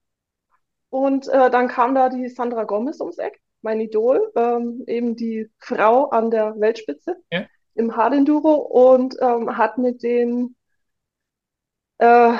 Und 0.90 1.28
äh, 1.28 1.50
dann 1.50 1.68
kam 1.68 1.94
da 1.94 2.08
die 2.08 2.28
Sandra 2.28 2.64
Gomez 2.64 3.00
ums 3.00 3.18
Eck, 3.18 3.40
mein 3.62 3.80
Idol, 3.80 4.32
ähm, 4.36 4.84
eben 4.86 5.16
die 5.16 5.50
Frau 5.58 6.08
an 6.10 6.30
der 6.30 6.58
Weltspitze 6.58 7.16
ja. 7.30 7.46
im 7.74 7.96
Hardenduro 7.96 8.54
und 8.54 9.16
ähm, 9.20 9.56
hat 9.56 9.78
mit 9.78 10.02
dem 10.02 10.54
äh, 11.98 12.32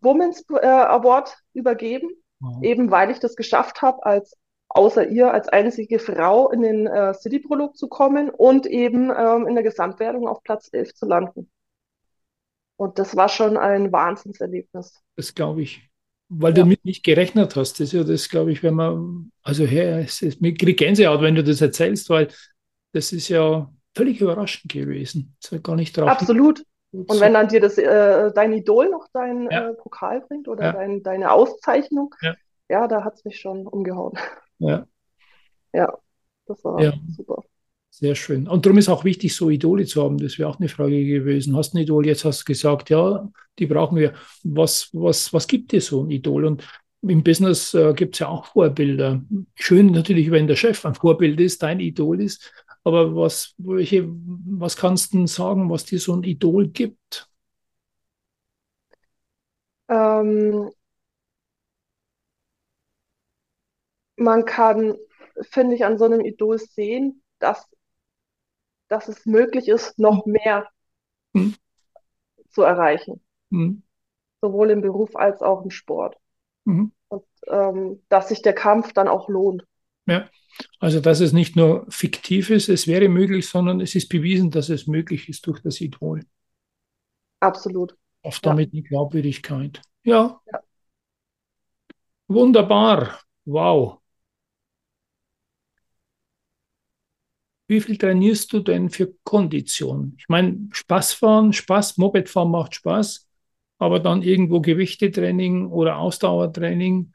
Women's 0.00 0.44
äh, 0.50 0.66
Award 0.66 1.36
übergeben, 1.54 2.10
wow. 2.40 2.62
eben 2.62 2.90
weil 2.90 3.10
ich 3.10 3.20
das 3.20 3.36
geschafft 3.36 3.82
habe, 3.82 4.04
als 4.04 4.36
außer 4.74 5.08
ihr 5.08 5.32
als 5.32 5.48
einzige 5.48 5.98
Frau 5.98 6.50
in 6.50 6.62
den 6.62 6.86
äh, 6.86 7.14
City-Prolog 7.14 7.76
zu 7.76 7.88
kommen 7.88 8.28
und 8.28 8.66
eben 8.66 9.10
ähm, 9.16 9.46
in 9.46 9.54
der 9.54 9.64
Gesamtwertung 9.64 10.28
auf 10.28 10.42
Platz 10.42 10.68
11 10.72 10.94
zu 10.94 11.06
landen. 11.06 11.50
Und 12.76 12.98
das 12.98 13.16
war 13.16 13.28
schon 13.28 13.56
ein 13.56 13.92
Wahnsinnserlebnis. 13.92 15.00
Das 15.16 15.34
glaube 15.34 15.62
ich. 15.62 15.88
Weil 16.28 16.50
ja. 16.50 16.56
du 16.56 16.60
damit 16.62 16.84
nicht 16.84 17.04
gerechnet 17.04 17.54
hast. 17.54 17.74
Das 17.74 17.88
ist 17.88 17.92
ja 17.92 18.02
das, 18.02 18.28
glaube 18.28 18.50
ich, 18.50 18.64
wenn 18.64 18.74
man, 18.74 19.30
also 19.42 19.64
her, 19.64 20.00
es 20.00 20.20
ist, 20.22 20.40
mir 20.40 20.52
kriegt 20.54 20.80
Gänsehaut, 20.80 21.22
wenn 21.22 21.36
du 21.36 21.44
das 21.44 21.60
erzählst, 21.60 22.10
weil 22.10 22.28
das 22.92 23.12
ist 23.12 23.28
ja 23.28 23.72
völlig 23.96 24.20
überraschend 24.20 24.72
gewesen. 24.72 25.36
Das 25.40 25.62
gar 25.62 25.76
nicht 25.76 25.96
drauf. 25.96 26.08
Absolut. 26.08 26.64
Und 26.90 27.12
so. 27.12 27.20
wenn 27.20 27.34
dann 27.34 27.48
dir 27.48 27.60
das, 27.60 27.78
äh, 27.78 28.32
dein 28.34 28.52
Idol 28.52 28.88
noch 28.88 29.06
dein 29.12 29.48
ja. 29.50 29.70
äh, 29.70 29.74
Pokal 29.74 30.20
bringt 30.22 30.48
oder 30.48 30.64
ja. 30.64 30.72
dein, 30.72 31.02
deine 31.02 31.32
Auszeichnung, 31.32 32.14
ja, 32.68 32.88
da 32.88 33.04
hat 33.04 33.14
es 33.14 33.24
mich 33.24 33.38
schon 33.38 33.66
umgehauen. 33.66 34.18
Ja. 34.68 34.86
Ja, 35.72 35.92
das 36.46 36.64
war 36.64 36.80
ja. 36.80 36.94
super. 37.08 37.42
Sehr 37.90 38.16
schön. 38.16 38.48
Und 38.48 38.66
darum 38.66 38.78
ist 38.78 38.88
auch 38.88 39.04
wichtig, 39.04 39.36
so 39.36 39.50
Idole 39.50 39.86
zu 39.86 40.02
haben. 40.02 40.18
Das 40.18 40.36
wäre 40.38 40.48
auch 40.48 40.58
eine 40.58 40.68
Frage 40.68 41.04
gewesen. 41.04 41.56
Hast 41.56 41.72
du 41.74 41.78
ein 41.78 41.82
Idol? 41.82 42.06
Jetzt 42.06 42.24
hast 42.24 42.40
du 42.40 42.44
gesagt, 42.44 42.90
ja, 42.90 43.28
die 43.58 43.66
brauchen 43.66 43.96
wir. 43.96 44.14
Was, 44.42 44.88
was, 44.92 45.32
was 45.32 45.46
gibt 45.46 45.70
dir 45.70 45.80
so 45.80 46.02
ein 46.02 46.10
Idol? 46.10 46.44
Und 46.44 46.66
im 47.02 47.22
Business 47.22 47.72
äh, 47.74 47.92
gibt 47.94 48.16
es 48.16 48.18
ja 48.18 48.28
auch 48.28 48.46
Vorbilder. 48.46 49.22
Schön 49.54 49.92
natürlich, 49.92 50.30
wenn 50.32 50.48
der 50.48 50.56
Chef 50.56 50.84
ein 50.84 50.96
Vorbild 50.96 51.38
ist, 51.40 51.62
dein 51.62 51.78
Idol 51.78 52.20
ist. 52.20 52.52
Aber 52.82 53.14
was, 53.14 53.54
welche, 53.58 54.08
was 54.08 54.76
kannst 54.76 55.12
du 55.12 55.18
denn 55.18 55.26
sagen, 55.26 55.70
was 55.70 55.84
dir 55.84 56.00
so 56.00 56.14
ein 56.14 56.24
Idol 56.24 56.68
gibt? 56.68 57.28
Ähm, 59.88 60.70
man 64.16 64.44
kann, 64.44 64.96
finde 65.50 65.74
ich, 65.74 65.84
an 65.84 65.98
so 65.98 66.04
einem 66.04 66.20
Idol 66.20 66.58
sehen, 66.58 67.22
dass, 67.38 67.68
dass 68.88 69.08
es 69.08 69.26
möglich 69.26 69.68
ist, 69.68 69.98
noch 69.98 70.26
mehr 70.26 70.68
Mhm. 71.32 71.54
zu 72.50 72.62
erreichen, 72.62 73.20
Mhm. 73.50 73.82
sowohl 74.40 74.70
im 74.70 74.80
Beruf 74.82 75.16
als 75.16 75.42
auch 75.42 75.62
im 75.64 75.70
Sport. 75.70 76.16
Mhm. 76.64 76.92
Und 77.08 77.24
ähm, 77.48 78.02
dass 78.08 78.28
sich 78.28 78.42
der 78.42 78.54
Kampf 78.54 78.92
dann 78.92 79.08
auch 79.08 79.28
lohnt. 79.28 79.64
Ja, 80.06 80.28
also 80.78 81.00
dass 81.00 81.20
es 81.20 81.32
nicht 81.32 81.56
nur 81.56 81.86
fiktiv 81.90 82.50
ist, 82.50 82.68
es 82.68 82.86
wäre 82.86 83.08
möglich, 83.08 83.48
sondern 83.48 83.80
es 83.80 83.94
ist 83.94 84.08
bewiesen, 84.08 84.50
dass 84.50 84.68
es 84.68 84.86
möglich 84.86 85.28
ist 85.28 85.46
durch 85.46 85.60
das 85.60 85.80
Idol. 85.80 86.20
Absolut. 87.40 87.96
Auf 88.22 88.36
Ja. 88.36 88.40
damit 88.50 88.72
eine 88.72 88.82
Glaubwürdigkeit. 88.82 89.82
Ja. 90.04 90.40
Ja. 90.52 90.60
Wunderbar. 92.28 93.20
Wow. 93.44 94.00
Wie 97.74 97.80
viel 97.80 97.98
trainierst 97.98 98.52
du 98.52 98.60
denn 98.60 98.88
für 98.88 99.12
Kondition? 99.24 100.14
Ich 100.16 100.28
meine, 100.28 100.68
Spaß 100.70 101.14
fahren, 101.14 101.52
Spaß, 101.52 101.96
Moped 101.96 102.28
fahren 102.28 102.52
macht 102.52 102.76
Spaß, 102.76 103.28
aber 103.78 103.98
dann 103.98 104.22
irgendwo 104.22 104.60
Gewichtetraining 104.60 105.66
oder 105.66 105.98
Ausdauertraining, 105.98 107.12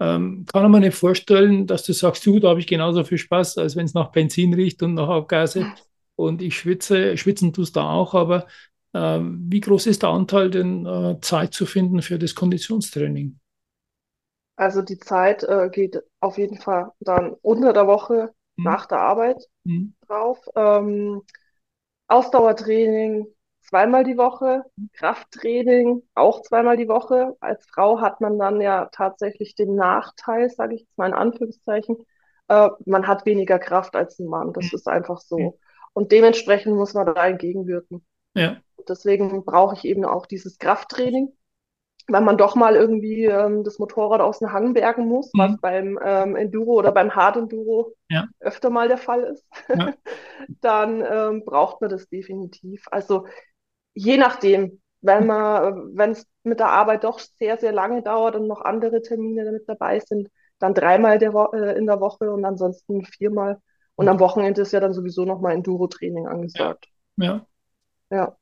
ähm, 0.00 0.46
kann 0.52 0.68
man 0.68 0.80
nicht 0.80 0.96
vorstellen, 0.96 1.68
dass 1.68 1.84
du 1.84 1.92
sagst, 1.92 2.26
du, 2.26 2.40
da 2.40 2.48
habe 2.48 2.58
ich 2.58 2.66
genauso 2.66 3.04
viel 3.04 3.18
Spaß, 3.18 3.58
als 3.58 3.76
wenn 3.76 3.84
es 3.84 3.94
nach 3.94 4.10
Benzin 4.10 4.52
riecht 4.52 4.82
und 4.82 4.94
nach 4.94 5.08
Abgase 5.08 5.74
und 6.16 6.42
ich 6.42 6.58
schwitze, 6.58 7.16
schwitzen 7.16 7.52
tust 7.52 7.76
du 7.76 7.80
auch, 7.80 8.12
aber 8.14 8.48
ähm, 8.92 9.46
wie 9.48 9.60
groß 9.60 9.86
ist 9.86 10.02
der 10.02 10.08
Anteil, 10.08 10.50
denn 10.50 10.86
äh, 10.86 11.20
Zeit 11.20 11.54
zu 11.54 11.66
finden 11.66 12.02
für 12.02 12.18
das 12.18 12.34
Konditionstraining? 12.34 13.38
Also 14.56 14.82
die 14.82 14.98
Zeit 14.98 15.44
äh, 15.44 15.68
geht 15.70 16.02
auf 16.18 16.36
jeden 16.36 16.58
Fall 16.58 16.90
dann 16.98 17.36
unter 17.42 17.72
der 17.72 17.86
Woche 17.86 18.34
Hm, 18.60 18.64
nach 18.64 18.86
der 18.86 19.00
Arbeit 19.00 19.48
hm, 19.66 19.92
drauf. 20.06 20.38
Ähm, 20.56 21.22
Ausdauertraining 22.08 23.26
zweimal 23.62 24.04
die 24.04 24.16
Woche, 24.18 24.64
Krafttraining 24.94 26.02
auch 26.14 26.42
zweimal 26.42 26.76
die 26.76 26.88
Woche. 26.88 27.36
Als 27.40 27.66
Frau 27.66 28.00
hat 28.00 28.20
man 28.20 28.38
dann 28.38 28.60
ja 28.60 28.86
tatsächlich 28.92 29.54
den 29.54 29.76
Nachteil, 29.76 30.50
sage 30.50 30.74
ich 30.74 30.82
jetzt 30.82 30.98
mal 30.98 31.08
in 31.08 31.14
Anführungszeichen, 31.14 31.96
äh, 32.48 32.68
man 32.86 33.06
hat 33.06 33.26
weniger 33.26 33.58
Kraft 33.58 33.94
als 33.96 34.18
ein 34.18 34.26
Mann. 34.26 34.52
Das 34.52 34.66
Hm. 34.66 34.74
ist 34.74 34.88
einfach 34.88 35.20
Hm. 35.20 35.26
so. 35.28 35.58
Und 35.92 36.12
dementsprechend 36.12 36.74
muss 36.76 36.94
man 36.94 37.06
da 37.06 37.26
entgegenwirken. 37.26 38.04
Ja, 38.34 38.62
Deswegen 38.88 39.44
brauche 39.44 39.74
ich 39.76 39.84
eben 39.84 40.04
auch 40.04 40.26
dieses 40.26 40.58
Krafttraining. 40.58 41.32
Wenn 42.12 42.24
man 42.24 42.36
doch 42.38 42.54
mal 42.56 42.76
irgendwie 42.76 43.24
ähm, 43.24 43.64
das 43.64 43.78
Motorrad 43.78 44.20
aus 44.20 44.38
dem 44.40 44.52
Hang 44.52 44.74
bergen 44.74 45.06
muss, 45.06 45.30
was 45.36 45.52
Mhm. 45.52 45.58
beim 45.60 45.98
ähm, 46.04 46.36
Enduro 46.36 46.72
oder 46.74 46.92
beim 46.92 47.14
Hard 47.14 47.36
Enduro 47.36 47.94
Ja. 48.10 48.26
öfter 48.40 48.70
mal 48.70 48.88
der 48.88 48.98
Fall 48.98 49.22
ist, 49.24 49.44
Ja. 49.68 49.94
dann 50.60 51.02
ähm, 51.06 51.44
braucht 51.44 51.80
man 51.80 51.90
das 51.90 52.08
definitiv. 52.08 52.84
Also 52.90 53.26
je 53.94 54.16
nachdem, 54.16 54.80
wenn 55.02 55.26
man, 55.26 55.96
wenn 55.96 56.10
es 56.12 56.26
mit 56.42 56.60
der 56.60 56.68
Arbeit 56.70 57.04
doch 57.04 57.18
sehr, 57.18 57.58
sehr 57.58 57.72
lange 57.72 58.02
dauert 58.02 58.36
und 58.36 58.46
noch 58.46 58.60
andere 58.62 59.02
Termine 59.02 59.44
damit 59.44 59.68
dabei 59.68 60.00
sind, 60.00 60.28
dann 60.58 60.74
dreimal 60.74 61.18
der 61.18 61.32
Wo 61.32 61.46
äh, 61.52 61.76
in 61.78 61.86
der 61.86 62.00
Woche 62.00 62.30
und 62.32 62.44
ansonsten 62.44 63.04
viermal. 63.04 63.58
Und 63.96 64.08
am 64.08 64.20
Wochenende 64.20 64.62
ist 64.62 64.72
ja 64.72 64.80
dann 64.80 64.94
sowieso 64.94 65.24
nochmal 65.24 65.54
Enduro-Training 65.54 66.26
angesagt. 66.26 66.86
ja. 67.16 67.46
Ja. 68.10 68.36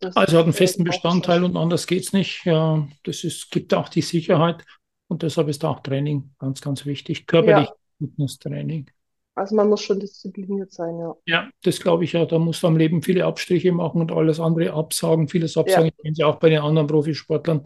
Das 0.00 0.16
Also 0.16 0.38
hat 0.38 0.44
einen 0.44 0.52
festen. 0.52 0.84
Bestandteil 0.84 1.44
und 1.44 1.56
anders 1.56 1.86
geht's 1.86 2.12
nicht. 2.12 2.44
Ja, 2.44 2.86
das 3.04 3.24
ist, 3.24 3.50
gibt 3.50 3.74
auch 3.74 3.88
die 3.88 4.02
Sicherheit 4.02 4.64
und 5.08 5.22
deshalb 5.22 5.48
ist 5.48 5.64
auch 5.64 5.80
Training 5.80 6.34
ganz, 6.38 6.60
ganz 6.60 6.86
wichtig. 6.86 7.26
Körperlich 7.26 7.68
Ja. 7.68 7.74
Fitnesstraining. 7.98 8.90
Also 9.34 9.54
man 9.56 9.68
muss 9.68 9.82
schon 9.82 9.98
diszipliniert 9.98 10.72
sein, 10.72 10.98
ja. 10.98 11.14
Ja, 11.26 11.50
das 11.62 11.80
glaube 11.80 12.04
ich 12.04 12.12
ja. 12.12 12.26
Da 12.26 12.38
musst 12.38 12.62
du 12.62 12.66
am 12.66 12.76
Leben 12.76 13.02
viele 13.02 13.24
Abstriche 13.24 13.72
machen 13.72 14.00
und 14.00 14.12
alles 14.12 14.40
andere 14.40 14.72
absagen, 14.72 15.28
vieles 15.28 15.56
absagen. 15.56 15.86
Ich 15.88 15.96
kenne 15.96 16.14
sie 16.14 16.24
auch 16.24 16.36
bei 16.36 16.50
den 16.50 16.60
anderen 16.60 16.86
Profisportlern. 16.86 17.62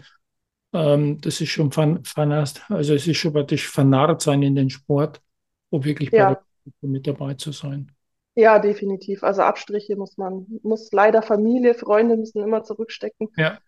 Ähm, 0.73 1.21
das 1.21 1.41
ist 1.41 1.51
schon 1.51 1.73
fan, 1.73 2.05
fanast, 2.05 2.63
also 2.71 2.95
es 2.95 3.07
ist 3.07 3.17
schon 3.19 3.33
praktisch 3.33 3.69
vernarrt 3.69 4.21
sein 4.23 4.43
in 4.43 4.55
den 4.57 4.71
Sport, 4.71 5.23
um 5.71 5.85
wirklich 5.85 6.15
bei 6.15 6.19
Ja. 6.19 6.29
der 6.35 6.43
Gruppe 6.65 6.87
mit 6.89 7.07
dabei 7.07 7.35
zu 7.35 7.53
sein. 7.53 7.93
Ja, 8.37 8.59
definitiv. 8.61 9.23
Also 9.25 9.43
Abstriche 9.43 9.97
muss 9.97 10.17
man, 10.19 10.47
muss 10.63 10.93
leider 10.93 11.23
Familie, 11.23 11.75
Freunde 11.75 12.17
müssen 12.17 12.43
immer 12.43 12.63
zurückstecken. 12.65 13.31
Ja. 13.37 13.61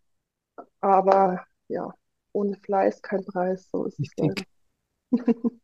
Aber 0.80 1.44
ja, 1.68 1.92
ohne 2.32 2.56
Fleiß 2.56 3.02
kein 3.02 3.24
Preis, 3.24 3.68
so 3.70 3.84
ist 3.84 4.00
es 4.00 4.14
Richtig. 4.16 4.16
leider. 4.16 4.44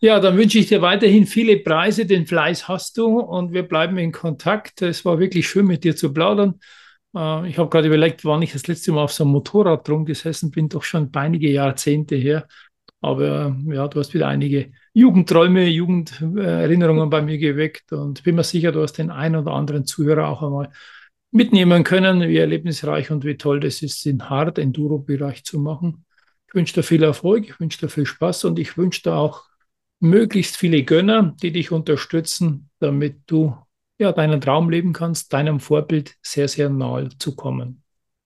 Ja, 0.00 0.20
dann 0.20 0.36
wünsche 0.36 0.58
ich 0.58 0.66
dir 0.68 0.82
weiterhin 0.82 1.26
viele 1.26 1.58
Preise. 1.58 2.04
Den 2.06 2.26
Fleiß 2.26 2.68
hast 2.68 2.98
du 2.98 3.20
und 3.20 3.52
wir 3.52 3.62
bleiben 3.62 3.96
in 3.98 4.12
Kontakt. 4.12 4.82
Es 4.82 5.04
war 5.04 5.18
wirklich 5.18 5.48
schön, 5.48 5.66
mit 5.66 5.84
dir 5.84 5.96
zu 5.96 6.12
plaudern. 6.12 6.60
Äh, 7.16 7.48
Ich 7.48 7.58
habe 7.58 7.70
gerade 7.70 7.86
überlegt, 7.88 8.24
wann 8.24 8.42
ich 8.42 8.52
das 8.52 8.66
letzte 8.66 8.92
Mal 8.92 9.04
auf 9.04 9.12
so 9.12 9.24
einem 9.24 9.32
Motorrad 9.32 9.88
drum 9.88 10.04
gesessen 10.04 10.50
bin, 10.50 10.68
doch 10.68 10.82
schon 10.82 11.10
einige 11.14 11.50
Jahrzehnte 11.50 12.16
her. 12.16 12.46
Aber 13.00 13.54
äh, 13.68 13.74
ja, 13.74 13.88
du 13.88 13.98
hast 14.00 14.12
wieder 14.14 14.28
einige 14.28 14.72
Jugendträume, 14.94 15.66
Jugenderinnerungen 15.66 17.10
bei 17.10 17.20
mir 17.20 17.38
geweckt 17.38 17.92
und 17.92 18.22
bin 18.22 18.36
mir 18.36 18.44
sicher, 18.44 18.72
du 18.72 18.82
hast 18.82 18.94
den 18.94 19.10
einen 19.10 19.36
oder 19.36 19.52
anderen 19.52 19.86
Zuhörer 19.86 20.28
auch 20.28 20.42
einmal 20.42 20.70
mitnehmen 21.32 21.82
können, 21.82 22.22
wie 22.28 22.36
erlebnisreich 22.36 23.10
und 23.10 23.24
wie 23.24 23.36
toll 23.36 23.58
das 23.60 23.82
ist, 23.82 24.04
den 24.04 24.30
Hard-Enduro-Bereich 24.30 25.44
zu 25.44 25.58
machen. 25.58 26.06
Ich 26.48 26.54
wünsche 26.54 26.74
dir 26.74 26.84
viel 26.84 27.02
Erfolg, 27.02 27.48
ich 27.48 27.58
wünsche 27.58 27.80
dir 27.80 27.88
viel 27.88 28.06
Spaß 28.06 28.44
und 28.44 28.58
ich 28.60 28.78
wünsche 28.78 29.02
dir 29.02 29.14
auch 29.16 29.42
möglichst 29.98 30.56
viele 30.56 30.84
Gönner, 30.84 31.34
die 31.42 31.50
dich 31.50 31.72
unterstützen, 31.72 32.70
damit 32.78 33.22
du 33.26 33.56
ja 33.98 34.12
deinen 34.12 34.40
Traum 34.40 34.70
leben 34.70 34.92
kannst, 34.92 35.32
deinem 35.32 35.58
Vorbild 35.58 36.14
sehr, 36.22 36.46
sehr 36.46 36.70
nahe 36.70 37.08
zu 37.18 37.34
kommen. 37.34 37.82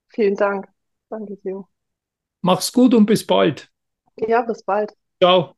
Vielen 0.09 0.35
Dank. 0.37 0.69
Danke, 1.09 1.39
Theo. 1.41 1.66
Mach's 2.43 2.73
gut 2.73 2.95
und 2.95 3.07
bis 3.07 3.25
bald. 3.25 3.71
Ja, 4.16 4.43
bis 4.43 4.62
bald. 4.64 4.93
Ciao. 5.21 5.57